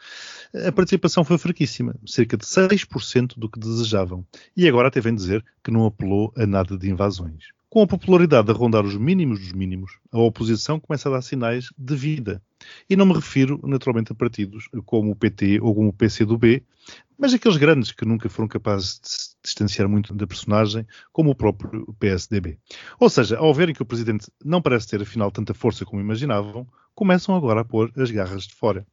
a 0.67 0.71
participação 0.71 1.23
foi 1.23 1.37
fraquíssima, 1.37 1.95
cerca 2.05 2.37
de 2.37 2.45
6% 2.45 3.33
do 3.37 3.49
que 3.49 3.59
desejavam. 3.59 4.25
E 4.55 4.67
agora 4.67 4.87
até 4.87 5.01
vem 5.01 5.15
dizer 5.15 5.43
que 5.63 5.71
não 5.71 5.85
apelou 5.85 6.31
a 6.35 6.45
nada 6.45 6.77
de 6.77 6.89
invasões. 6.89 7.45
Com 7.73 7.81
a 7.81 7.87
popularidade 7.87 8.51
a 8.51 8.53
rondar 8.53 8.85
os 8.85 8.95
mínimos 8.95 9.39
dos 9.39 9.51
mínimos, 9.51 9.97
a 10.11 10.19
oposição 10.19 10.79
começa 10.79 11.09
a 11.09 11.13
dar 11.13 11.23
sinais 11.23 11.69
de 11.75 11.95
vida. 11.95 12.39
E 12.89 12.95
não 12.95 13.05
me 13.05 13.13
refiro, 13.13 13.59
naturalmente, 13.63 14.11
a 14.11 14.15
partidos 14.15 14.67
como 14.85 15.11
o 15.11 15.15
PT 15.15 15.59
ou 15.61 15.73
como 15.73 15.89
o 15.89 15.93
PCdoB, 15.93 16.63
mas 17.17 17.33
aqueles 17.33 17.57
grandes 17.57 17.91
que 17.91 18.05
nunca 18.05 18.29
foram 18.29 18.47
capazes 18.47 18.99
de 18.99 19.09
se 19.09 19.35
distanciar 19.43 19.87
muito 19.87 20.13
da 20.13 20.27
personagem, 20.27 20.85
como 21.11 21.31
o 21.31 21.35
próprio 21.35 21.85
PSDB. 21.99 22.57
Ou 22.99 23.09
seja, 23.09 23.37
ao 23.37 23.53
verem 23.53 23.75
que 23.75 23.81
o 23.81 23.85
presidente 23.85 24.31
não 24.43 24.61
parece 24.61 24.87
ter 24.87 25.01
afinal 25.01 25.31
tanta 25.31 25.53
força 25.53 25.85
como 25.85 26.01
imaginavam, 26.01 26.67
começam 26.95 27.35
agora 27.35 27.61
a 27.61 27.65
pôr 27.65 27.91
as 27.95 28.11
garras 28.11 28.45
de 28.45 28.55
fora. 28.55 28.85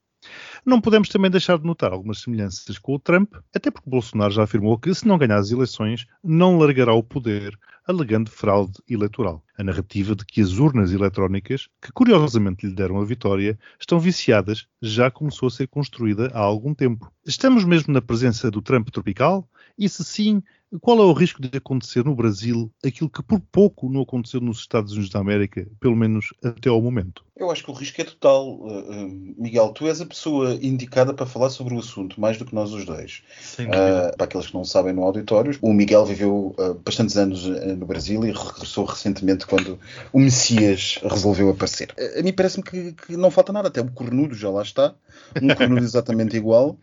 Não 0.64 0.80
podemos 0.80 1.08
também 1.08 1.30
deixar 1.30 1.58
de 1.58 1.64
notar 1.64 1.92
algumas 1.92 2.20
semelhanças 2.20 2.78
com 2.78 2.94
o 2.94 2.98
Trump, 2.98 3.34
até 3.54 3.70
porque 3.70 3.88
Bolsonaro 3.88 4.32
já 4.32 4.42
afirmou 4.42 4.78
que, 4.78 4.94
se 4.94 5.06
não 5.06 5.18
ganhar 5.18 5.38
as 5.38 5.50
eleições, 5.50 6.06
não 6.22 6.58
largará 6.58 6.92
o 6.92 7.02
poder, 7.02 7.58
alegando 7.86 8.30
fraude 8.30 8.78
eleitoral. 8.88 9.42
A 9.56 9.64
narrativa 9.64 10.14
de 10.14 10.24
que 10.24 10.40
as 10.40 10.58
urnas 10.58 10.92
eletrónicas, 10.92 11.68
que 11.80 11.92
curiosamente 11.92 12.66
lhe 12.66 12.74
deram 12.74 13.00
a 13.00 13.04
vitória, 13.04 13.58
estão 13.78 13.98
viciadas, 13.98 14.66
já 14.80 15.10
começou 15.10 15.48
a 15.48 15.50
ser 15.50 15.66
construída 15.66 16.30
há 16.32 16.40
algum 16.40 16.74
tempo. 16.74 17.10
Estamos 17.26 17.64
mesmo 17.64 17.92
na 17.92 18.02
presença 18.02 18.50
do 18.50 18.62
Trump 18.62 18.88
tropical? 18.90 19.48
E 19.78 19.88
se 19.88 20.04
sim, 20.04 20.42
qual 20.78 20.98
é 20.98 21.02
o 21.02 21.12
risco 21.12 21.42
de 21.42 21.56
acontecer 21.56 22.04
no 22.04 22.14
Brasil 22.14 22.70
aquilo 22.84 23.10
que 23.10 23.22
por 23.22 23.40
pouco 23.40 23.88
não 23.88 24.02
aconteceu 24.02 24.40
nos 24.40 24.58
Estados 24.58 24.92
Unidos 24.92 25.10
da 25.10 25.18
América, 25.18 25.66
pelo 25.80 25.96
menos 25.96 26.32
até 26.42 26.68
ao 26.68 26.80
momento? 26.80 27.24
Eu 27.40 27.50
acho 27.50 27.64
que 27.64 27.70
o 27.70 27.74
risco 27.74 27.98
é 27.98 28.04
total. 28.04 28.56
Uh, 28.56 29.34
Miguel, 29.38 29.70
tu 29.70 29.88
és 29.88 29.98
a 29.98 30.04
pessoa 30.04 30.58
indicada 30.60 31.14
para 31.14 31.24
falar 31.24 31.48
sobre 31.48 31.74
o 31.74 31.78
assunto, 31.78 32.20
mais 32.20 32.36
do 32.36 32.44
que 32.44 32.54
nós 32.54 32.70
os 32.74 32.84
dois. 32.84 33.22
Uh, 33.58 34.14
para 34.14 34.26
aqueles 34.26 34.48
que 34.48 34.54
não 34.54 34.62
sabem 34.62 34.92
no 34.92 35.02
auditório, 35.02 35.58
o 35.62 35.72
Miguel 35.72 36.04
viveu 36.04 36.54
uh, 36.58 36.74
bastantes 36.74 37.16
anos 37.16 37.46
no 37.46 37.86
Brasil 37.86 38.26
e 38.26 38.30
regressou 38.30 38.84
recentemente 38.84 39.46
quando 39.46 39.78
o 40.12 40.20
Messias 40.20 41.00
resolveu 41.02 41.48
aparecer. 41.48 41.94
A 42.18 42.22
mim 42.22 42.32
parece-me 42.32 42.62
que, 42.62 42.92
que, 42.92 43.16
não 43.16 43.30
falta 43.30 43.54
nada, 43.54 43.68
até 43.68 43.80
o 43.80 43.90
cornudo 43.90 44.34
já 44.34 44.50
lá 44.50 44.60
está, 44.60 44.94
um 45.40 45.54
cornudo 45.54 45.80
exatamente 45.82 46.36
igual. 46.36 46.76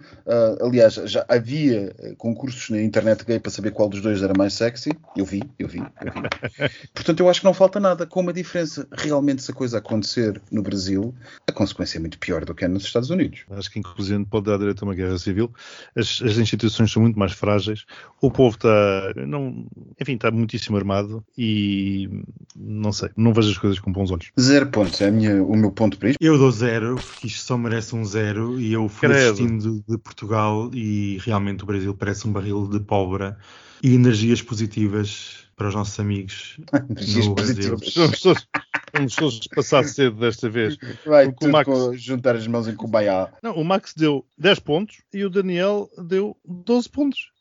aliás, 0.60 0.96
já 0.96 1.24
havia 1.30 1.96
concursos 2.18 2.72
na 2.72 2.82
internet 2.82 3.24
gay 3.24 3.40
para 3.40 3.52
saber 3.52 3.72
qual 3.78 3.88
dos 3.88 4.02
dois 4.02 4.24
era 4.24 4.34
mais 4.36 4.56
sexy. 4.56 4.90
Eu 5.16 5.24
vi, 5.24 5.44
eu 5.60 5.68
vi, 5.68 5.78
eu 5.78 6.12
vi. 6.12 6.70
Portanto, 6.96 7.20
eu 7.20 7.30
acho 7.30 7.42
que 7.42 7.46
não 7.46 7.54
falta 7.54 7.80
nada. 7.80 8.08
Com 8.08 8.22
uma 8.22 8.34
diferença, 8.34 8.88
realmente, 8.92 9.44
se 9.44 9.52
a 9.52 9.54
coisa 9.54 9.78
acontecer 9.78 10.42
no 10.52 10.64
Brasil, 10.64 11.14
a 11.48 11.52
consequência 11.52 12.00
é 12.00 12.02
muito 12.02 12.18
pior 12.18 12.44
do 12.44 12.56
que 12.56 12.66
é 12.66 12.68
nos 12.68 12.86
Estados 12.86 13.12
Unidos. 13.12 13.42
Acho 13.52 13.70
que, 13.70 13.78
inclusive, 13.78 14.26
pode 14.26 14.48
dar 14.48 14.58
direito 14.58 14.82
a 14.82 14.88
uma 14.88 14.96
guerra 14.96 15.20
civil. 15.20 15.54
As, 15.96 16.20
as 16.24 16.40
instituições 16.40 16.92
são 16.92 17.04
muito 17.04 17.20
mais 17.20 17.34
frágeis. 17.34 17.86
O 18.20 18.32
povo 18.32 18.56
está, 18.56 19.14
não, 19.28 19.68
enfim, 20.02 20.16
está 20.16 20.32
muitíssimo 20.32 20.76
armado 20.76 21.24
e 21.38 22.10
não 22.56 22.92
sei, 22.92 23.10
não 23.16 23.32
vejo 23.32 23.52
as 23.52 23.58
coisas 23.60 23.78
com 23.78 23.92
bons 23.92 24.10
olhos. 24.10 24.32
Zero 24.40 24.66
pontos, 24.72 25.00
é 25.02 25.08
a 25.08 25.12
minha, 25.12 25.44
o 25.44 25.56
meu 25.56 25.72
ponto 25.72 26.00
para 26.00 26.10
isto. 26.10 26.18
Eu 26.20 26.36
dou 26.40 26.52
zero, 26.52 26.96
porque 26.96 27.28
isto 27.28 27.46
só 27.46 27.56
merece 27.56 27.96
um 27.96 28.04
zero 28.04 28.60
e 28.60 28.74
eu 28.74 28.90
fui 28.90 29.08
Credo. 29.08 29.34
assistindo 29.34 29.84
de 29.88 29.98
Portugal 30.00 30.72
e 30.74 31.20
realmente 31.24 31.64
o 31.64 31.68
Brasil 31.68 31.94
parece 31.94 32.28
um 32.28 32.32
barril 32.32 32.68
de 32.68 32.80
pólvora 32.80 33.38
e 33.84 33.94
energias 33.94 34.42
positivas 34.42 35.46
para 35.56 35.70
os 35.70 35.76
nossos 35.76 36.00
amigos 36.00 36.58
Energias 36.90 37.26
no 37.28 37.36
Brasil. 37.36 37.78
positivas. 37.78 38.48
Vamos 38.94 39.16
todos, 39.16 39.48
passar 39.54 39.84
cedo 39.86 40.18
desta 40.18 40.50
vez. 40.50 40.78
Vai 41.06 41.26
Porque 41.32 41.46
o 41.48 41.52
Max- 41.52 41.66
com- 41.70 41.94
juntar 41.98 42.36
as 42.36 42.48
mãos 42.48 42.68
em 42.68 42.76
Kumbaya. 42.76 43.32
Não, 43.44 43.54
o 43.56 43.64
Max 43.66 43.94
deu 43.96 44.26
10 44.38 44.60
pontos 44.60 44.98
e 45.14 45.24
o 45.26 45.30
Daniel 45.30 45.90
deu 45.98 46.38
12 46.46 46.90
pontos. 46.90 47.32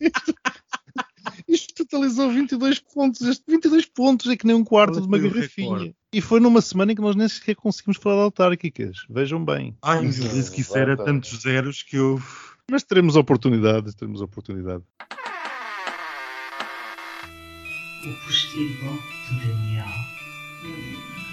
Isto, 0.00 0.34
isto 1.46 1.74
totalizou 1.84 2.30
22 2.30 2.78
pontos. 2.80 3.20
Este 3.22 3.44
22 3.46 3.84
pontos 3.86 4.30
é 4.30 4.36
que 4.36 4.46
nem 4.46 4.56
um 4.56 4.64
quarto 4.64 5.00
de 5.00 5.06
uma 5.06 5.18
garrafinha. 5.18 5.94
E 6.12 6.20
foi 6.22 6.40
numa 6.40 6.62
semana 6.62 6.92
em 6.92 6.94
que 6.94 7.02
nós 7.02 7.14
nem 7.14 7.28
sequer 7.28 7.54
conseguimos 7.56 7.98
falar 7.98 8.16
de 8.16 8.22
autárquicas. 8.22 8.98
Vejam 9.10 9.44
bem. 9.44 9.76
Ai, 9.82 10.00
Deus, 10.08 10.48
que 10.48 10.62
isso 10.62 10.76
era 10.76 10.96
tantos 10.96 11.42
zeros 11.42 11.82
que 11.82 11.96
eu. 11.96 12.20
Mas 12.70 12.82
teremos 12.82 13.14
oportunidade, 13.16 13.94
teremos 13.94 14.20
oportunidade. 14.22 14.82
O 18.04 18.12
postigo 18.24 18.98
de 19.30 19.46
Daniel. 19.46 19.86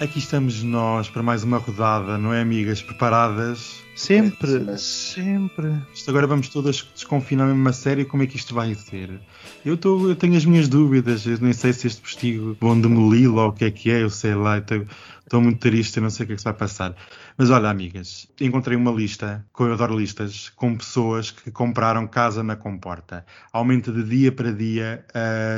Aqui 0.00 0.18
estamos 0.18 0.62
nós 0.62 1.08
para 1.08 1.22
mais 1.22 1.44
uma 1.44 1.58
rodada, 1.58 2.18
não 2.18 2.32
é, 2.32 2.40
amigas? 2.40 2.82
Preparadas? 2.82 3.82
Sempre, 3.94 4.58
Mas- 4.58 4.80
sempre. 4.82 5.72
Isto 5.94 6.10
agora 6.10 6.26
vamos 6.26 6.48
todas 6.48 6.84
desconfinar 6.94 7.46
mesmo 7.46 7.68
a 7.68 7.72
sério 7.72 8.04
como 8.06 8.24
é 8.24 8.26
que 8.26 8.36
isto 8.36 8.52
vai 8.54 8.74
ser. 8.74 9.20
Eu, 9.64 9.76
tô, 9.76 10.08
eu 10.08 10.16
tenho 10.16 10.36
as 10.36 10.44
minhas 10.44 10.66
dúvidas, 10.68 11.24
eu 11.26 11.38
nem 11.40 11.52
sei 11.52 11.72
se 11.72 11.86
este 11.86 12.00
postigo 12.02 12.56
vão 12.60 12.80
demoli-lo 12.80 13.40
ou 13.40 13.48
o 13.48 13.52
que 13.52 13.64
é 13.66 13.70
que 13.70 13.90
é, 13.90 14.02
eu 14.02 14.10
sei 14.10 14.34
lá, 14.34 14.58
eu 14.58 14.86
estou 15.24 15.40
muito 15.40 15.58
triste, 15.58 16.00
não 16.00 16.10
sei 16.10 16.24
o 16.24 16.26
que 16.26 16.32
é 16.34 16.36
que 16.36 16.40
se 16.40 16.44
vai 16.44 16.54
passar. 16.54 16.94
Mas 17.36 17.50
olha, 17.50 17.68
amigas, 17.68 18.28
encontrei 18.40 18.76
uma 18.76 18.92
lista, 18.92 19.44
que 19.54 19.62
eu 19.62 19.72
adoro 19.72 19.98
listas, 19.98 20.50
com 20.50 20.76
pessoas 20.76 21.30
que 21.30 21.50
compraram 21.50 22.06
casa 22.06 22.42
na 22.42 22.56
comporta. 22.56 23.24
Aumenta 23.52 23.90
de 23.90 24.04
dia 24.04 24.30
para 24.30 24.52
dia 24.52 25.04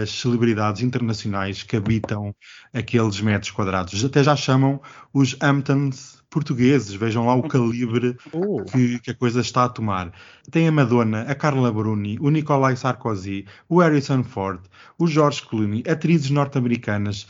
as 0.02 0.10
celebridades 0.10 0.82
internacionais 0.82 1.62
que 1.62 1.76
habitam 1.76 2.34
aqueles 2.72 3.20
metros 3.20 3.50
quadrados. 3.50 4.04
Até 4.04 4.22
já 4.22 4.36
chamam 4.36 4.80
os 5.12 5.36
Hamptons 5.42 6.16
portugueses, 6.30 6.94
vejam 6.94 7.26
lá 7.26 7.34
o 7.34 7.42
calibre 7.48 8.16
Oh. 8.32 8.62
que, 8.64 8.98
que 8.98 9.10
a 9.10 9.14
coisa 9.14 9.40
está 9.40 9.64
a 9.64 9.68
tomar. 9.68 10.12
Tem 10.50 10.68
a 10.68 10.72
Madonna, 10.72 11.22
a 11.22 11.34
Carla 11.34 11.72
Bruni, 11.72 12.18
o 12.20 12.30
Nicolai 12.30 12.76
Sarkozy, 12.76 13.46
o 13.68 13.80
Harrison 13.80 14.22
Ford, 14.22 14.60
o 14.98 15.06
George 15.06 15.42
Clooney, 15.42 15.82
atrizes 15.88 16.30
norte-americanas, 16.30 17.26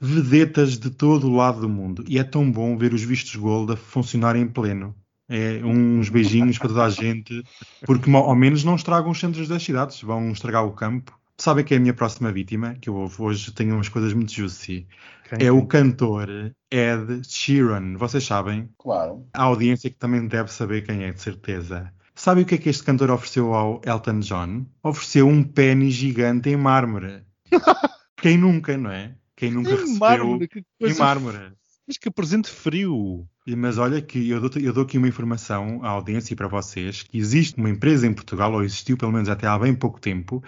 vedetas 0.00 0.78
de 0.78 0.90
todo 0.90 1.28
o 1.28 1.36
lado 1.36 1.60
do 1.60 1.68
mundo. 1.68 2.04
E 2.06 2.18
é 2.18 2.24
tão 2.24 2.50
bom 2.50 2.76
ver 2.76 2.94
os 2.94 3.02
vistos 3.02 3.34
gold 3.36 3.72
a 3.72 3.76
funcionarem 3.76 4.42
em 4.42 4.48
pleno. 4.48 4.94
É 5.28 5.60
uns 5.62 6.08
beijinhos 6.08 6.56
para 6.56 6.68
toda 6.68 6.84
a 6.84 6.90
gente, 6.90 7.44
porque 7.84 8.10
ao 8.10 8.34
menos 8.34 8.64
não 8.64 8.76
estragam 8.76 9.10
os 9.10 9.20
centros 9.20 9.46
das 9.46 9.62
cidades, 9.62 10.00
vão 10.00 10.30
estragar 10.30 10.64
o 10.64 10.72
campo. 10.72 11.18
Sabem 11.36 11.64
que 11.64 11.74
é 11.74 11.76
a 11.76 11.80
minha 11.80 11.94
próxima 11.94 12.32
vítima, 12.32 12.74
que 12.80 12.88
eu 12.88 13.10
hoje 13.18 13.52
tenho 13.52 13.74
umas 13.74 13.88
coisas 13.88 14.12
muito 14.14 14.32
juicy. 14.32 14.86
Quem? 15.28 15.46
É 15.46 15.52
o 15.52 15.66
cantor 15.66 16.28
Ed 16.70 17.22
Sheeran. 17.28 17.96
Vocês 17.96 18.24
sabem? 18.24 18.70
Claro. 18.78 19.26
a 19.34 19.42
audiência 19.42 19.90
que 19.90 19.96
também 19.96 20.26
deve 20.26 20.50
saber 20.50 20.82
quem 20.82 21.04
é, 21.04 21.12
de 21.12 21.20
certeza. 21.20 21.92
Sabe 22.14 22.40
o 22.40 22.46
que 22.46 22.56
é 22.56 22.58
que 22.58 22.68
este 22.68 22.82
cantor 22.82 23.10
ofereceu 23.10 23.54
ao 23.54 23.80
Elton 23.84 24.20
John? 24.20 24.66
Ofereceu 24.82 25.28
um 25.28 25.44
pênis 25.44 25.94
gigante 25.94 26.48
em 26.48 26.56
mármore. 26.56 27.22
Quem 28.20 28.36
nunca, 28.36 28.76
não 28.76 28.90
é? 28.90 29.14
Quem 29.38 29.52
nunca 29.52 29.70
Em 29.70 29.76
recebeu 29.76 29.98
mármore, 30.00 30.48
que 30.48 30.64
em 30.80 30.94
mármore. 30.94 31.38
Mas 31.86 31.96
que 31.96 32.10
presente 32.10 32.50
frio. 32.50 33.24
E- 33.46 33.54
Mas 33.56 33.78
olha 33.78 34.02
que 34.02 34.28
eu 34.28 34.40
dou, 34.40 34.50
eu 34.60 34.72
dou 34.72 34.82
aqui 34.82 34.98
uma 34.98 35.06
informação 35.08 35.80
à 35.84 35.88
audiência 35.90 36.34
e 36.34 36.36
para 36.36 36.48
vocês, 36.48 37.02
que 37.04 37.16
existe 37.16 37.56
uma 37.56 37.70
empresa 37.70 38.04
em 38.06 38.12
Portugal, 38.12 38.52
ou 38.52 38.62
existiu 38.64 38.96
pelo 38.98 39.12
menos 39.12 39.28
até 39.28 39.46
há 39.46 39.56
bem 39.58 39.74
pouco 39.74 40.00
tempo, 40.00 40.42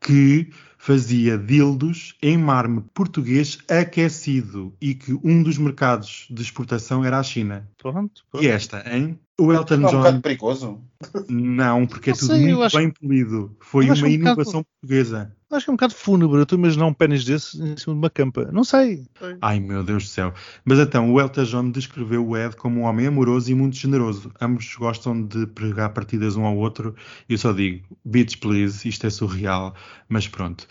que 0.00 0.48
fazia 0.78 1.36
dildos 1.36 2.14
em 2.22 2.38
mármore 2.38 2.86
português 2.94 3.58
aquecido 3.68 4.72
e 4.80 4.94
que 4.94 5.12
um 5.24 5.42
dos 5.42 5.58
mercados 5.58 6.26
de 6.30 6.40
exportação 6.40 7.04
era 7.04 7.18
a 7.18 7.22
China. 7.22 7.68
Pronto. 7.76 8.22
pronto. 8.30 8.44
E 8.44 8.48
esta, 8.48 8.82
hein? 8.88 9.18
O 9.38 9.52
Elton 9.52 9.76
Não 9.78 9.82
é 9.84 9.88
um 9.88 9.90
John 9.90 9.98
bocado 9.98 10.20
perigoso. 10.22 10.80
Não, 11.28 11.86
porque 11.86 12.10
é 12.10 12.12
tudo 12.14 12.26
sei, 12.28 12.40
muito 12.40 12.62
acho- 12.62 12.76
bem 12.78 12.90
polido. 12.90 13.54
Foi 13.60 13.84
uma 13.84 13.92
um 13.92 13.96
bocado- 13.96 14.14
inovação 14.14 14.62
portuguesa. 14.64 15.36
Acho 15.50 15.66
que 15.66 15.70
é 15.70 15.72
um 15.72 15.76
bocado 15.76 15.94
fúnebre. 15.94 16.38
Eu 16.38 16.42
estou 16.42 16.56
a 16.56 16.58
imaginar 16.58 16.86
um 16.86 16.92
pênis 16.92 17.24
desse 17.24 17.56
em 17.56 17.76
cima 17.76 17.94
de 17.94 17.98
uma 18.00 18.10
campa. 18.10 18.50
Não 18.52 18.64
sei. 18.64 19.06
Ai 19.40 19.60
meu 19.60 19.84
Deus 19.84 20.04
do 20.04 20.08
céu. 20.08 20.34
Mas 20.64 20.78
então, 20.80 21.12
o 21.12 21.20
Elton 21.20 21.44
John 21.44 21.70
descreveu 21.70 22.26
o 22.26 22.36
Ed 22.36 22.56
como 22.56 22.80
um 22.80 22.82
homem 22.82 23.06
amoroso 23.06 23.50
e 23.50 23.54
muito 23.54 23.76
generoso. 23.76 24.32
Ambos 24.40 24.74
gostam 24.74 25.22
de 25.22 25.46
pregar 25.46 25.92
partidas 25.92 26.34
um 26.36 26.44
ao 26.44 26.56
outro. 26.56 26.96
Eu 27.28 27.38
só 27.38 27.52
digo, 27.52 27.86
bitch 28.04 28.38
please, 28.38 28.88
isto 28.88 29.06
é 29.06 29.10
surreal. 29.10 29.72
Mas 30.08 30.26
pronto. 30.26 30.66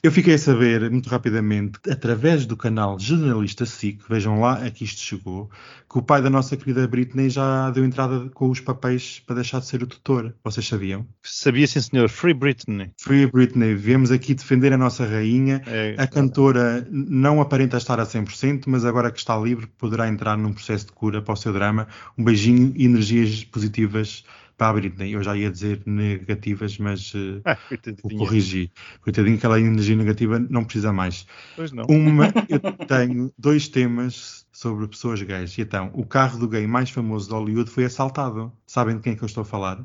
Eu 0.00 0.12
fiquei 0.12 0.34
a 0.34 0.38
saber, 0.38 0.88
muito 0.88 1.08
rapidamente, 1.08 1.80
através 1.90 2.46
do 2.46 2.56
canal 2.56 2.96
Jornalista 3.00 3.66
SIC, 3.66 4.00
vejam 4.08 4.40
lá 4.40 4.64
a 4.64 4.70
que 4.70 4.84
isto 4.84 5.00
chegou, 5.00 5.50
que 5.90 5.98
o 5.98 6.02
pai 6.02 6.22
da 6.22 6.30
nossa 6.30 6.56
querida 6.56 6.86
Britney 6.86 7.28
já 7.28 7.68
deu 7.70 7.84
entrada 7.84 8.30
com 8.32 8.48
os 8.48 8.60
papéis 8.60 9.20
para 9.26 9.34
deixar 9.34 9.58
de 9.58 9.66
ser 9.66 9.82
o 9.82 9.88
tutor. 9.88 10.32
Vocês 10.44 10.68
sabiam? 10.68 11.04
Sabia 11.20 11.66
sim, 11.66 11.80
senhor. 11.80 12.08
Free 12.08 12.32
Britney. 12.32 12.92
Free 12.96 13.26
Britney, 13.26 13.74
viemos 13.74 14.12
aqui 14.12 14.34
defender 14.34 14.72
a 14.72 14.78
nossa 14.78 15.04
rainha. 15.04 15.62
É, 15.66 15.96
A 15.98 16.06
cantora 16.06 16.86
não 16.88 17.40
aparenta 17.40 17.76
estar 17.76 17.98
a 17.98 18.06
100%, 18.06 18.64
mas 18.68 18.84
agora 18.84 19.10
que 19.10 19.18
está 19.18 19.36
livre 19.36 19.66
poderá 19.66 20.06
entrar 20.06 20.38
num 20.38 20.52
processo 20.52 20.86
de 20.86 20.92
cura 20.92 21.20
para 21.20 21.34
o 21.34 21.36
seu 21.36 21.52
drama. 21.52 21.88
Um 22.16 22.22
beijinho 22.22 22.72
e 22.76 22.84
energias 22.84 23.42
positivas 23.42 24.22
para 24.58 24.68
a 24.70 24.72
Britney. 24.74 25.12
Eu 25.14 25.22
já 25.22 25.36
ia 25.36 25.50
dizer 25.50 25.80
negativas, 25.86 26.76
mas 26.78 27.12
eh, 27.14 27.40
Ah, 27.44 27.56
coitadinha. 27.56 28.18
corrigir. 28.18 28.70
Coitadinho, 29.00 29.36
aquela 29.38 29.58
energia 29.60 29.96
negativa 29.96 30.38
não 30.38 30.64
precisa 30.64 30.92
mais. 30.92 31.26
Pois 31.56 31.72
não. 31.72 31.86
Uma, 31.88 32.26
eu 32.48 32.60
tenho 32.86 33.32
dois 33.38 33.68
temas 33.68 34.46
sobre 34.58 34.88
pessoas 34.88 35.22
gays. 35.22 35.56
E 35.56 35.60
Então, 35.60 35.88
o 35.94 36.04
carro 36.04 36.36
do 36.36 36.48
gay 36.48 36.66
mais 36.66 36.90
famoso 36.90 37.28
de 37.28 37.34
Hollywood 37.34 37.70
foi 37.70 37.84
assaltado. 37.84 38.52
Sabem 38.66 38.96
de 38.96 39.02
quem 39.02 39.12
é 39.12 39.16
que 39.16 39.22
eu 39.22 39.26
estou 39.26 39.42
a 39.42 39.44
falar? 39.44 39.78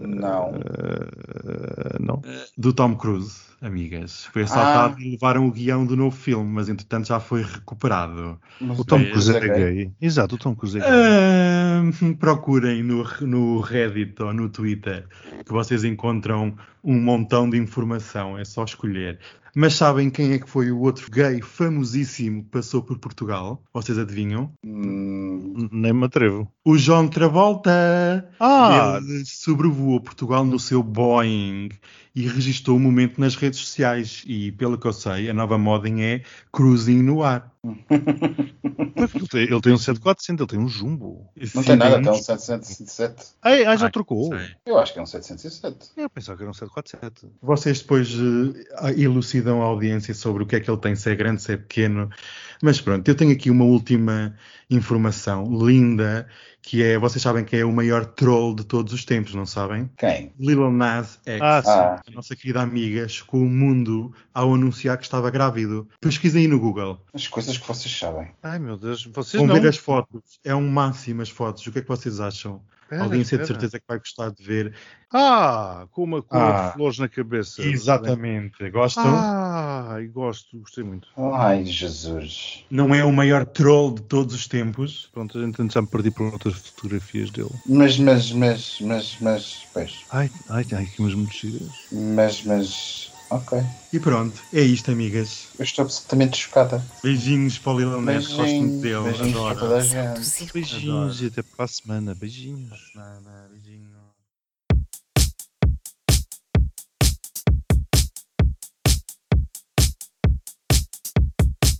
Não. 0.00 0.50
Ah, 0.52 1.96
não. 2.00 2.20
Do 2.58 2.72
Tom 2.72 2.96
Cruise, 2.96 3.40
amigas. 3.62 4.24
Foi 4.32 4.42
assaltado 4.42 5.00
e 5.00 5.12
levaram 5.12 5.46
o 5.46 5.52
guião 5.52 5.86
do 5.86 5.96
novo 5.96 6.16
filme, 6.16 6.50
mas 6.52 6.68
entretanto 6.68 7.06
já 7.06 7.20
foi 7.20 7.42
recuperado. 7.44 8.36
Mas 8.60 8.80
O 8.80 8.84
Tom 8.84 8.98
É, 8.98 9.10
Cruise 9.10 9.32
é 9.32 9.36
é 9.36 9.40
gay. 9.40 9.74
gay. 9.74 9.92
Exato, 10.00 10.34
o 10.34 10.38
Tom 10.38 10.56
Cruise 10.56 10.76
é 10.76 10.80
gay. 10.80 10.90
Ah, 10.90 11.82
procurem 12.18 12.82
no, 12.82 13.04
no 13.20 13.60
Reddit 13.60 14.20
ou 14.20 14.34
no 14.34 14.48
Twitter 14.48 15.06
que 15.46 15.52
vocês 15.52 15.84
encontram 15.84 16.56
um 16.82 17.00
montão 17.00 17.48
de 17.48 17.58
informação, 17.58 18.38
é 18.38 18.44
só 18.44 18.64
escolher. 18.64 19.18
Mas 19.54 19.74
sabem 19.74 20.10
quem 20.10 20.32
é 20.32 20.38
que 20.38 20.48
foi 20.48 20.70
o 20.70 20.80
outro 20.80 21.10
gay 21.10 21.40
famosíssimo 21.42 22.44
que 22.44 22.50
passou 22.50 22.82
por 22.82 22.98
Portugal? 22.98 23.62
Vocês 23.72 23.98
adivinham? 23.98 24.52
Hum, 24.64 25.68
Nem 25.72 25.92
me 25.92 26.04
atrevo. 26.04 26.50
O 26.64 26.78
João 26.78 27.08
Travolta! 27.08 28.30
Ah! 28.38 29.00
Ele 29.02 29.24
sobrevoou 29.24 30.00
Portugal 30.00 30.44
no 30.44 30.58
seu 30.58 30.82
Boeing 30.82 31.70
e 32.14 32.26
registou 32.26 32.76
o 32.76 32.80
momento 32.80 33.20
nas 33.20 33.36
redes 33.36 33.60
sociais. 33.60 34.22
E, 34.26 34.52
pelo 34.52 34.78
que 34.78 34.86
eu 34.86 34.92
sei, 34.92 35.30
a 35.30 35.34
nova 35.34 35.56
moda 35.56 35.88
é 35.88 36.22
cruising 36.52 37.02
no 37.02 37.22
ar. 37.22 37.50
Ele 39.14 39.28
tem, 39.28 39.42
ele 39.44 39.60
tem 39.60 39.72
um 39.72 39.78
7400, 39.78 40.40
ele 40.40 40.46
tem 40.48 40.58
um 40.58 40.68
jumbo. 40.68 41.30
não 41.54 41.62
tem 41.62 41.76
nada, 41.76 41.96
Sim, 41.96 42.02
tem 42.02 42.12
um 42.12 42.22
707. 42.22 43.26
Ai, 43.42 43.64
ah, 43.64 43.76
já 43.76 43.86
Ai, 43.86 43.90
trocou. 43.90 44.28
sei. 44.28 44.48
Eu 44.66 44.78
acho 44.78 44.92
que 44.92 44.98
é 44.98 45.02
um 45.02 45.06
707. 45.06 45.90
Eu 45.96 46.10
pensava 46.10 46.36
que 46.36 46.42
era 46.42 46.50
um 46.50 46.54
747. 46.54 47.32
Vocês 47.40 47.80
depois 47.80 48.10
eh, 48.12 49.00
elucidam 49.00 49.62
a 49.62 49.66
audiência 49.66 50.12
sobre 50.14 50.42
o 50.42 50.46
que 50.46 50.56
é 50.56 50.60
que 50.60 50.70
ele 50.70 50.78
tem, 50.78 50.94
se 50.94 51.10
é 51.10 51.14
grande, 51.14 51.42
se 51.42 51.52
é 51.52 51.56
pequeno. 51.56 52.10
Mas 52.62 52.80
pronto, 52.80 53.06
eu 53.08 53.14
tenho 53.14 53.32
aqui 53.32 53.50
uma 53.50 53.64
última 53.64 54.34
informação 54.68 55.44
linda, 55.66 56.26
que 56.62 56.82
é, 56.82 56.98
vocês 56.98 57.22
sabem 57.22 57.44
que 57.44 57.56
é 57.56 57.64
o 57.64 57.72
maior 57.72 58.04
troll 58.04 58.54
de 58.54 58.64
todos 58.64 58.92
os 58.92 59.04
tempos, 59.04 59.34
não 59.34 59.46
sabem? 59.46 59.90
Quem? 59.96 60.32
Lil 60.38 60.70
Nas 60.70 61.18
X, 61.26 61.40
Ah, 61.40 61.62
sim. 61.62 61.70
Ah. 61.70 62.00
a 62.06 62.10
nossa 62.12 62.36
querida 62.36 62.60
amiga, 62.60 63.08
chocou 63.08 63.40
o 63.40 63.48
mundo 63.48 64.12
ao 64.34 64.54
anunciar 64.54 64.96
que 64.98 65.04
estava 65.04 65.30
grávido. 65.30 65.88
Pesquisem 66.00 66.42
aí 66.42 66.48
no 66.48 66.60
Google. 66.60 67.00
As 67.14 67.26
coisas 67.26 67.56
que 67.56 67.66
vocês 67.66 67.96
sabem. 67.98 68.28
Ai 68.42 68.58
meu 68.58 68.76
Deus, 68.76 69.06
vocês 69.06 69.40
Vão 69.42 69.46
não. 69.54 69.60
ver 69.60 69.68
as 69.68 69.76
fotos. 69.76 70.38
É 70.44 70.54
um 70.54 70.68
máximo 70.68 71.22
as 71.22 71.30
fotos. 71.30 71.66
O 71.66 71.72
que 71.72 71.78
é 71.78 71.82
que 71.82 71.88
vocês 71.88 72.20
acham? 72.20 72.60
Espera, 72.90 73.04
Alguém 73.04 73.22
sei 73.22 73.38
de 73.38 73.46
certeza 73.46 73.78
que 73.78 73.84
vai 73.86 73.98
gostar 74.00 74.30
de 74.32 74.42
ver. 74.42 74.74
Ah, 75.12 75.86
com 75.92 76.02
uma 76.02 76.20
cor 76.20 76.40
Ah. 76.40 76.66
de 76.66 76.72
flores 76.72 76.98
na 76.98 77.08
cabeça. 77.08 77.62
Exatamente. 77.62 78.68
Gostam? 78.70 79.04
Ah, 79.06 79.98
e 80.00 80.08
gosto, 80.08 80.58
gostei 80.58 80.82
muito. 80.82 81.06
Ai, 81.16 81.64
Jesus. 81.64 82.64
Não 82.68 82.92
é 82.92 83.04
o 83.04 83.12
maior 83.12 83.46
troll 83.46 83.94
de 83.94 84.02
todos 84.02 84.34
os 84.34 84.48
tempos. 84.48 85.08
Pronto, 85.12 85.38
a 85.38 85.40
gente 85.40 85.72
já 85.72 85.80
me 85.80 85.86
perdi 85.86 86.10
por 86.10 86.32
outras 86.32 86.54
fotografias 86.54 87.30
dele. 87.30 87.50
Mas, 87.64 87.96
mas, 87.96 88.32
mas, 88.32 88.80
mas, 88.80 89.18
mas, 89.20 89.68
pois. 89.72 90.04
Ai, 90.10 90.28
ai, 90.48 90.66
ai, 90.72 90.86
que 90.86 91.00
umas 91.00 91.14
muito 91.14 91.32
giras. 91.32 91.86
Mas, 91.92 92.42
mas, 92.42 93.12
ok. 93.30 93.62
E 93.92 93.98
pronto, 94.00 94.40
é 94.52 94.60
isto, 94.60 94.90
amigas. 94.90 95.48
Eu 95.58 95.64
estou 95.64 95.84
absolutamente 95.84 96.38
chocada. 96.38 96.84
Beijinhos 97.02 97.58
para 97.58 97.72
o 97.72 97.78
Lil 97.78 98.00
Nas, 98.00 98.26
gosto 98.28 98.42
muito 98.54 98.80
dele. 98.80 99.02
beijinhos 99.04 99.32
para 99.32 99.50
Adoro. 99.50 99.58
toda 99.60 99.76
a 99.76 99.82
gente. 99.82 100.52
Beijinhos 100.52 101.22
e 101.22 101.26
até 101.26 101.42
para 101.42 101.64
a 101.64 101.68
semana. 101.68 102.14
Beijinhos. 102.14 102.78
Nada, 102.94 103.48
beijinho. 103.50 103.90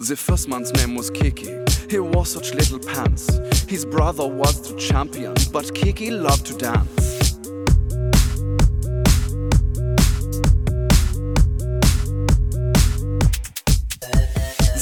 The 0.00 0.16
first 0.16 0.48
man's 0.48 0.72
name 0.72 0.94
was 0.96 1.10
Kiki. 1.10 1.50
He 1.88 1.98
wore 1.98 2.26
such 2.26 2.54
little 2.54 2.78
pants. 2.78 3.38
His 3.68 3.84
brother 3.84 4.26
was 4.26 4.60
the 4.62 4.76
champion, 4.78 5.34
but 5.52 5.72
Kiki 5.74 6.10
loved 6.10 6.46
to 6.46 6.56
dance. 6.56 7.19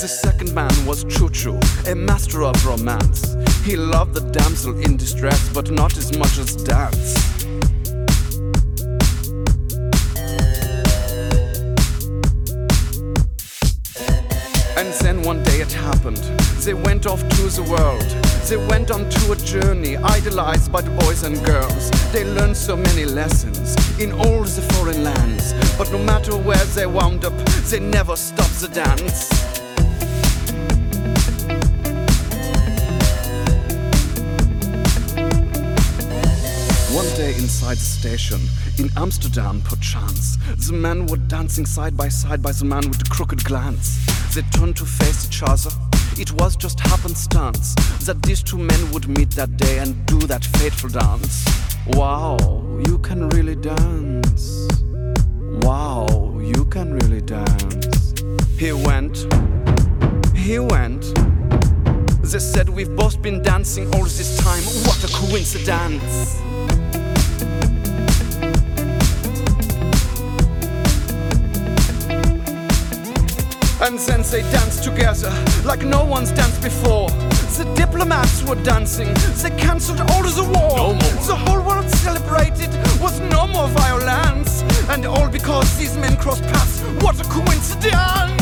The 0.00 0.06
second 0.06 0.54
man 0.54 0.70
was 0.86 1.02
Choo, 1.04 1.58
a 1.90 1.94
master 1.96 2.44
of 2.44 2.64
romance. 2.64 3.34
He 3.64 3.74
loved 3.74 4.14
the 4.14 4.20
damsel 4.30 4.78
in 4.78 4.96
distress, 4.96 5.48
but 5.52 5.72
not 5.72 5.96
as 5.96 6.16
much 6.16 6.38
as 6.38 6.54
dance. 6.54 7.16
And 14.76 14.88
then 15.02 15.22
one 15.22 15.42
day 15.42 15.62
it 15.62 15.72
happened. 15.72 16.18
They 16.62 16.74
went 16.74 17.06
off 17.06 17.20
to 17.28 17.42
the 17.48 17.64
world. 17.64 18.06
They 18.48 18.56
went 18.56 18.92
on 18.92 19.10
to 19.10 19.32
a 19.32 19.36
journey, 19.36 19.96
idolized 19.96 20.70
by 20.70 20.82
the 20.82 20.90
boys 20.90 21.24
and 21.24 21.44
girls. 21.44 21.90
They 22.12 22.24
learned 22.24 22.56
so 22.56 22.76
many 22.76 23.04
lessons 23.04 23.74
in 23.98 24.12
all 24.12 24.44
the 24.44 24.62
foreign 24.74 25.02
lands. 25.02 25.54
But 25.76 25.90
no 25.90 25.98
matter 25.98 26.36
where 26.36 26.64
they 26.76 26.86
wound 26.86 27.24
up, 27.24 27.36
they 27.68 27.80
never 27.80 28.14
stopped 28.14 28.60
the 28.60 28.68
dance. 28.68 29.47
Inside 37.26 37.76
the 37.76 37.80
station, 37.80 38.40
in 38.78 38.90
Amsterdam 38.96 39.60
perchance, 39.62 40.36
the 40.68 40.72
men 40.72 41.06
were 41.06 41.16
dancing 41.16 41.66
side 41.66 41.96
by 41.96 42.08
side 42.08 42.40
by 42.40 42.52
the 42.52 42.64
man 42.64 42.88
with 42.88 42.98
the 42.98 43.10
crooked 43.10 43.42
glance. 43.44 43.98
They 44.34 44.42
turned 44.56 44.76
to 44.76 44.84
face 44.84 45.26
each 45.26 45.42
other. 45.42 45.70
It 46.16 46.30
was 46.32 46.54
just 46.54 46.78
happenstance 46.78 47.74
that 48.06 48.22
these 48.22 48.40
two 48.42 48.58
men 48.58 48.92
would 48.92 49.08
meet 49.08 49.30
that 49.32 49.56
day 49.56 49.78
and 49.78 50.06
do 50.06 50.20
that 50.28 50.44
fateful 50.44 50.90
dance. 50.90 51.44
Wow, 51.88 52.36
you 52.86 52.98
can 52.98 53.28
really 53.30 53.56
dance. 53.56 54.68
Wow, 55.66 56.06
you 56.40 56.66
can 56.66 56.94
really 57.00 57.20
dance. 57.20 58.14
He 58.56 58.72
went, 58.72 59.26
he 60.36 60.60
went. 60.60 61.02
They 62.22 62.38
said 62.38 62.68
we've 62.68 62.94
both 62.94 63.20
been 63.22 63.42
dancing 63.42 63.92
all 63.94 64.04
this 64.04 64.38
time. 64.38 64.62
What 64.86 65.02
a 65.02 65.08
coincidence! 65.12 66.47
And 73.80 73.98
then 74.00 74.22
they 74.22 74.42
danced 74.50 74.82
together 74.82 75.30
like 75.64 75.82
no 75.84 76.04
one's 76.04 76.32
danced 76.32 76.62
before. 76.62 77.08
The 77.58 77.64
diplomats 77.76 78.42
were 78.42 78.56
dancing, 78.56 79.14
they 79.42 79.50
cancelled 79.50 80.00
all 80.10 80.26
of 80.26 80.34
the 80.34 80.42
war. 80.42 80.76
No 80.76 80.92
the 81.26 81.36
whole 81.36 81.62
world 81.62 81.88
celebrated 81.90 82.70
with 83.00 83.20
no 83.30 83.46
more 83.46 83.68
violence. 83.68 84.62
And 84.88 85.06
all 85.06 85.28
because 85.28 85.78
these 85.78 85.96
men 85.96 86.16
crossed 86.16 86.42
paths, 86.44 86.80
what 87.02 87.20
a 87.20 87.24
coincidence! 87.24 88.37